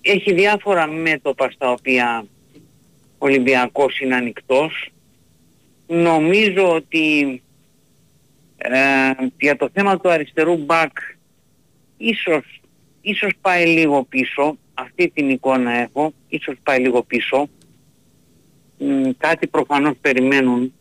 [0.00, 2.26] έχει διάφορα μέτωπα στα οποία
[3.18, 4.90] ο Ολυμπιακός είναι ανοιχτός.
[5.86, 7.42] Νομίζω ότι
[8.56, 10.98] ε, για το θέμα του αριστερού μπακ
[11.96, 12.60] ίσως,
[13.00, 17.48] ίσως πάει λίγο πίσω, αυτή την εικόνα έχω, ίσως πάει λίγο πίσω.
[18.78, 20.72] Μ, κάτι προφανώς περιμένουν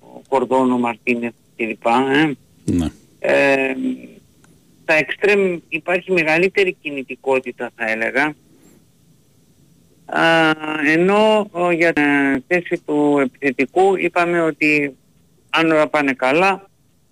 [0.00, 1.86] ο Κορδόνο, ο Μαρτίνεφ κλπ.
[1.86, 2.32] Ε.
[2.64, 2.90] ναι.
[3.18, 3.74] Ε,
[4.82, 8.34] στα εξτρέμ υπάρχει μεγαλύτερη κινητικότητα θα έλεγα.
[10.06, 10.50] Α,
[10.86, 12.02] ενώ ο, για τη
[12.46, 14.96] θέση του επιθετικού είπαμε ότι
[15.50, 16.68] αν όλα πάνε καλά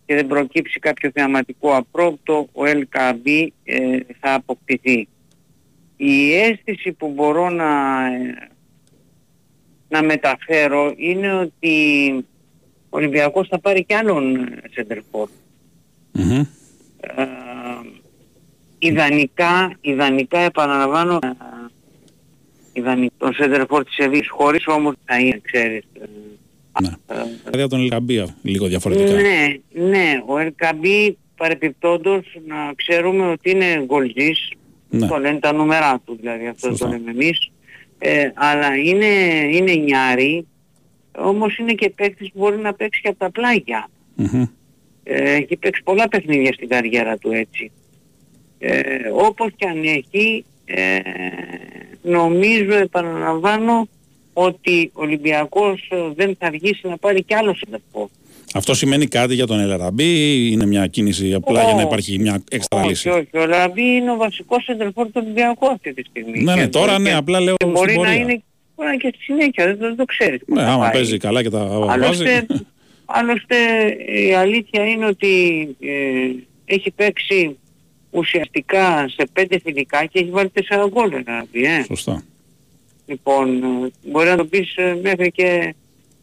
[0.06, 5.08] και δεν προκύψει κάποιο θεαματικό απρόπτο, ο LKB ε, θα αποκτηθεί.
[5.96, 8.50] Η αίσθηση που μπορώ να, ε,
[9.88, 12.10] να μεταφέρω είναι ότι
[12.88, 15.28] ο Ολυμπιακός θα πάρει κι άλλον σεντερφόρ.
[16.12, 16.40] Μμμ.
[17.00, 17.26] Ε,
[18.78, 21.28] ιδανικά, ιδανικά επαναλαμβάνω, ε,
[22.72, 25.82] ιδανικό τον σέντερφορ της Ευής, χωρίς όμως θα είναι, ξέρεις.
[26.00, 26.04] ε,
[26.80, 26.88] Ναι.
[27.06, 27.14] ε,
[27.44, 29.12] Δηλαδή από τον Ελκαμπία λίγο διαφορετικά.
[29.12, 29.56] ναι,
[29.88, 34.50] ναι, ο Ερκαμπή παρεπιπτόντος να ξέρουμε ότι είναι γκολζής,
[34.88, 35.06] Ναι.
[35.06, 36.84] το λένε τα νούμερά του δηλαδή, αυτό Σωστά.
[36.86, 37.50] το λέμε εμείς,
[37.98, 39.06] ε, αλλά είναι,
[39.50, 40.46] είναι νιάρη,
[41.18, 43.88] όμως είναι και παίκτης που μπορεί να παίξει και από τα πλάγια.
[44.14, 44.44] Μμμ.
[45.04, 47.70] Ε, έχει παίξει πολλά παιχνίδια στην καριέρα του έτσι.
[48.58, 50.98] Ε, όπως και αν έχει, ε,
[52.02, 53.88] νομίζω, επαναλαμβάνω,
[54.32, 58.10] ότι ο Ολυμπιακός ε, δεν θα αργήσει να πάρει κι άλλο συνδεσμό.
[58.54, 61.84] Αυτό σημαίνει κάτι για τον Ελαραμπή ή είναι μια κίνηση απλά για να Όχι.
[61.86, 63.28] υπάρχει μια έξτρα όχι, λύση; όχι.
[63.38, 66.42] Ο Λαμπή είναι ο βασικός σεντερφόρ του Ολυμπιακού αυτή τη στιγμή.
[66.42, 68.14] Ναι, ναι, Και τώρα μπορεί ναι, και- απλά λέω και στην μπορεί να πορεία.
[68.14, 68.42] είναι
[68.76, 70.40] μπορεί να είναι και στη συνέχεια, δεν, δεν το ξέρεις.
[70.46, 70.92] πώς Ναι, θα άμα πάει.
[70.92, 71.90] παίζει καλά και τα βάζει.
[71.90, 72.46] Άλλωστε,
[73.04, 73.56] άλλωστε
[74.28, 75.28] η αλήθεια είναι ότι
[75.80, 76.30] ε,
[76.64, 77.56] έχει παίξει
[78.12, 81.82] ουσιαστικά σε πέντε φιλικά και έχεις βάλει τέσσερα γκολ ένα ε.
[81.82, 82.22] Σωστά.
[83.06, 85.74] Λοιπόν, ε, μπορεί να το πεις ε, μέχρι και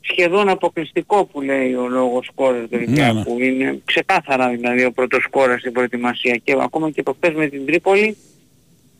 [0.02, 3.40] σχεδόν αποκλειστικό που λέει ο λόγος σκόρερ του Ολυμπιακού.
[3.40, 7.66] Είναι ξεκάθαρα δηλαδή ο πρώτος σκόρερ στην προετοιμασία και ακόμα και το χθες με την
[7.66, 8.18] Τρίπολη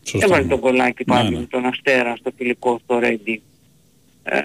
[0.02, 0.26] Σωστά.
[0.26, 1.40] έβαλε τον κολλάκι πάλι Ναι, ναι.
[1.40, 3.42] με τον Αστέρα στο φιλικό στο Ρέντι.
[4.22, 4.40] Ε,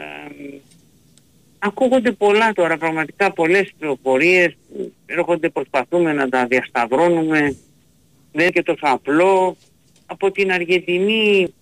[1.60, 7.56] ακούγονται πολλά τώρα, πραγματικά πολλές πληροφορίες που έρχονται, προσπαθούμε να τα διασταυρώνουμε.
[8.36, 9.58] Δεν είναι και τόσο απλό.
[10.06, 11.54] Από την Αργεντινή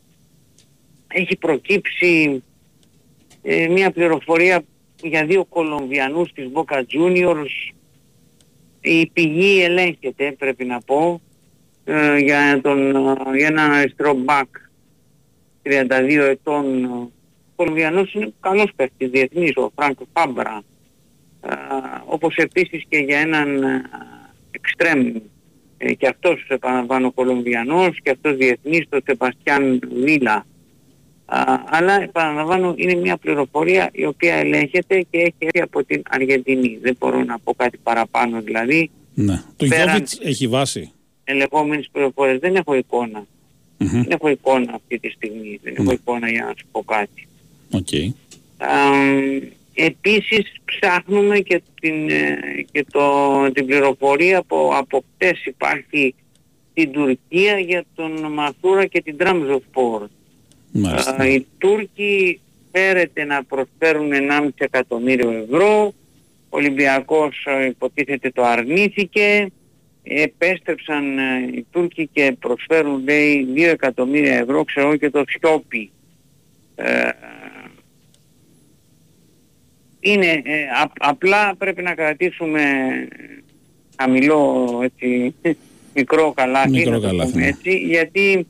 [1.08, 2.44] έχει προκύψει
[3.42, 4.64] ε, μια πληροφορία
[5.02, 7.74] για δύο Κολομβιανούς της Boca Juniors.
[8.82, 11.22] Η πηγή ελέγχεται πρέπει να πω
[11.84, 12.92] ε, για, τον,
[13.36, 14.48] για ένα αριστερό μπακ
[15.64, 17.12] 32 ετών ο
[17.56, 20.64] Κολομβιανός είναι καλός παίκτης διεθνής ο Φράνκο Φάμπρα
[21.42, 21.54] ε,
[22.06, 23.64] όπως επίσης και για έναν
[24.52, 25.14] εξτρέμ
[25.86, 30.46] ε, και αυτός επαναλαμβάνω Κολομβιανός και αυτός διεθνής το Σεπαστιάν Βίλα
[31.66, 36.78] αλλά επαναλαμβάνω είναι μια πληροφορία η οποία ελέγχεται και έχει έρθει από την Αργεντινή.
[36.82, 38.90] Δεν μπορώ να πω κάτι παραπάνω δηλαδή.
[39.14, 39.42] Ναι.
[39.56, 40.92] Το Γιώβιτς έχει βάση.
[41.24, 42.40] Ελεγχόμενες πληροφορίες.
[42.40, 43.20] Δεν έχω εικόνα.
[43.20, 43.86] Mm-hmm.
[43.86, 45.60] Δεν έχω εικόνα αυτή τη στιγμή.
[45.64, 45.94] Δεν έχω ναι.
[45.94, 47.28] εικόνα για να σου πω κάτι.
[47.72, 48.14] Okay.
[49.74, 52.38] Επίσης ψάχνουμε και, την, ε,
[52.72, 56.16] και το, την πληροφορία που από χτες υπάρχει
[56.72, 60.08] στην Τουρκία για τον Μαθούρα και την Τραμζοφόρ.
[60.72, 61.28] Μάλιστα.
[61.28, 62.40] Οι Τούρκοι
[62.72, 65.94] φέρεται να προσφέρουν 1,5 εκατομμύριο ευρώ.
[66.50, 69.52] Ο Ολυμπιακός ε, υποτίθεται το αρνήθηκε.
[70.04, 75.92] Επέστρεψαν ε, οι Τούρκοι και προσφέρουν λέει 2 εκατομμύρια ευρώ, ξέρω και το σιώπη.
[76.76, 77.10] Ε,
[80.04, 80.44] είναι,
[81.00, 82.62] απλά πρέπει να κρατήσουμε
[83.98, 85.36] χαμηλό έτσι,
[85.96, 87.48] μικρό καλάθι, μικρό καλάθι ναι.
[87.48, 88.48] έτσι, γιατί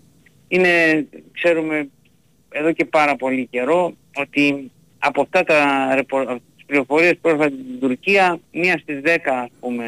[0.48, 1.90] είναι, ξέρουμε
[2.50, 6.06] εδώ και πάρα πολύ καιρό ότι από αυτά τα
[6.56, 9.86] τις πληροφορίες που έρχονται την Τουρκία μία στις δέκα ας πούμε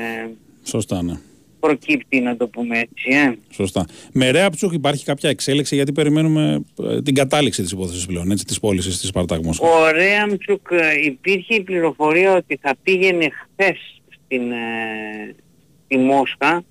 [0.64, 1.14] Σωστά, ναι.
[1.66, 3.18] Προκύπτει να το πούμε έτσι.
[3.18, 3.38] Ε.
[3.54, 3.86] Σωστά.
[4.14, 8.60] Με Ρέαψουκ υπάρχει κάποια εξέλιξη γιατί περιμένουμε ε, την κατάληξη της υπόθεσης πλέον, έτσι, της
[8.60, 9.68] πώλησης της Σπαρτάκ Μόσχα.
[9.68, 13.78] Ο Ρέαμτσουκ ε, υπήρχε η πληροφορία ότι θα πήγαινε χθες
[14.10, 15.36] στην, ε,
[15.86, 16.64] στη Μόσχα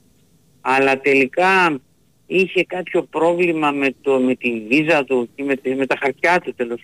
[0.60, 1.80] αλλά τελικά
[2.26, 6.54] είχε κάποιο πρόβλημα με, το, με τη βίζα του και με, με τα χαρτιά του
[6.54, 6.82] τέλος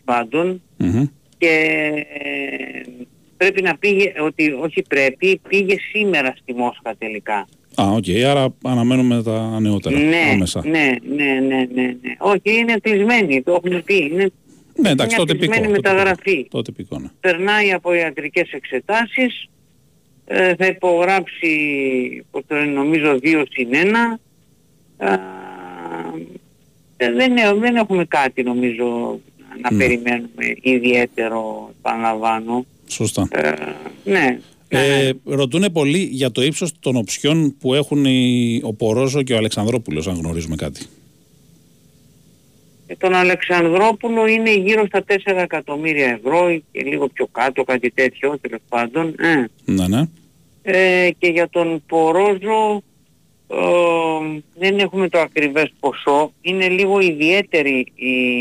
[1.39, 1.91] και
[2.23, 2.83] ε,
[3.37, 7.47] πρέπει να πήγε, ότι όχι πρέπει, πήγε σήμερα στη Μόσχα τελικά.
[7.81, 10.63] Α, ok, okay, άρα αναμένουμε τα νεότερα ναι, άμεσα.
[10.65, 12.15] Ναι, ναι, ναι, ναι, ναι.
[12.19, 14.11] Όχι, είναι κλεισμένη, το έχουμε πει.
[14.13, 14.31] Είναι
[14.81, 16.47] ναι, εντάξει, τότε κλεισμένη μεταγραφή.
[16.51, 17.09] Τότε πικό, ναι.
[17.21, 19.49] Περνάει από ιατρικές εξετάσεις,
[20.27, 24.19] ε, θα υπογράψει, πώς το νομίζω, δύο συν ένα,
[26.97, 29.19] ε, δεν, δεν έχουμε κάτι νομίζω
[29.63, 29.79] να ναι.
[29.79, 32.67] περιμένουμε ιδιαίτερο, επαναλαμβάνω.
[32.87, 33.29] Σωστά.
[33.31, 33.53] Ε,
[34.05, 34.39] ναι.
[34.73, 39.37] Ε, ρωτούν πολύ για το ύψος των οψιών που έχουν οι, ο Πορόζο και ο
[39.37, 40.87] Αλεξανδρόπουλος, αν γνωρίζουμε κάτι.
[42.87, 48.39] Ε, τον Αλεξανδρόπουλο είναι γύρω στα 4 εκατομμύρια ευρώ και λίγο πιο κάτω, κάτι τέτοιο
[48.41, 49.15] τέλος πάντων.
[49.19, 49.45] Ε.
[49.65, 50.03] Ναι, ναι.
[50.63, 52.83] Ε, και για τον Πορόζο
[54.59, 56.33] δεν έχουμε το ακριβές ποσό.
[56.41, 58.41] Είναι λίγο ιδιαίτερη η,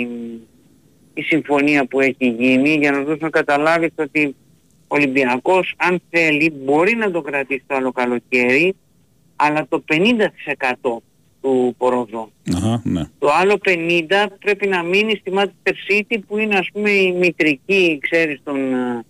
[1.14, 4.49] η συμφωνία που έχει γίνει για να δώσουμε να καταλάβεις ότι ο
[4.92, 8.76] Ολυμπιακός αν θέλει μπορεί να το κρατήσει το άλλο καλοκαίρι
[9.36, 10.98] αλλά το 50%
[11.42, 12.32] του Πορόζο.
[12.84, 13.02] ναι.
[13.20, 18.00] Το άλλο 50 πρέπει να μείνει στη Manchester City που είναι ας πούμε η μητρική,
[18.02, 18.60] ξέρεις, των,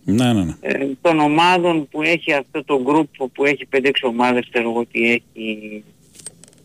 [0.03, 0.55] ναι, ναι, ναι.
[0.61, 5.11] Ε, των ομάδων που έχει αυτό το group που έχει 5-6 ομάδες, ξέρω εγώ τι
[5.11, 5.83] έχει.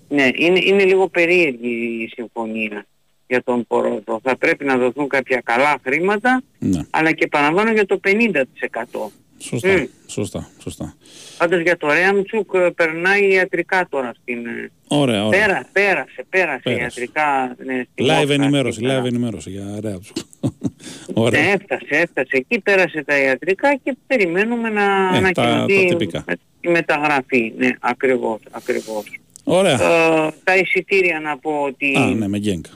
[0.08, 2.86] Ναι, είναι, είναι λίγο περίεργη η συμφωνία
[3.26, 4.20] για τον Πορόζο.
[4.22, 6.80] Θα πρέπει να δοθούν κάποια καλά χρήματα, ναι.
[6.90, 8.42] αλλά και παραλαμβάνω για το 50%.
[9.38, 9.86] Σωστά, mm.
[10.06, 10.94] σωστά, σωστά.
[11.38, 14.46] Πάντως για το Ρέαμτσουκ ε, περνάει ιατρικά τώρα στην...
[14.46, 15.40] Ε, ωραία, ωραία.
[15.40, 16.82] Πέρα, πέρασε, πέρασε, πέρασε.
[16.82, 17.56] ιατρικά.
[17.64, 20.16] Ναι, live ενημέρωση, live ενημέρωση για Ρέαμτσουκ.
[21.14, 21.42] ωραία.
[21.42, 22.30] Ναι, έφτασε, έφτασε.
[22.30, 25.96] Εκεί πέρασε τα ιατρικά και περιμένουμε να ε, ανακοινωθεί
[26.60, 27.52] η μεταγραφή.
[27.56, 29.04] Ναι, ακριβώς, ακριβώς.
[29.44, 29.74] Ωραία.
[29.74, 31.96] Ε, τα εισιτήρια να πω ότι...
[31.96, 32.66] Α, ναι, με Γκένκ.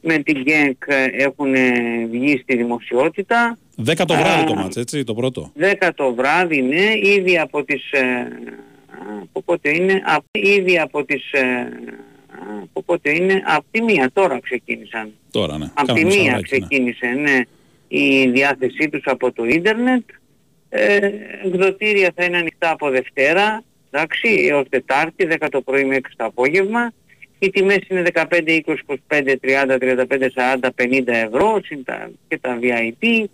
[0.00, 0.82] Με την Γκένκ
[1.12, 1.52] έχουν
[2.10, 3.58] βγει στη δημοσιότητα.
[3.76, 5.50] Δέκα το βράδυ το μάτς, έτσι, το πρώτο.
[5.54, 7.90] Δέκα το βράδυ, ναι, ήδη από τις...
[7.90, 8.28] Ε,
[9.22, 11.32] από πότε είναι, από, ήδη από τις...
[11.32, 11.68] Ε,
[12.62, 15.12] από πότε είναι, από τη μία τώρα ξεκίνησαν.
[15.30, 15.70] Τώρα, ναι.
[15.74, 16.42] Από τη μία ναι.
[16.42, 17.40] ξεκίνησε, ναι,
[17.88, 20.02] η διάθεσή τους από το ίντερνετ.
[20.68, 21.10] Ε,
[21.44, 26.24] εκδοτήρια θα είναι ανοιχτά από Δευτέρα, εντάξει, έως Τετάρτη, 10 το πρωί με 6 το
[26.24, 26.92] απόγευμα.
[27.42, 28.24] Οι τιμές είναι 15,
[28.66, 28.74] 20,
[29.08, 31.60] 25, 30, 35, 40, 50 ευρώ
[32.28, 33.24] και τα VIP.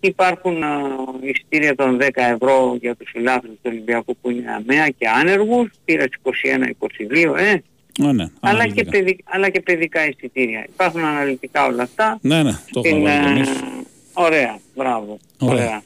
[0.00, 5.08] Υπάρχουν uh, εισιτήρια των 10 ευρώ για τους φιλάθλους του Ολυμπιακού που είναι αμαία και
[5.08, 7.56] άνεργους, τήρας 21-22, ε.
[7.98, 10.66] Ναι, ναι, αλλά, και παιδι, αλλά και παιδικά εισιτήρια.
[10.68, 12.18] Υπάρχουν αναλυτικά όλα αυτά.
[12.20, 15.18] Ναι, ναι, το έχουμε uh, Ωραία, μπράβο.
[15.38, 15.54] Ωραία.
[15.54, 15.82] ωραία.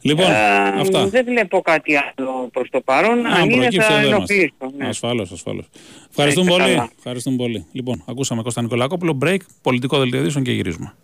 [0.00, 1.06] Λοιπόν, Ε, αυτά.
[1.06, 3.26] Δεν βλέπω κάτι άλλο προς το παρόν.
[3.26, 4.14] Αν Αν είναι προκύψει, θα θα δούμε.
[4.14, 4.52] ενοποιήσω.
[4.76, 4.86] Ναι.
[4.88, 5.64] Ασφαλώς, ασφαλώς.
[6.10, 6.74] Ευχαριστούμε είστε πολύ.
[6.74, 6.90] καλά.
[6.96, 7.66] Ευχαριστούμε πολύ.
[7.72, 10.94] Λοιπόν, ακούσαμε Κώστα Νικολακόπουλο, break, πολιτικό δελτίο ειδήσεων και γυρίζουμε.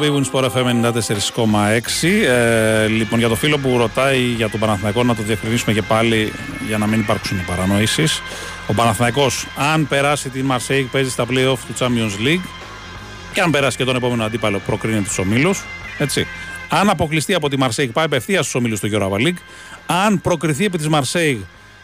[0.00, 2.08] Βίβουν Sport FM 94,6.
[2.26, 6.32] Ε, λοιπόν, για το φίλο που ρωτάει για τον Παναθηναϊκό, να το διευκρινίσουμε και πάλι
[6.66, 8.20] για να μην υπάρξουν παρανοήσεις.
[8.68, 12.44] Ο Παναθηναϊκός, αν περάσει τη Marseille, παίζει στα play-off του Champions League
[13.36, 15.64] και αν περάσει και τον επόμενο αντίπαλο, προκρίνει τους ομίλους.
[15.98, 16.26] Έτσι.
[16.68, 19.36] Αν αποκλειστεί από τη Marseille, πάει απευθείας στους ομίλους του Europa League.
[19.86, 21.38] Αν προκριθεί επί της Marseille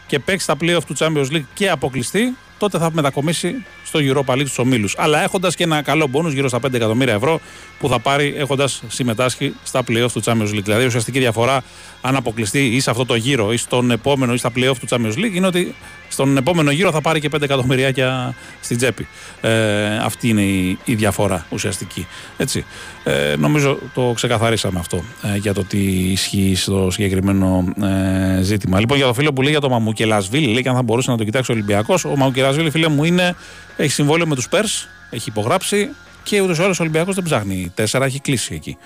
[0.07, 4.43] και παίξει τα play-off του Champions League και αποκλειστεί, τότε θα μετακομίσει στο Europa League
[4.43, 4.95] τους ομίλους.
[4.97, 7.39] Αλλά έχοντας και ένα καλό μπόνους γύρω στα 5 εκατομμύρια ευρώ
[7.79, 10.63] που θα πάρει έχοντας συμμετάσχει στα play-off του Champions League.
[10.63, 11.63] Δηλαδή, η ουσιαστική διαφορά
[12.01, 15.17] αν αποκλειστεί ή σε αυτό το γύρο ή στον επόμενο ή στα play-off του Champions
[15.17, 15.75] League είναι ότι
[16.13, 19.07] στον επόμενο γύρο θα πάρει και 5 εκατομμυριάκια στην τσέπη.
[19.41, 22.07] Ε, αυτή είναι η, η διαφορά ουσιαστική.
[22.37, 22.65] Έτσι.
[23.03, 25.03] Ε, νομίζω το ξεκαθαρίσαμε αυτό
[25.33, 25.77] ε, για το τι
[26.11, 28.79] ισχύει στο συγκεκριμένο ε, ζήτημα.
[28.79, 31.17] Λοιπόν, για το φίλο που λέει για το Μαμουκελασβίλη, λέει και αν θα μπορούσε να
[31.17, 32.05] το κοιτάξει ο Ολυμπιακός.
[32.05, 33.35] Ο Μαμουκελασβίλη, φίλε μου, είναι,
[33.77, 35.89] έχει συμβόλαιο με τους Πέρς, έχει υπογράψει
[36.23, 37.71] και ούτως ή άλλως ο Ολυμπιακός δεν ψάχνει.
[37.75, 38.77] Τέσσερα έχει κλείσει εκεί.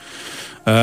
[0.64, 0.74] Ε, ε,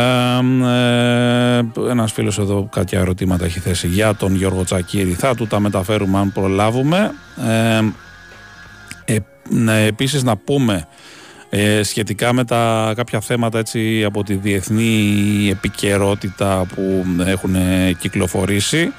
[1.90, 6.18] ένας φίλος εδώ κάποια ερωτήματα έχει θέσει για τον Γιώργο Τσακύρη θα του τα μεταφέρουμε
[6.18, 7.14] αν προλάβουμε
[7.46, 7.80] ε,
[9.04, 9.18] ε,
[9.48, 10.86] ναι, επίσης να πούμε
[11.50, 17.56] ε, σχετικά με τα κάποια θέματα έτσι από τη διεθνή επικαιρότητα που έχουν
[17.98, 18.90] κυκλοφορήσει ε,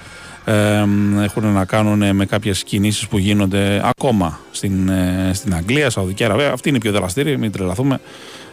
[1.24, 6.52] έχουν να κάνουν με κάποιες κινήσεις που γίνονται ακόμα στην, ε, στην Αγγλία, Σαουδική Αραβία
[6.52, 8.00] αυτή είναι η πιο δραστήρια, μην τρελαθούμε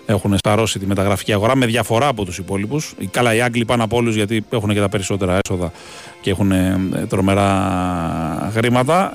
[0.06, 2.94] έχουν σταρώσει τη μεταγραφική αγορά με διαφορά από τους υπόλοιπους.
[3.10, 5.72] Καλά, οι Άγγλοι πάνω από όλους γιατί έχουν και τα περισσότερα έσοδα
[6.20, 9.12] και έχουν ε, τρομερά χρήματα.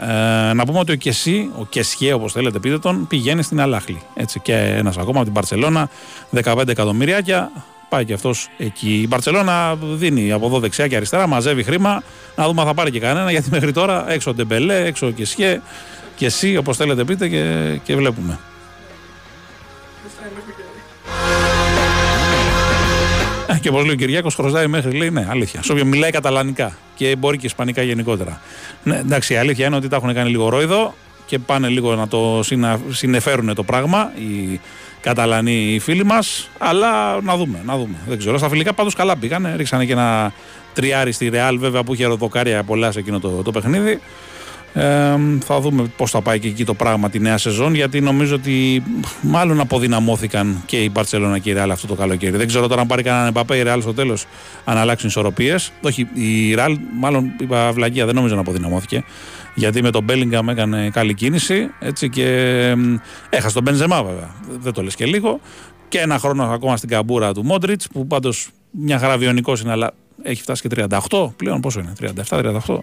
[0.49, 4.01] Ε, να πούμε ότι ο Κεσί, ο Κεσιέ όπως θέλετε πείτε τον, πηγαίνει στην Αλάχλη.
[4.13, 5.89] Έτσι, και ένας ακόμα από την Παρσελώνα,
[6.43, 7.51] 15 εκατομμυριάκια.
[7.89, 8.99] Πάει και αυτός εκεί.
[9.03, 12.03] Η Μπαρσελόνα δίνει από εδώ δεξιά και αριστερά, μαζεύει χρήμα.
[12.35, 15.61] Να δούμε αν θα πάρει και κανένα, γιατί μέχρι τώρα έξω Ντεμπελέ, έξω Κεσιέ,
[16.15, 18.39] και εσύ, όπως θέλετε πείτε, και, και βλέπουμε.
[23.47, 25.63] Ε, Και όπως λέει ο Κυριάκος, χρωστάει μέχρι λέει ναι, αλήθεια.
[25.63, 28.41] Σε όποιον μιλάει καταλανικά και μπορεί και ισπανικά γενικότερα.
[28.83, 30.93] Ναι, εντάξει, η αλήθεια είναι ότι τα έχουν κάνει λίγο ρόιδο
[31.25, 34.59] και πάνε λίγο να το συνα, συνεφέρουν το πράγμα οι
[35.07, 36.49] Καταλανοί οι φίλοι μας.
[36.57, 37.95] Αλλά να δούμε, να δούμε.
[38.07, 38.37] Δεν ξέρω.
[38.37, 39.53] Στα φιλικά πάντως καλά πήγαν.
[39.55, 40.33] Ρίξανε και ένα
[40.73, 43.99] τριάρι στη Ρεάλ, βέβαια που είχε ροδοκάρια πολλά σε εκείνο το, το παιχνίδι.
[44.73, 47.75] Ε, θα δούμε πώς θα πάει και εκεί το πράγμα τη νέα σεζόν.
[47.75, 48.83] Γιατί νομίζω ότι
[49.21, 52.37] μάλλον αποδυναμώθηκαν και η Μπαρσελόνα και η Ρεάλ αυτό το καλοκαίρι.
[52.37, 54.25] Δεν ξέρω τώρα αν πάρει κανέναν Εμπαπέ η Ρεάλ στο τέλος,
[54.63, 55.71] αν αλλάξουν ισορροπίες.
[55.81, 59.03] Όχι, η Ρεάλ, μάλλον είπα βλαγία, δεν νομίζω να αποδυναμώθηκε.
[59.57, 62.25] Γιατί με τον Μπέλιγκαμ έκανε καλή κίνηση έτσι, και
[62.69, 62.97] εμ,
[63.29, 64.35] έχασε τον Μπενζεμά βέβαια.
[64.59, 65.39] Δεν το λες και λίγο.
[65.87, 69.93] Και ένα χρόνο ακόμα στην καμπούρα του Μόντριτς που πάντως μια χαρά βιονικός είναι, αλλά
[70.23, 71.61] έχει φτάσει και 38 πλέον.
[71.61, 71.93] Πόσο είναι,
[72.29, 72.77] 37-38.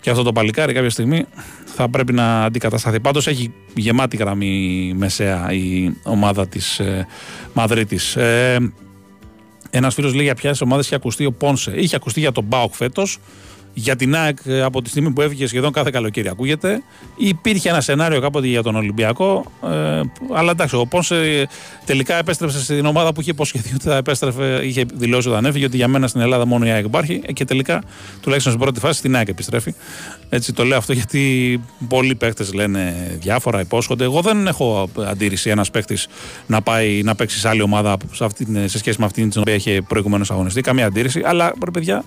[0.00, 1.24] Και αυτό το παλικάρι κάποια στιγμή
[1.64, 3.00] θα πρέπει να αντικατασταθεί.
[3.00, 7.06] Πάντως έχει γεμάτη γραμμή μεσαία η ομάδα της ε,
[7.52, 8.16] Μαδρίτης.
[8.16, 8.72] Ε,
[9.70, 11.72] Ένας φίλος λέει για ποιες ομάδες είχε ακουστεί ο Πόνσε.
[11.76, 13.18] Είχε ακουστεί για τον Μπάουκ φέτος.
[13.74, 16.82] Για την ΑΕΚ ε, από τη στιγμή που έφυγε σχεδόν κάθε καλοκαίρι ακούγεται.
[17.16, 19.44] Υπήρχε ένα σενάριο κάποτε για τον Ολυμπιακό.
[19.64, 20.00] Ε,
[20.34, 21.44] αλλά εντάξει, ο Πόνσε ε,
[21.84, 24.60] τελικά επέστρεψε στην ομάδα που είχε υποσχεθεί ότι θα επέστρεφε.
[24.64, 27.22] Είχε δηλώσει όταν έφυγε ότι για μένα στην Ελλάδα μόνο η ΑΕΚ υπάρχει.
[27.26, 27.82] Ε, και τελικά,
[28.20, 29.74] τουλάχιστον στην πρώτη φάση, στην ΑΕΚ επιστρέφει.
[30.28, 34.04] Έτσι το λέω αυτό γιατί πολλοί παίχτε λένε διάφορα, υπόσχονται.
[34.04, 35.98] Εγώ δεν έχω αντίρρηση ένας παίχτη
[36.46, 39.54] να πάει να παίξει σε άλλη ομάδα σε, αυτή, σε σχέση με αυτήν την οποία
[39.54, 40.60] είχε προηγουμένως αγωνιστεί.
[40.60, 41.22] Καμία αντίρρηση.
[41.24, 42.04] Αλλά ρε παιδιά,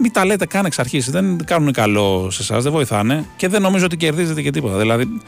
[0.00, 1.10] μην τα λέτε καν εξ αρχής.
[1.10, 4.78] Δεν κάνουν καλό σε εσάς, δεν βοηθάνε και δεν νομίζω ότι κερδίζετε και τίποτα.
[4.78, 5.20] Δηλαδή,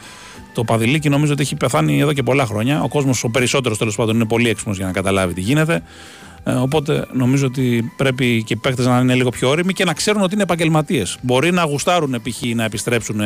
[0.53, 2.81] το παδιλίκι νομίζω ότι έχει πεθάνει εδώ και πολλά χρόνια.
[2.81, 5.83] Ο κόσμος, ο περισσότερος τέλος πάντων, είναι πολύ έξυπνος για να καταλάβει τι γίνεται.
[6.43, 9.93] Ε, οπότε νομίζω ότι πρέπει και οι παίκτες να είναι λίγο πιο όριμοι και να
[9.93, 11.17] ξέρουν ότι είναι επαγγελματίες.
[11.21, 12.41] Μπορεί να γουστάρουν π.χ.
[12.55, 13.21] να επιστρέψουν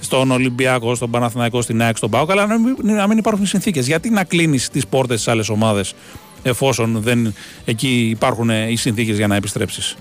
[0.00, 3.86] στον Ολυμπιακό, στον Παναθηναϊκό, στην ΑΕΚ, στον ΠΑΟΚ, αλλά να μην, να μην υπάρχουν συνθήκες.
[3.86, 5.94] Γιατί να κλείνεις τις πόρτες στις άλλες ομάδες
[6.42, 9.96] εφόσον δεν εκεί υπάρχουν οι συνθήκες για να επιστρέψεις;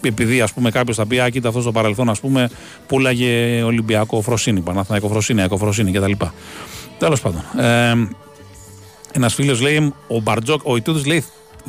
[0.00, 2.50] Επειδή ας πούμε κάποιος θα πει, Α, κοίτα αυτός στο παρελθόν, ας πούμε,
[2.86, 6.12] πουλάγε Ολυμπιακό Φροσίνη, Παναθηναϊκό Φροσίνη, Ακό Φροσίνη κτλ.
[6.98, 7.42] Τέλος πάντων.
[7.64, 8.08] Ε,
[9.12, 11.24] Ένας φίλος λέει, ο Μπαρτζόκ, ο Ιτούδης λέει,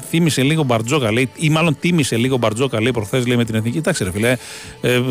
[0.10, 3.78] θύμισε λίγο Μπαρτζόκα, λέει, ή μάλλον τίμησε λίγο Μπαρτζόκα, λέει προχθές λέει με την εθνική.
[3.78, 4.38] Εντάξει, ρε φιλέ,
[4.82, 5.02] ε,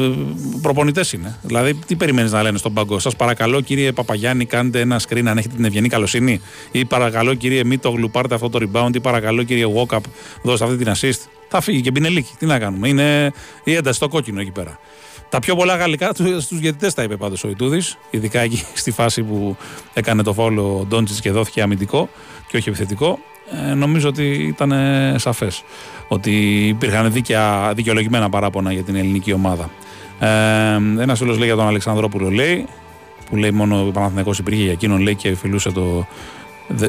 [0.63, 1.39] προπονητές είναι.
[1.43, 2.99] Δηλαδή, τι περιμένεις να λένε στον πάγκο.
[2.99, 6.41] Σας παρακαλώ, κύριε Παπαγιάννη, κάντε ένα screen αν έχετε την ευγενή καλοσύνη.
[6.71, 8.95] Ή παρακαλώ, κύριε Μίτογλου, πάρτε αυτό το rebound.
[8.95, 10.01] Ή παρακαλώ, κύριε Walkup,
[10.43, 11.21] δώστε αυτή την assist.
[11.49, 12.31] Θα φύγει και Μπινελίκη.
[12.39, 12.89] Τι να κάνουμε.
[12.89, 13.33] Είναι
[13.65, 14.79] η ένταση στο κόκκινο εκεί πέρα.
[15.29, 19.23] Τα πιο πολλά γαλλικά στους διαιτητές τα είπε πάντως ο Ιτούδης, ειδικά εκεί στη φάση
[19.23, 19.57] που
[19.95, 22.09] έκανε το φόλο ο Ντόντζιτ και δόθηκε αμυντικό
[22.49, 23.19] και όχι επιθετικό.
[23.71, 24.73] Ε, νομίζω ότι ήταν
[25.17, 25.65] σαφές
[26.09, 29.71] ότι υπήρχαν δίκαια, δικαιολογημένα παράπονα για την ελληνική ομάδα.
[30.21, 30.29] Ε,
[31.03, 32.67] Ένας φίλος λέει για τον Αλεξανδρόπουλο, λέει,
[33.31, 36.07] που λέει μόνο ο Παναθηναϊκός υπήρχε για εκείνον, λέει και φιλούσε το,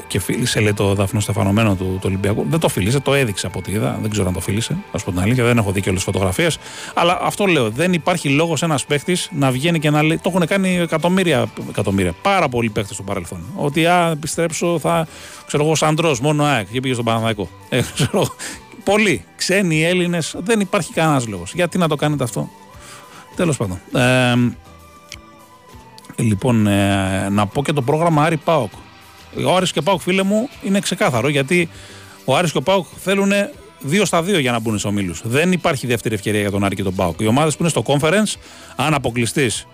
[0.08, 2.45] και φίλησε λέει το δάφνο στεφανωμένο του, του Ολυμπιακού.
[2.49, 3.98] Δεν το φίλησε, το έδειξε από ό,τι είδα.
[4.02, 4.78] Δεν ξέρω αν το φίλησε.
[4.91, 6.58] Α πω την αλήθεια, δεν έχω δει και όλες τις φωτογραφίες.
[6.94, 7.70] Αλλά αυτό λέω.
[7.70, 10.18] Δεν υπάρχει λόγος ένας παίχτη να βγαίνει και να λέει.
[10.18, 13.40] Το έχουν κάνει εκατομμύρια, εκατομμύρια πάρα πολλοί παίχτε στο παρελθόν.
[13.56, 15.08] Ότι α, επιστρέψω, θα.
[15.48, 17.49] ξέρω εγώ, σαν μόνο ΑΕΚ και πήγε στον Παναθηναϊκό.
[17.70, 18.28] Ε, ξέρω,
[18.84, 20.36] πολλοί ξένοι Έλληνες.
[20.40, 21.54] Δεν υπάρχει κανένας λόγος.
[21.54, 22.49] Γιατί να το κάνετε αυτό;
[23.36, 23.80] Τέλος πάντων.
[23.94, 24.36] Ε,
[26.16, 28.72] λοιπόν, ε, να πω και το πρόγραμμα Άρη Πάοκ.
[29.45, 31.70] Ο Άρης και ο Πάουκ, φίλε μου, είναι ξεκάθαρο γιατί
[32.26, 33.32] ο Άρης και ο Πάουκ θέλουν
[33.80, 35.22] δύο στα δύο για να μπουν στου ομίλους.
[35.24, 37.20] Δεν υπάρχει δεύτερη ευκαιρία για τον Άρη και τον Πάουκ.
[37.20, 38.40] Οι ομάδες που είναι στο conference,
[38.76, 39.68] αν αποκλειστείς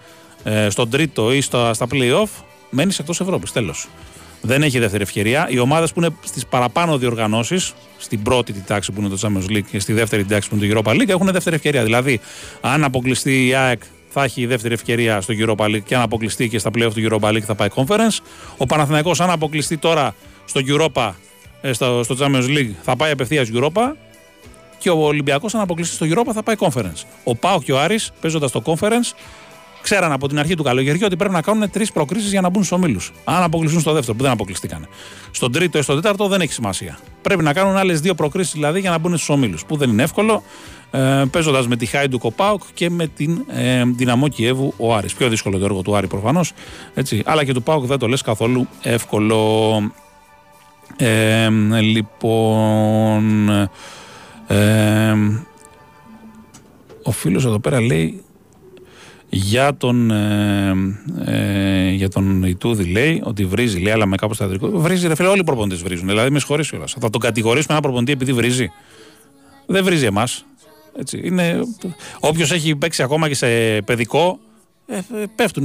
[0.44, 2.30] ε, στον τρίτο ή στα, στα playoff,
[2.70, 3.52] μένεις εκτός Ευρώπης.
[3.52, 3.88] Τέλος.
[4.42, 5.48] Δεν έχει δεύτερη ευκαιρία.
[5.50, 9.64] Οι ομάδες που είναι στις παραπάνω διοργανώσεις, στην πρώτη τάξη που είναι το Champions League
[9.72, 11.84] και στη δεύτερη τάξη που είναι το Europa League, έχουν δεύτερη ευκαιρία.
[11.84, 12.20] Δηλαδή,
[12.62, 13.82] αν αποκλειστεί η ΑΕΚ
[14.14, 17.30] θα έχει δεύτερη ευκαιρία στο Europa League και αν αποκλειστεί και στα playoff του Europa
[17.30, 18.18] League θα πάει Conference.
[18.58, 20.16] Ο Παναθηναϊκός αν αποκλειστεί τώρα
[20.46, 21.12] στο Europa,
[21.62, 23.96] ε, στο, στο Champions League θα πάει απευθείας Europa
[24.78, 27.04] και ο Ολυμπιακός αν αποκλειστεί στο Europa θα πάει Conference.
[27.24, 29.14] Ο Πάο και ο Άρης παίζοντας το Conference
[29.84, 32.64] ξέραν από την αρχή του καλοκαιριού ότι πρέπει να κάνουν τρεις προκρίσεις για να μπουν
[32.64, 33.12] στους ομίλους.
[33.24, 34.88] Αν αποκλειστούν στο δεύτερο, που δεν αποκλειστήκαν.
[35.32, 37.00] Στον τρίτο ή στο τέταρτο δεν έχει σημασία.
[37.22, 39.66] Πρέπει να κάνουν άλλες δύο προκρίσεις δηλαδή για να μπουν στους ομίλους.
[39.66, 40.44] Που δεν είναι εύκολο,
[40.92, 45.14] ε, παίζοντας με τη Χάιντου Κοπάουκ και με την ε, Δυναμό Κιέβου ο Άρης.
[45.14, 46.52] Πιο δύσκολο το έργο του Άρη προφανώς.
[47.26, 49.92] Αλλά και του Πάουκ δεν το λες καθόλου εύκολο.
[50.98, 51.50] Ε,
[51.82, 53.50] λοιπόν.
[54.48, 55.14] Ε,
[57.04, 58.23] ο φίλος εδώ πέρα λέει
[59.34, 60.74] για τον, ε,
[61.26, 64.68] ε, για τον Ιτούδη λέει ότι βρίζει, λέει, αλλά με κάπως θεατρικό.
[64.68, 66.08] Βρίζει, ρε φίλε, όλοι οι προπονητές βρίζουν.
[66.08, 66.86] Δηλαδή, με συγχωρείς όλα.
[67.00, 68.72] Θα τον κατηγορήσουμε ένα προπονητή επειδή βρίζει.
[69.66, 70.46] Δεν βρίζει εμάς.
[72.20, 73.48] Όποιος έχει παίξει ακόμα και σε
[73.82, 74.40] παιδικό,
[74.86, 75.00] ε,
[75.36, 75.64] πέφτουν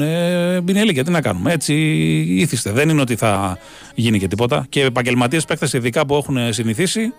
[0.62, 1.04] μπινέλια.
[1.04, 1.52] Τι να κάνουμε.
[1.52, 1.74] Έτσι
[2.28, 2.70] ήθιστε.
[2.70, 3.58] Δεν είναι ότι θα
[3.94, 4.66] γίνει και τίποτα.
[4.68, 7.12] Και επαγγελματίες παίκτες, ειδικά που έχουν συνηθίσει,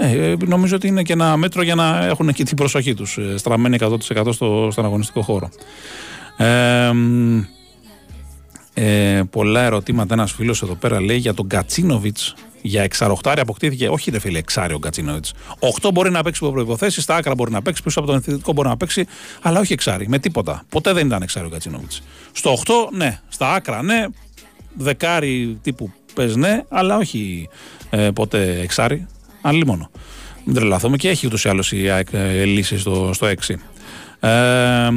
[0.00, 3.36] ε, νομίζω ότι είναι και ένα μέτρο για να έχουν και την προσοχή τους ε,
[3.36, 5.50] στραμμένη 100% στο, στον αγωνιστικό χώρο.
[6.36, 6.90] Ε,
[8.74, 10.14] ε, πολλά ερωτήματα.
[10.14, 12.34] Ένας φίλος εδώ πέρα λέει για τον Κατσίνοβιτς.
[12.62, 15.32] Για εξαροχτάρι αποκτήθηκε, όχι ρε φίλε, εξάρι ο Κατσίνοβιτς.
[15.58, 18.52] Οχτώ μπορεί να παίξει από προποθέσεις, στα άκρα μπορεί να παίξει, πίσω από τον εθνικό
[18.52, 19.06] μπορεί να παίξει,
[19.42, 20.08] αλλά όχι εξάρι.
[20.08, 20.64] Με τίποτα.
[20.68, 22.02] Ποτέ δεν ήταν εξάρι ο Κατσίνοβιτς.
[22.32, 23.20] Στο 8, ναι.
[23.28, 24.06] Στα άκρα, ναι.
[24.74, 27.48] Δεκάρι τύπου πες ναι, αλλά όχι
[27.90, 29.06] ε, ποτέ εξάρι.
[29.48, 29.90] Άλλη μόνο.
[30.44, 33.54] Μην τρελαθούμε και έχει ούτως ή άλλως η ΑΕΚ ε, λύση στο, στο 6.
[34.20, 34.88] Ε,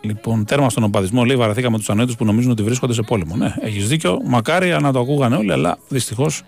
[0.00, 1.24] λοιπόν, τέρμα στον οπαδισμό.
[1.24, 3.36] Λέει: Βαραθήκαμε τους ανέτους που νομίζουν ότι βρίσκονται σε πόλεμο.
[3.36, 4.20] Ναι, έχεις δίκιο.
[4.24, 6.42] Μακάρι να το ακούγανε όλοι, αλλά δυστυχώς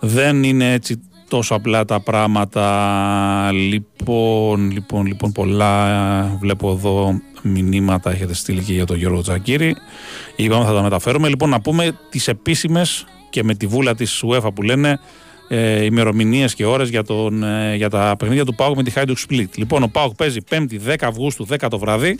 [0.00, 3.50] δεν είναι έτσι τόσο απλά τα πράγματα.
[3.52, 5.86] Λοιπόν, λοιπόν, λοιπόν, πολλά
[6.40, 9.76] βλέπω εδώ μηνύματα έχετε στείλει και για τον Γιώργο Τζακύρη.
[10.36, 11.28] Είπαμε θα τα μεταφέρουμε.
[11.28, 14.98] Λοιπόν, να πούμε τις επίσημες και με τη βούλα της UEFA που λένε
[15.48, 17.02] ε, ημερομηνίες και ώρες για,
[17.42, 19.48] ε, για τα παιχνίδια του Πάουκ με τη Hajduk Split.
[19.56, 22.18] Λοιπόν, ο Πάουκ παίζει 5η 10 Αυγούστου 10 το βράδυ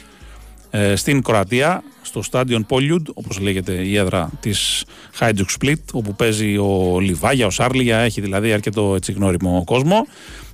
[0.70, 4.84] ε, στην Κροατία, στο στάδιον Πόλιουντ, όπως λέγεται η έδρα της
[5.20, 10.06] Hajduk Split, όπου παίζει ο Λιβάγια, ο Σάρλια, έχει δηλαδή αρκετό έτσι γνώριμο κόσμο.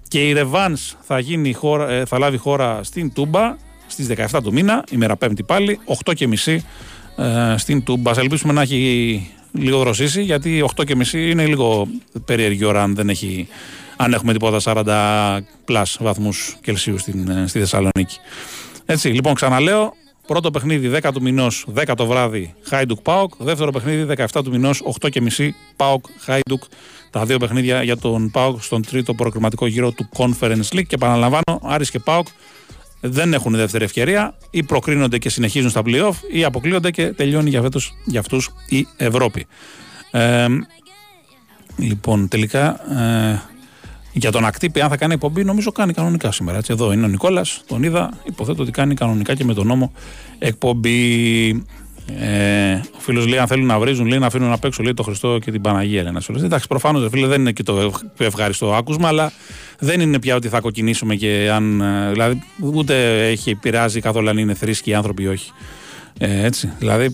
[0.09, 1.18] Και η Ρεβάν θα,
[1.88, 3.56] ε, θα λάβει χώρα στην Τούμπα
[3.86, 6.59] στις 17 του μήνα, ημέρα Πέμπτη πάλι, 8.30
[7.16, 8.12] ε, στην Τούμπα.
[8.18, 11.86] ελπίσουμε να έχει λίγο δροσίσει, γιατί 8 και μισή είναι λίγο
[12.24, 13.48] περίεργη ώρα αν δεν έχει
[13.97, 18.18] αν έχουμε τίποτα 40 πλάς βαθμούς Κελσίου στην, ε, στη Θεσσαλονίκη.
[18.85, 19.94] Έτσι, λοιπόν, ξαναλέω,
[20.26, 23.32] πρώτο παιχνίδι 10 του μηνός, 10 το βράδυ, Χάιντουκ ΠΑΟΚ.
[23.39, 26.62] Δεύτερο παιχνίδι 17 του μηνός, 8 και μισή, ΠΑΟΚ Χάιντουκ.
[27.10, 30.86] Τα δύο παιχνίδια για τον ΠΑΟΚ στον τρίτο προκριματικό γύρο του Conference League.
[30.86, 32.26] Και επαναλαμβάνω, Άρης και ΠΑΟΚ
[33.06, 37.62] δεν έχουν δεύτερη ευκαιρία ή προκρίνονται και συνεχίζουν στα playoff ή αποκλείονται και τελειώνει για,
[37.62, 39.47] φέτος, για αυτούς η Ευρώπη.
[40.10, 40.47] Ε,
[41.76, 43.43] λοιπόν, τελικά ε,
[44.12, 46.59] για τον Ακτύπη, αν θα κάνει εκπομπή, νομίζω κάνει κανονικά σήμερα.
[46.59, 48.10] Έτσι, εδώ είναι ο Νικόλας, τον είδα.
[48.24, 49.93] Υποθέτω ότι κάνει κανονικά και με τον νόμο
[50.39, 51.64] εκπομπή.
[52.06, 55.02] Ε, ο φίλος λέει: Αν θέλουν να βρίζουν, λέει να αφήνουν να παίξω λέει, το
[55.02, 56.02] Χριστό και την Παναγία.
[56.02, 59.32] Λέει, να Εντάξει, προφανώς φίλε δεν είναι και το ευχάριστο άκουσμα, αλλά
[59.78, 61.81] δεν είναι πια ότι θα κοκκινήσουμε και αν.
[61.81, 65.51] Ε, δηλαδή, ούτε έχει επηρεάζει καθόλου αν είναι θρήσκοι οι άνθρωποι ή όχι.
[66.18, 66.72] Ε, έτσι.
[66.78, 67.10] Δηλαδή,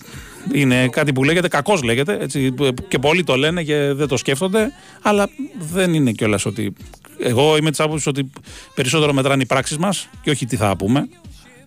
[0.53, 2.55] είναι κάτι που λέγεται, κακός λέγεται, έτσι,
[2.89, 4.73] και πολλοί το λένε και δεν το σκέφτονται,
[5.03, 5.29] αλλά
[5.73, 6.73] δεν είναι κιόλας ότι.
[7.23, 8.31] Εγώ είμαι της άποψης ότι
[8.75, 11.09] περισσότερο μετράνε οι πράξεις μας και όχι τι θα πούμε.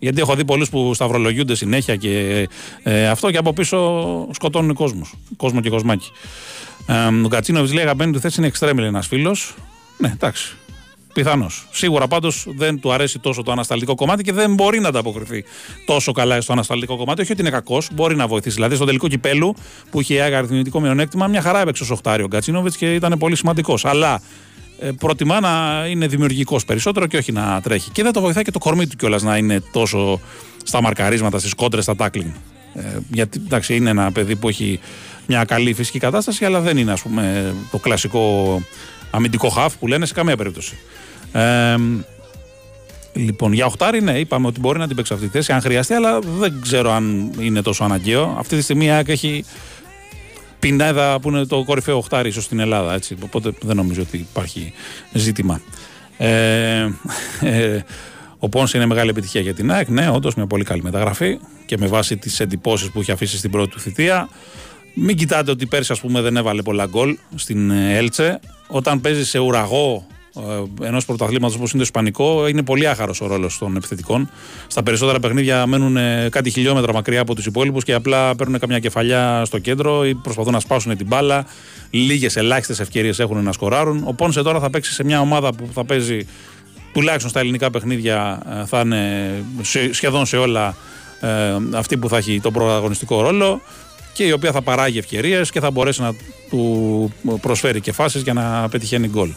[0.04, 2.48] Γιατί έχω δει πολλούς που σταυρολογούνται συνέχεια και
[2.84, 5.08] ε, αυτό και από πίσω σκοτώνουν κόσμο.
[5.38, 6.12] Κόσμο και κοσμάκι.
[6.88, 9.56] Ε, ο Κατσίνοβιτς λέει: Αγαπημένη του θέση είναι εξτρέμιλ ένας φίλος.
[9.98, 10.56] Ναι, εντάξει.
[11.14, 11.68] Πιθανώς.
[11.72, 15.44] Σίγουρα πάντως δεν του αρέσει τόσο το ανασταλτικό κομμάτι και δεν μπορεί να ανταποκριθεί
[15.86, 17.22] τόσο καλά στο ανασταλτικό κομμάτι.
[17.22, 18.56] Όχι ότι είναι κακός, μπορεί να βοηθήσει.
[18.56, 19.56] Δηλαδή στο τελικό κυπέλου
[19.92, 23.86] που είχε αριθμητικό μειονέκτημα, μια χαρά έπαιξε ο Σοχτάριο Γκατσίνοβιτ και ήταν πολύ σημαντικός.
[23.86, 24.20] Αλλά ε,
[25.00, 27.90] προτιμά να είναι δημιουργικός περισσότερο και όχι να τρέχει.
[27.92, 30.20] Και δεν το βοηθάει και το κορμί του κιόλας να είναι τόσο
[30.64, 32.30] στα μαρκαρίσματα, στις κόντρες, στα τάκλινγκ.
[32.76, 32.82] Ε,
[33.12, 34.80] γιατί εντάξει, είναι ένα παιδί που έχει
[35.26, 38.62] μια καλή φυσική κατάσταση, αλλά δεν είναι ας πούμε, το κλασικό
[39.12, 40.78] αμυντικό χαφ που λένε σε καμία περίπτωση.
[41.32, 41.76] Ε,
[43.14, 45.94] λοιπόν, για οχτάρι, ναι, είπαμε ότι μπορεί να την παίξει αυτή τη θέση αν χρειαστεί,
[45.94, 48.36] αλλά δεν ξέρω αν είναι τόσο αναγκαίο.
[48.40, 49.46] Αυτή τη στιγμή η ΑΕΚ έχει
[50.64, 52.94] Πινέδα που είναι το κορυφαίο οχτάρι ίσως στην Ελλάδα.
[52.94, 53.18] Έτσι.
[53.24, 54.74] Οπότε δεν νομίζω ότι υπάρχει
[55.14, 55.62] ζήτημα.
[56.18, 56.90] Ε,
[57.42, 57.82] ε,
[58.38, 59.88] ο Πόνσε είναι μεγάλη επιτυχία για την ΑΕΚ.
[59.90, 63.52] Ναι, όντως μια πολύ καλή μεταγραφή και με βάση τις εντυπώσεις που έχει αφήσει στην
[63.52, 64.30] πρώτη του θητεία.
[64.94, 68.40] Μην κοιτάτε ότι πέρσι ας πούμε δεν έβαλε πολλά γκολ στην Έλτσε.
[68.68, 70.13] Όταν παίζει σε ουραγό ε,
[70.82, 74.30] ενός πρωταθλήματος όπως είναι το Ισπανικό, είναι πολύ άχαρος ο ρόλος των επιθετικών.
[74.68, 78.80] Στα περισσότερα παιχνίδια μένουν ε, κάτι χιλιόμετρα μακριά από τους υπόλοιπους και απλά παίρνουν καμιά
[78.80, 81.46] κεφαλιά στο κέντρο ή προσπαθούν να σπάσουν την μπάλα.
[81.90, 84.04] Λίγες ελάχιστες ευκαιρίες έχουν να σκοράρουν.
[84.06, 86.28] Ο Πόνσε τώρα θα παίξει σε μια ομάδα που θα παίζει
[86.94, 89.32] τουλάχιστον στα ελληνικά παιχνίδια, ε, θα είναι
[89.92, 90.76] σχεδόν σε όλα
[91.74, 93.62] αυτή που θα έχει τον πρωταγωνιστικό ρόλο
[94.14, 96.14] και η οποία θα παράγει ευκαιρίες και θα μπορέσει να
[96.50, 99.30] του προσφέρει και φάσεις για να πετυχαίνει γκολ.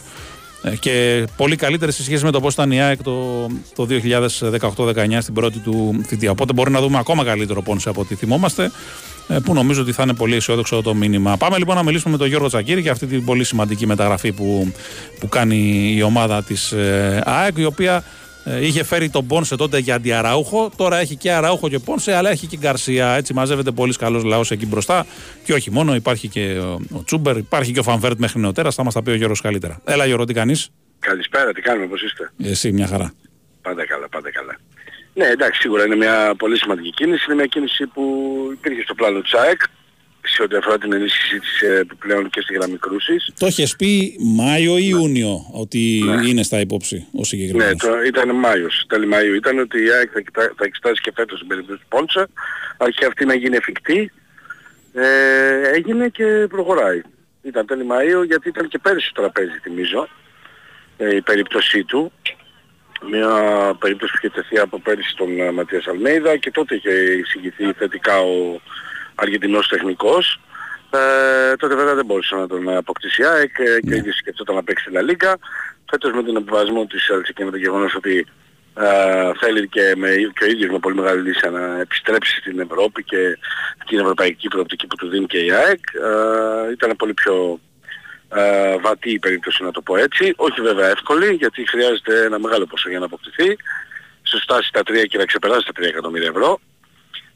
[0.63, 3.87] Ε, και πολύ καλύτερες σε σχέση με το πώς ήταν η ΑΕΚ το, το
[4.75, 6.31] 2018-19 στην πρώτη του θητεία.
[6.31, 8.71] Οπότε μπορεί να δούμε ακόμα καλύτερο πόνσε από ό,τι θυμόμαστε,
[9.27, 11.37] ε, που νομίζω ότι θα είναι πολύ αισιόδοξο το μήνυμα.
[11.37, 14.71] Πάμε λοιπόν να μιλήσουμε με τον Γιώργο Τσακύρη για αυτή την πολύ σημαντική μεταγραφή που,
[15.19, 18.03] που κάνει η ομάδα της ε, ΑΕΚ, η οποία ε,
[18.61, 20.71] είχε φέρει τον Πόνσε τότε για αντιαραούχο.
[20.75, 23.07] Τώρα έχει και αραούχο και Πόνσε, αλλά έχει και Γκαρσία.
[23.07, 25.05] Έτσι μαζεύεται πολύς καλός λαός εκεί μπροστά.
[25.43, 26.59] Και όχι μόνο, υπάρχει και
[26.91, 28.75] ο Τσούμπερ, υπάρχει και ο Φανβέρτ μέχρι νεοτέρας.
[28.75, 29.81] Θα μας τα πει ο Γιώργος καλύτερα.
[29.85, 30.69] Έλα, Γιώργο, τι κάνεις;
[30.99, 33.13] Καλησπέρα, τι κάνουμε, πώς είστε; Εσύ, μια χαρά.
[33.61, 34.57] Πάντα καλά, πάντα καλά.
[35.13, 37.23] Ναι, εντάξει, σίγουρα είναι μια πολύ σημαντική κίνηση.
[37.25, 38.03] Είναι μια κίνηση που
[38.53, 39.61] υπήρχε στο πλάνο του ΑΕΚ
[40.29, 43.31] σε ό,τι αφορά την ενίσχυσή της ε, επιπλέον και στη γραμμή κρούσης.
[43.39, 46.27] Το είχες πει Μάιο ή Ιούνιο ότι ναι.
[46.27, 49.35] είναι στα υπόψη ο συγκεκριμένος; Ναι, το, ήταν Μάιος, τέλη Μαΐου.
[49.35, 52.27] Ήταν ότι η ΑΕΚ θα, θα εξετάσει και φέτος την περίπτωση του Πόντσα,
[52.77, 54.11] αρχή αυτή να γίνει εφικτή.
[54.93, 57.01] Ε, έγινε και προχωράει.
[57.41, 60.07] Ήταν τέλη Μαΐου γιατί ήταν και πέρυσι το τραπέζι θυμίζω
[60.97, 62.11] ε, η περίπτωσή του.
[63.09, 63.29] Μια
[63.79, 68.19] περίπτωση που είχε τεθεί από πέρυσι τον ε, Ματίας Αλμέιδα και τότε είχε εισηγηθεί θετικά
[68.19, 68.61] ο
[69.19, 70.39] Αργεντινός τεχνικός.
[70.89, 75.05] Ε, τότε βέβαια δεν μπορούσε να τον αποκτήσει ΑΕΚ και ήδη σκεφτόταν να παίξει την
[75.05, 75.37] Λίγκα.
[75.89, 78.27] Φέτος με τον επιβασμό της Έλση και με το γεγονός ότι
[78.79, 83.03] ε, θέλει και, με, και ο ίδιος με πολύ μεγάλη λύση να επιστρέψει στην Ευρώπη
[83.03, 83.37] και
[83.85, 87.59] την ευρωπαϊκή προοπτική που του δίνει και η ΑΕΚ ε, ήταν πολύ πιο
[88.35, 90.33] ε, βατή η περίπτωση να το πω έτσι.
[90.35, 93.57] Όχι βέβαια εύκολη γιατί χρειάζεται ένα μεγάλο ποσό για να αποκτηθεί.
[94.21, 96.59] Σε στάση τα 3 και να ξεπεράσει τα 3 εκατομμύρια ευρώ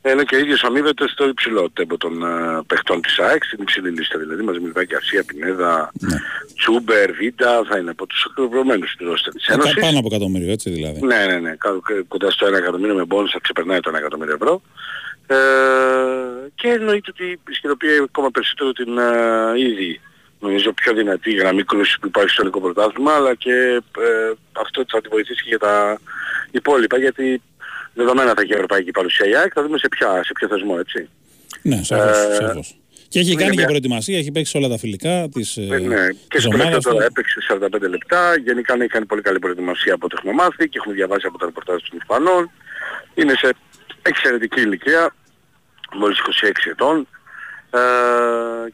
[0.02, 3.90] ενώ και ο ίδιος αμείβεται στο υψηλό τέμπο των uh, παιχτών της ΑΕΚ, στην υψηλή
[3.90, 6.16] λίστα δηλαδή, μαζί με και Ασία, Πινέδα, ναι.
[6.56, 9.74] Τσούμπερ, Βίτα, θα είναι από τους εκπληρωμένους στην ρόστα της Ένωσης.
[9.74, 11.00] Πάνω από εκατομμύριο, έτσι δηλαδή.
[11.06, 11.54] Ναι, ναι, ναι,
[12.08, 14.62] κοντά στο 1 εκατομμύριο με μπόνους θα ξεπερνάει το 1 εκατομμύριο ευρώ.
[15.28, 15.36] Ε,
[16.56, 20.02] και εννοείται ότι ισχυροποιεί ακόμα περισσότερο την uh, ήδη
[20.40, 25.02] νομίζω πιο δυνατή γραμμή κρούση που υπάρχει στο ελληνικό πρωτάθλημα αλλά και ε, αυτό θα
[25.02, 26.00] τη βοηθήσει και για τα
[26.52, 27.42] υπόλοιπα γιατί
[27.94, 31.10] δεδομένα θα έχει ευρωπαϊκή παρουσία η ΑΕΚ, θα δούμε σε, ποια, σε ποιο θεσμό, έτσι.
[31.62, 32.76] Ναι, σαφώς, ε, σαφώς.
[33.12, 36.50] Και έχει κάνει και προετοιμασία, έχει παίξει όλα τα φιλικά της ε, Ναι, και στο
[36.50, 38.38] τελευταίο τώρα έπαιξε 45 λεπτά.
[38.38, 41.46] Γενικά έχει κάνει πολύ καλή προετοιμασία από το έχουμε μάθει και έχουμε διαβάσει από τα
[41.46, 42.52] ρεπορτάζ των Ισπανών.
[43.14, 43.50] Είναι σε
[44.02, 45.16] εξαιρετική ηλικία,
[45.94, 47.08] μόλις 26 ετών.
[47.72, 47.80] Ε,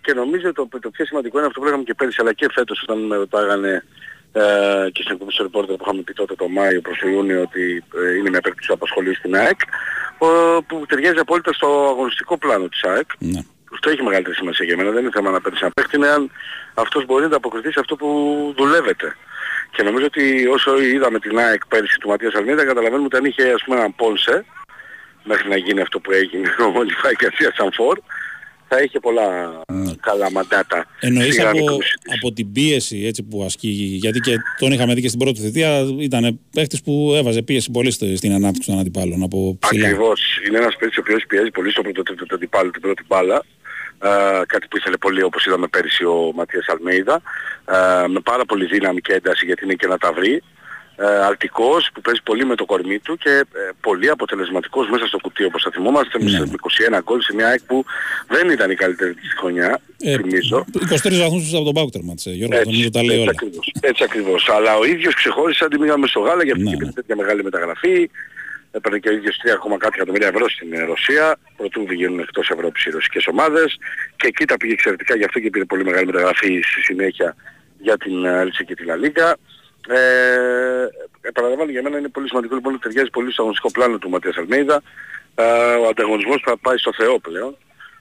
[0.02, 2.82] και νομίζω το, το πιο σημαντικό είναι αυτό που λέγαμε και πέρυσι αλλά και φέτος
[2.82, 3.84] όταν με ρωτάγανε
[4.40, 7.42] ε, και στην εκπομπή στο ρεπόρτερ που είχαμε πει τότε το Μάιο προς τον Ιούνιο
[7.42, 9.60] ότι ε, είναι μια περίπτωση που απασχολεί στην ΑΕΚ
[10.68, 13.10] που ταιριάζει απόλυτα στο αγωνιστικό πλάνο της ΑΕΚ.
[13.20, 13.42] Ναι.
[13.74, 14.92] Αυτό έχει μεγαλύτερη σημασία για μένα.
[14.92, 16.32] Δεν είναι θέμα να παίρνεις ένα παίχτη, είναι αν
[16.74, 18.10] αυτός μπορεί να αποκριθεί σε αυτό που
[18.58, 19.16] δουλεύετε.
[19.72, 23.52] Και νομίζω ότι όσο είδαμε την ΑΕΚ πέρυσι του Ματίας Αλμίδα, καταλαβαίνουμε ότι αν είχε
[23.52, 24.46] ας πούμε έναν Πόνσε,
[25.24, 28.00] μέχρι να γίνει αυτό που έγινε ο Λιβάη Κασία Σανφόρ,
[28.68, 29.96] θα είχε πολλά mm.
[30.00, 30.86] καλά μαντάτα.
[31.00, 31.78] Εννοείς από,
[32.16, 33.68] από την πίεση έτσι που ασκεί,
[34.02, 37.92] γιατί και τον είχαμε δει και στην πρώτη θητεία, ήταν παίχτης που έβαζε πίεση πολύ
[37.92, 39.86] στην ανάπτυξη των αντιπάλων από ψηλά.
[39.86, 40.22] Ακριβώς.
[40.48, 43.44] Είναι ένας παίχτης ο οποίος πιέζει πολύ στο πρώτο τρίτο αντιπάλου την πρώτη μπάλα.
[44.02, 47.22] Uh, κάτι που ήθελε πολύ όπως είδαμε πέρυσι ο Ματίας Αλμέιδα
[47.66, 50.44] uh, με πάρα πολύ δύναμη και ένταση γιατί είναι και να τα βρει
[51.00, 53.44] ε, αλτικός που παίζει πολύ με το κορμί του και ε,
[53.82, 56.40] πολύ αποτελεσματικός μέσα στο κουτί όπως θα θυμόμαστε Ναι.
[56.40, 56.52] με
[56.98, 57.86] 21 γκολ σε μια ΑΕΚ που
[58.28, 60.66] δεν ήταν η καλύτερη της χρονιά, Ε, θυμίζω.
[60.74, 63.32] 23 βαθμούς από τον Πάουκτερ μάτσε, Γιώργο, Έτσι, νομίζω τα λέει έτσι όλα.
[63.36, 64.50] ακριβώς, έτσι ακριβώς.
[64.50, 66.92] Αλλά ο ίδιος ξεχώρισε αντί πήγαμε στο Γάλα γιατί Ναι, είχε ναι.
[66.92, 68.10] τέτοια μεγάλη μεταγραφή.
[68.72, 72.86] Έπαιρνε και ο ίδιος 3,1 κάτι εκατομμύρια ευρώ στην ε, Ρωσία, προτού βγαίνουν εκτός Ευρώπης
[72.86, 73.78] οι ρωσικές ομάδες
[74.16, 77.36] και εκεί τα πήγε εξαιρετικά, γι' αυτό και πήρε πολύ μεγάλη μεταγραφή στη συνέχεια
[77.80, 79.38] για την Έλση και την Λαλίγκα.
[79.88, 80.88] Ε,
[81.22, 84.38] επαναλαμβάνω για μένα είναι πολύ σημαντικό λοιπόν ότι ταιριάζει πολύ στο αγωνιστικό πλάνο του Ματίας
[84.38, 84.82] Αλμέιδα.
[85.36, 85.44] Ε,
[85.76, 87.58] ο ανταγωνισμός θα πάει στο Θεό πλέον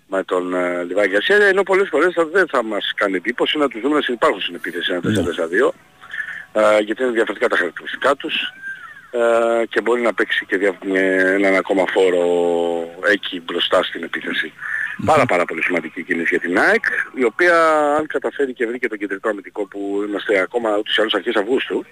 [0.06, 3.68] με τον ε, Λιβάη Γκαρσία, ενώ πολλές φορές θα, δεν θα μας κάνει εντύπωση να
[3.68, 5.70] τους δούμε να συνεπάρχουν στην επίθεση ένα 4-4-2
[6.52, 8.34] ε, γιατί είναι διαφορετικά τα χαρακτηριστικά τους
[9.10, 10.98] ε, και μπορεί να παίξει και δια, με
[11.38, 12.24] έναν ακόμα φόρο
[13.12, 14.52] εκεί μπροστά στην επιθεση
[15.04, 18.88] Πάρα πάρα πολύ σημαντική κίνηση για την ΑΕΚ, η οποία αν καταφέρει και βρει και
[18.88, 21.84] το κεντρικό αμυντικό που είμαστε ακόμα ούτως ή άλλως αρχές Αυγούστου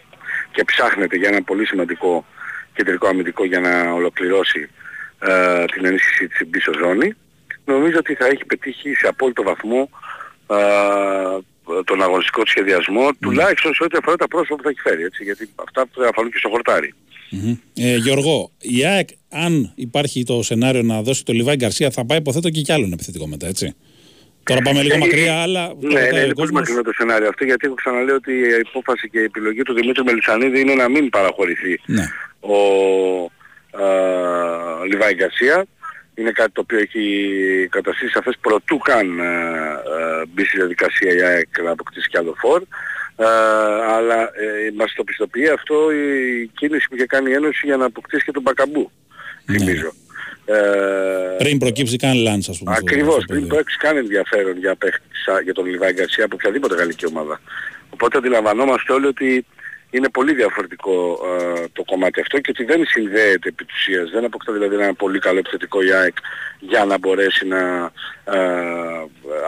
[0.53, 2.27] και ψάχνεται για ένα πολύ σημαντικό
[2.75, 4.71] κεντρικό αμυντικό για να ολοκληρώσει
[5.19, 7.15] ε, την ενίσχυση της πίσω ζώνη,
[7.65, 9.91] νομίζω ότι θα έχει πετύχει σε απόλυτο βαθμό
[10.51, 10.55] ε,
[11.85, 15.25] τον αγωνιστικό του σχεδιασμό, τουλάχιστον σε ό,τι αφορά τα πρόσωπα που θα έχει φέρει, έτσι,
[15.25, 16.95] γιατί αυτά που θα φανούν και στο χορτάρι.
[17.43, 17.57] Μμμ.
[17.75, 22.19] Ε, Γιώργο, η ΑΕΚ, αν υπάρχει το σενάριο να δώσει το Λιβάη Γκαρσία, θα πάει
[22.19, 23.75] υποθέτω και κι άλλον επιθετικό μετά, έτσι.
[24.43, 26.51] Τώρα πάμε λίγο Ε, μακριά, αλλά το Ναι, ρωτάει ναι, ο είναι πολύ κόσμος.
[26.61, 30.05] μακρινό το σενάριο αυτό γιατί έχω ξαναλέω ότι η υπόφαση και η επιλογή του Δημήτρου
[30.05, 32.05] Μελισανίδη είναι να μην παραχωρηθεί Ναι.
[32.41, 32.57] ο
[33.83, 33.85] α,
[34.91, 35.65] Λιβάη Γκαρσία.
[36.15, 37.05] Είναι κάτι το οποίο έχει
[37.71, 42.35] καταστήσει σαφές προτού καν α, α, μπει στη διαδικασία η ΑΕΚ να αποκτήσει κι άλλο
[42.39, 42.63] φόρ.
[43.17, 43.27] Α,
[43.97, 47.85] αλλά ε, μας το πιστοποιεί αυτό η κίνηση που είχε κάνει η Ένωση για να
[47.85, 48.91] αποκτήσει και τον Μπακαμπού,
[49.45, 49.59] Ναι.
[49.59, 49.93] θυμίζω.
[50.45, 50.55] Ε,
[51.39, 52.75] Πριν προκύψει καν λάνς, ας πούμε.
[52.75, 53.57] στο- Ακριβώς, στο πριν πεδίο.
[53.57, 57.41] παίξει καν ενδιαφέρον για, παίχτης σα- για τον Λιβάη Γκαρσία από οποιαδήποτε γαλλική ομάδα.
[57.91, 59.47] Οπότε αντιλαμβανόμαστε όλοι ότι
[59.91, 61.21] είναι πολύ διαφορετικό
[61.59, 64.11] ε, το κομμάτι αυτό και ότι δεν συνδέεται επί της ουσίας.
[64.11, 66.17] Δεν αποκτά δηλαδή ένα πολύ καλό επιθετικό η ΑΕΚ
[66.61, 67.91] για να μπορέσει να
[68.25, 68.39] ε,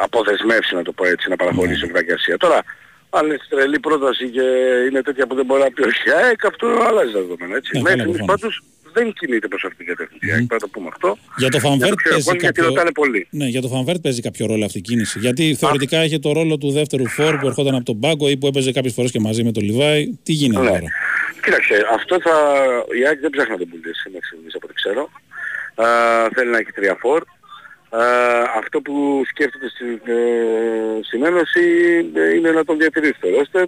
[0.02, 2.36] αποδεσμεύσει, να το πω έτσι, να παραχωρήσει τον Λιβάι Γκαρσία.
[2.36, 2.62] Τώρα,
[3.18, 4.44] αν είναι τρελή πρόταση και
[4.88, 7.56] είναι τέτοια που δεν μπορεί να πει όχι η ΑΕΚ, αυτό αλλάζει τα δεδομένα.
[7.56, 7.70] Έτσι.
[7.76, 8.40] Ναι, Μέχρι καλά, στιγμής προφανώς.
[8.40, 8.55] πάντως
[8.97, 10.26] δεν κινείται προς αυτήν την κατεύθυνση.
[10.26, 11.09] η ΑΕΚ, Πρέπει να το πούμε αυτό.
[11.09, 12.70] Για το Για το Φαν Βερτ ξέρω παίζει εγώ, γιατί κάποιο...
[12.70, 13.20] ρωτάνε πολύ.
[13.30, 15.18] Ναι, για το Φαν Βερτ παίζει κάποιο ρόλο αυτή η κίνηση.
[15.18, 18.47] Γιατί θεωρητικά είχε το ρόλο του δεύτερου φόρ που ερχόταν από τον πάγκο ή που
[18.47, 20.00] έπαιζε κάποιες φορές και μαζί με τον Λιβάι.
[20.22, 20.68] Τι γίνεται Ναι.
[20.68, 20.88] τώρα;
[21.44, 22.34] Κοίταξε, αυτό θα...
[23.01, 25.02] Η ΑΕΚ δεν ψάχνει να τον πουλήσει μέχρι στιγμής από ό,τι ξέρω.
[25.74, 25.86] Α,
[26.34, 27.22] θέλει να έχει τρία φόρ.
[28.02, 28.05] Α,
[28.56, 31.60] αυτό που σκέφτεται στην, ε, στην Ένωση
[32.14, 33.66] ε, είναι να τον διατηρήσει το ρόστερ.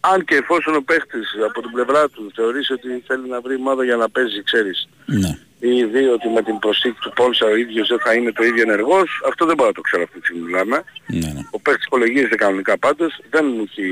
[0.00, 3.84] Αν και εφόσον ο παίχτης από την πλευρά του θεωρήσει ότι θέλει να βρει ομάδα
[3.84, 5.38] για να παίζει, ξέρεις, Ναι.
[5.60, 8.62] ή δει ότι με την προσθήκη του Πόλσα ο ίδιος δεν θα είναι το ίδιο
[8.62, 10.84] ενεργός, αυτό δεν μπορώ να το ξέρω αυτή τη στιγμή μιλάμε.
[11.06, 11.40] Ναι, ναι.
[11.50, 13.88] Ο παίκτης υπολογίζεται κανονικά πάντως, δεν έχει,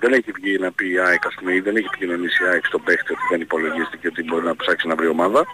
[0.00, 2.64] δεν έχει βγει να πει η ΑΕΚ ας πούμε, ή δεν έχει επικοινωνήσει η ΑΕΚ
[2.66, 5.44] στον παίκτη ότι δεν υπολογίζεται και ότι μπορεί να ψάξει να βρει ομάδα.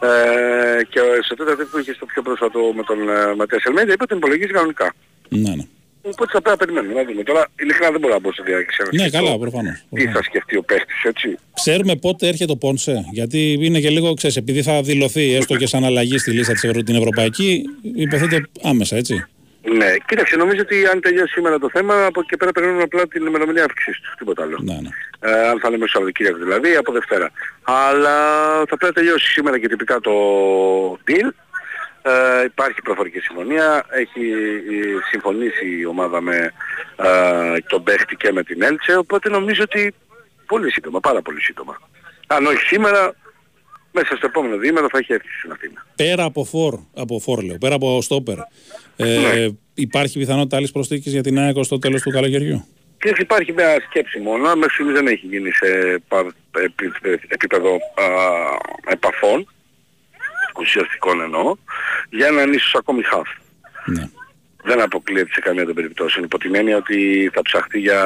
[0.00, 4.02] Ε, και στο τέταρτο που είχε στο πιο πρόσφατο με τον ε, Ματίας Ελμέντα είπε
[4.02, 4.94] ότι τον υπολογίζει κανονικά.
[5.28, 5.64] Ναι, ναι.
[6.02, 7.22] Οπότε θα πρέπει να περιμένουμε να δούμε.
[7.22, 9.74] Τώρα ειλικρινά δεν μπορώ να μπω στη διάρκεια να Ναι, σκεφτώ καλά, προφανώς.
[9.74, 10.14] Τι προφανώς.
[10.16, 11.38] θα σκεφτεί ο παίκτης, έτσι.
[11.54, 13.04] Ξέρουμε πότε έρχεται ο Πόνσε.
[13.12, 16.64] Γιατί είναι και λίγο, ξέρεις, επειδή θα δηλωθεί έστω και σαν αλλαγή στη λίστα της
[16.64, 16.82] Ευρω...
[16.82, 17.62] την Ευρωπαϊκή,
[17.94, 19.26] υποθέτω άμεσα, έτσι.
[19.76, 23.08] Ναι, κοίταξε, νομίζω ότι αν τελειώσει σήμερα το θέμα, από εκεί και πέρα περιμένουμε απλά
[23.08, 24.58] την ημερομηνία αύξησης του, τίποτα άλλο.
[24.62, 24.88] Ναι, ναι.
[25.20, 27.30] Ε, αν θα λέμε Σαββατοκύριακο δηλαδή, από Δευτέρα.
[27.62, 28.16] Αλλά
[28.58, 30.12] θα πρέπει να τελειώσει σήμερα και τυπικά το
[31.06, 31.28] deal.
[32.02, 36.52] Ε, υπάρχει προφορική συμφωνία, έχει ε, συμφωνήσει η ομάδα με
[36.96, 39.94] ε, τον παίχτη και με την Έλτσε, οπότε νομίζω ότι
[40.46, 41.80] πολύ σύντομα, πάρα πολύ σύντομα.
[42.26, 43.14] Αν όχι σήμερα,
[43.98, 45.86] μέσα στο επόμενο διήμερο θα έχει έρθει στην Αθήνα.
[45.96, 48.38] Πέρα από φόρ, από φόρ λέω, πέρα από στόπερ,
[48.96, 49.46] ε, Ναι.
[49.74, 52.64] υπάρχει πιθανότητα άλλης προσθήκης για την ΑΕΚ ως το τέλος του καλοκαιριού;
[52.98, 55.66] Και υπάρχει μια σκέψη μόνο, μέχρι στιγμής δεν έχει γίνει σε
[56.08, 56.32] πα-
[56.64, 58.04] επί- επίπεδο α,
[58.86, 59.48] επαφών,
[60.60, 61.56] ουσιαστικών εννοώ,
[62.10, 63.28] για έναν ίσως ακόμη χαφ.
[63.86, 64.08] Ναι.
[64.64, 66.24] Δεν αποκλείεται σε καμία των περιπτώσεων.
[66.24, 68.00] Υπό την έννοια ότι θα ψαχτεί για,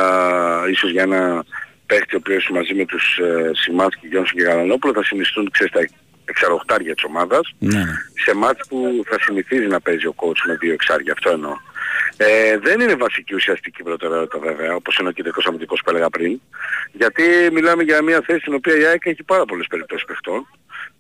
[0.71, 1.45] ίσως για ένα
[1.93, 5.81] παίχτη ο οποίος μαζί με τους ε, Σιμάτσκι, Γιόνσον και Γαλανόπουλο θα συνιστούν ξέρεις, τα
[6.25, 7.95] εξαροχτάρια της ομάδας Ναι, ναι.
[8.25, 11.13] σε μάτς που θα συνηθίζει να παίζει ο coach με δύο εξάρια.
[11.13, 11.55] Αυτό εννοώ.
[12.17, 16.41] Ε, δεν είναι βασική ουσιαστική προτεραιότητα βέβαια, όπως είναι ο κεντρικός αμυντικός που έλεγα πριν,
[16.93, 20.47] γιατί μιλάμε για μια θέση στην οποία η ΑΕΚ έχει πάρα πολλές περιπτώσεις παιχτών.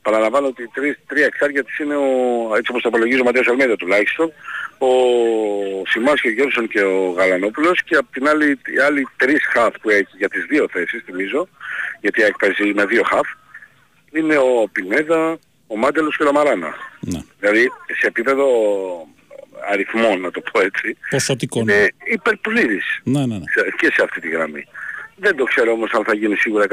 [0.02, 2.06] Παραλαμβάνω ότι τρεις, τρία εξάρια της είναι ο,
[2.56, 4.32] έτσι όπως το απολογίζει ο Ματίας Αλμέδα τουλάχιστον,
[4.78, 4.88] ο
[5.88, 9.74] Σιμάς και ο Γιώργος και ο Γαλανόπουλος και από την άλλη, οι άλλοι τρεις χαφ
[9.80, 11.48] που έχει για τις δύο θέσεις, θυμίζω,
[12.00, 13.28] γιατί η ΑΕΚ παίζει με δύο χαφ,
[14.12, 16.74] είναι ο Πινέδα, ο Μάντελος και ο Λαμαράνα.
[17.00, 17.20] ναι.
[17.40, 17.68] Δηλαδή
[18.00, 18.46] σε επίπεδο
[19.70, 21.62] αριθμών, να το πω έτσι, Ποσοτικό.
[21.64, 23.26] Ναι, είναι υπερπλήρης ναι, ναι.
[23.38, 23.44] ναι.
[23.54, 24.64] σε- και σε αυτή τη γραμμή.
[25.16, 26.64] Δεν το ξέρω όμως αν θα γίνει σίγουρα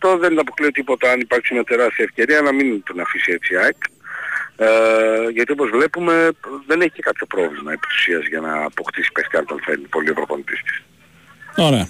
[0.00, 0.16] 100%.
[0.18, 3.76] Δεν αποκλείω τίποτα αν υπάρξει μια τεράστια ευκαιρία να μην τον αφήσει έτσι η ΑΕΚ.
[4.56, 4.66] Ε,
[5.32, 6.28] γιατί όπως βλέπουμε
[6.66, 7.86] δεν έχει και κάποιο πρόβλημα επί
[8.28, 10.82] για να αποκτήσει παίχτη αν τον θέλει πολύ ο προπονητής της.
[11.56, 11.88] Ωραία.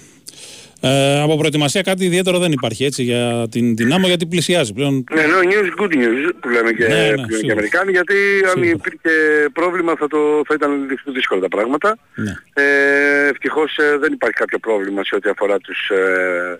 [0.81, 5.03] Ε, από προετοιμασία κάτι ιδιαίτερο δεν υπάρχει έτσι για την δυνάμω γιατί πλησιάζει πλέον.
[5.13, 8.15] Ναι, no news, good news που λέμε και, ναι, ναι, και Αμερικάνοι γιατί
[8.55, 9.09] αν υπήρχε
[9.53, 11.97] πρόβλημα θα, το, θα ήταν δύσκολα τα πράγματα.
[12.15, 12.33] Ναι.
[12.53, 16.59] Ε, ευτυχώς ε, δεν υπάρχει κάποιο πρόβλημα σε ό,τι αφορά τους ε,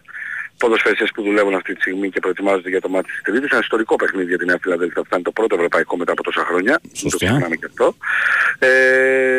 [0.57, 3.49] ποδοσφαιριστές που δουλεύουν αυτή τη στιγμή και προετοιμάζονται για το μάτι της Τρίτης.
[3.51, 5.01] Ένα ιστορικό παιχνίδι για την Νέα Φιλαδέλφια.
[5.09, 6.79] Θα είναι το πρώτο ευρωπαϊκό μετά από τόσα χρόνια.
[6.93, 7.09] Σωστά.
[7.09, 7.95] Το ξεχνάμε και αυτό.
[8.59, 8.67] Ε,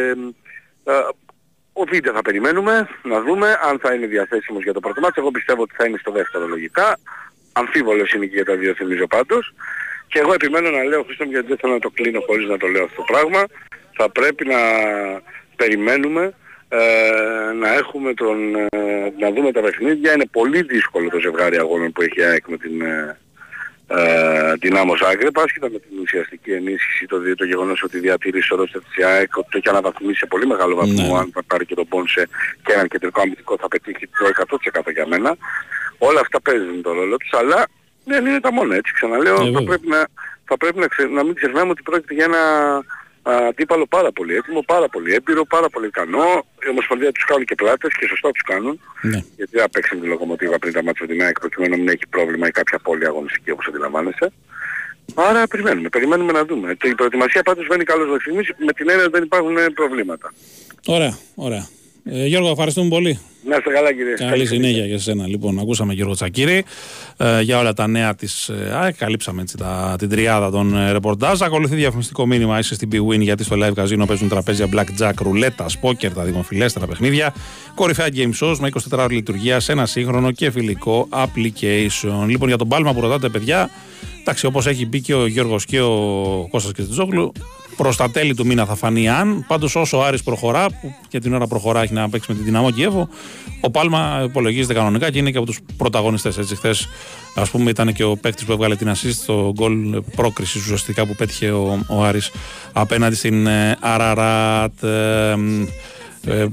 [0.09, 0.15] ε
[1.79, 5.15] ο Βίντε θα περιμένουμε να δούμε αν θα είναι διαθέσιμος για το πρώτο μάτι.
[5.17, 6.99] Εγώ πιστεύω ότι θα είναι στο δεύτερο λογικά.
[7.53, 9.55] Αμφίβολος είναι και για τα δύο θυμίζω πάντως.
[10.07, 12.67] Και εγώ επιμένω να λέω, Χρήστο γιατί δεν θέλω να το κλείνω χωρίς να το
[12.67, 13.45] λέω αυτό το πράγμα.
[13.97, 14.59] Θα πρέπει να
[15.57, 16.35] περιμένουμε
[16.69, 18.67] ε, να έχουμε τον, ε,
[19.19, 20.13] να δούμε τα παιχνίδια.
[20.13, 23.17] Είναι πολύ δύσκολο το ζευγάρι αγώνων που έχει ΑΕΚ με την, ε,
[23.89, 28.81] ε, δυνάμω Ζάγκρεπ, άσχετα με την ουσιαστική ενίσχυση, το, το γεγονός ότι διατηρήσει ο Ρώστα
[28.81, 31.19] της ΑΕΚ, ότι το έχει αναβαθμίσει σε πολύ μεγάλο βαθμό, ναι.
[31.19, 32.29] αν θα πάρει και τον Πόνσε
[32.63, 35.37] και έναν κεντρικό αμυντικό θα πετύχει το 100% για μένα.
[35.99, 37.67] Όλα αυτά παίζουν το ρόλο τους, αλλά
[38.05, 38.93] δεν είναι τα μόνο έτσι.
[38.93, 40.07] Ξαναλέω, ε, θα πρέπει, να,
[40.45, 42.39] θα πρέπει να, ξε, να μην ξεχνάμε ότι πρόκειται για ένα
[43.33, 46.47] αντίπαλο πάρα πολύ έτοιμο, πάρα πολύ έμπειρο, πάρα πολύ ικανό.
[46.67, 48.81] Η Ομοσπονδία τους κάνουν και πλάτες και σωστά τους κάνουν.
[49.03, 49.21] Ναι.
[49.37, 52.47] Γιατί δεν παίξαμε τη λογομοτίβα πριν τα μάτια την ΑΕΚ προκειμένου να μην έχει πρόβλημα
[52.47, 54.33] ή κάποια πόλη αγωνιστική όπως αντιλαμβάνεσαι.
[55.15, 56.77] Άρα περιμένουμε, περιμένουμε να δούμε.
[56.83, 60.33] Η προετοιμασία πάντως βαίνει καλώς μέχρι στιγμής με την έννοια ότι δεν υπάρχουν προβλήματα.
[60.87, 61.69] Ωραία, ωραία.
[62.11, 63.19] Ε, Γιώργο, ευχαριστούμε πολύ.
[63.49, 64.15] Να είστε καλά κύριε.
[64.15, 65.27] Καλή συνέχεια για σένα.
[65.27, 66.65] Λοιπόν, ακούσαμε Γιώργο Τσακύρη
[67.17, 68.97] ε, για όλα τα νέα της ε, ΑΕΚ.
[68.97, 71.43] Καλύψαμε έτσι, τα, την τριάδα των ε, ρεπορτάζ.
[71.43, 72.59] Ακολουθεί διαφημιστικό μήνυμα.
[72.59, 77.35] Είσαι στην BWIN γιατί στο live καζίνο παίζουν τραπέζια blackjack, ρουλέτα, σπόκερ, τα δημοφιλέστερα παιχνίδια.
[77.75, 82.27] Κορυφαία game shows με 24 ώρε λειτουργία σε ένα σύγχρονο και φιλικό application.
[82.27, 83.71] Λοιπόν, για τον πάλμα που ρωτάτε, παιδιά,
[84.21, 87.33] εντάξει, όπως έχει πει και ο Γιώργος και ο Κώστας Κεστιτζόγλου,
[87.77, 89.45] Προς τα τέλη του μήνα θα φανεί αν.
[89.47, 92.45] Πάντως, όσο ο Άρης προχωρά, που για την ώρα προχωρά, έχει να παίξει με την
[92.45, 93.09] Δυναμό Κιέβο,
[93.61, 96.39] ο Πάλμα υπολογίζεται κανονικά και είναι και από τους πρωταγωνιστές.
[96.39, 96.89] Έτσι, χθες,
[97.35, 101.15] ας πούμε, ήταν και ο παίκτης που έβγαλε την assist στο γκολ πρόκρισης ουσιαστικά που
[101.15, 102.31] πέτυχε ο, ο Άρης
[102.73, 104.83] απέναντι στην ε, Αραράτ.
[104.83, 105.35] Ε,
[106.27, 106.47] ε,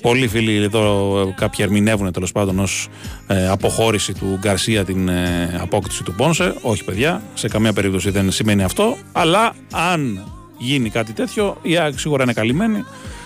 [0.00, 2.88] πολλοί φίλοι εδώ κάποιοι ερμηνεύουν τέλος πάντων ως
[3.26, 6.54] ε, αποχώρηση του Γκαρσία την ε, απόκτηση του Πόνσε.
[6.62, 8.96] Όχι, παιδιά, σε καμία περίπτωση δεν σημαίνει αυτό.
[9.12, 10.24] Αλλά αν
[10.58, 12.84] γίνει κάτι τέτοιο, η ΑΕΚ σίγουρα είναι καλυμμένη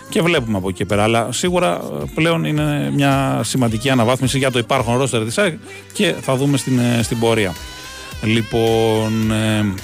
[0.09, 1.03] και βλέπουμε από εκεί πέρα.
[1.03, 5.59] Αλλά σίγουρα ε, πλέον είναι μια σημαντική αναβάθμιση για το υπάρχον ρόστερ της ΑΕΚ
[5.93, 7.55] και θα δούμε στην, ε, στην πορεία.
[8.23, 9.75] Λοιπόν, ε,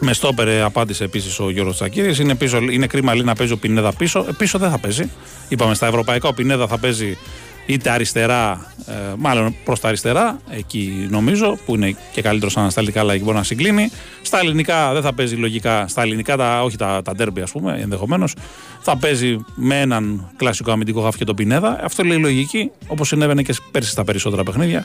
[0.00, 2.18] με στόπερ απάντησε επίσης ο Γιώργος Τσακύρης.
[2.18, 2.36] Είναι,
[2.72, 4.24] είναι κρίμα λέει, να παίζει ο Πινέδα πίσω.
[4.28, 5.10] Ε, πίσω δεν θα παίζει.
[5.48, 7.18] Είπαμε στα ευρωπαϊκά ο Πινέδα θα παίζει
[7.66, 13.12] είτε αριστερά, ε, μάλλον προς τα αριστερά, εκεί νομίζω, που είναι και καλύτερος ανασταλτικά, αλλά
[13.12, 13.90] εκεί μπορεί να συγκλίνει.
[14.22, 17.78] Στα ελληνικά δεν θα παίζει λογικά, στα ελληνικά, τα, όχι τα, τα ντέρμπι ας πούμε,
[17.80, 18.34] ενδεχομένως.
[18.80, 21.80] Θα παίζει με έναν κλασικό αμυντικό χάφ και τον Πινέδα.
[21.82, 24.84] Αυτό λέει λογική, όπως συνέβαινε και πέρσι στα περισσότερα παιχνίδια.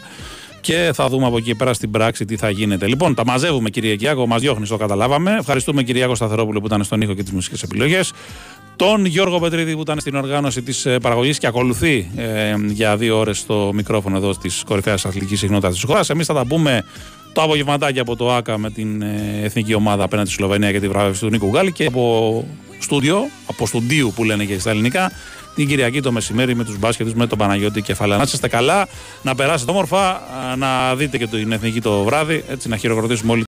[0.62, 2.88] Και θα δούμε από εκεί πέρα στην πράξη τι θα γίνεται.
[2.88, 5.36] Λοιπόν, τα μαζεύουμε κύριε Κιάκο, μας διώχνεις, το καταλάβαμε.
[5.40, 8.12] Ευχαριστούμε Κυριάκο Σταθερόπουλο που ήταν στον ήχο και τις μουσικές επιλογές
[8.82, 13.18] τον Γιώργο Πετρίδη που ήταν στην οργάνωση της ε, παραγωγής και ακολουθεί ε, για δύο
[13.18, 16.10] ώρες το μικρόφωνο εδώ της κορυφαίας αθλητικής συχνότητα της χώρας.
[16.10, 16.84] Εμείς θα τα πούμε
[17.34, 20.88] το απογευματάκι από το ΑΚΑ με την ε, εθνική ομάδα απέναντι στη Σλοβενία για τη
[20.88, 22.46] βράβευση του Νίκου Γκάλη και από
[22.80, 25.12] στούντιο, από στούντιου που λένε και στα ελληνικά,
[25.56, 28.18] την Κυριακή το μεσημέρι με τους μπάσκετ με τον Παναγιώτη Κεφαλά.
[28.18, 28.88] Να είστε καλά,
[29.22, 30.22] να περάσετε όμορφα,
[30.58, 33.40] να δείτε και την εθνική το βράδυ, έτσι να χειροκροτήσουμε όλοι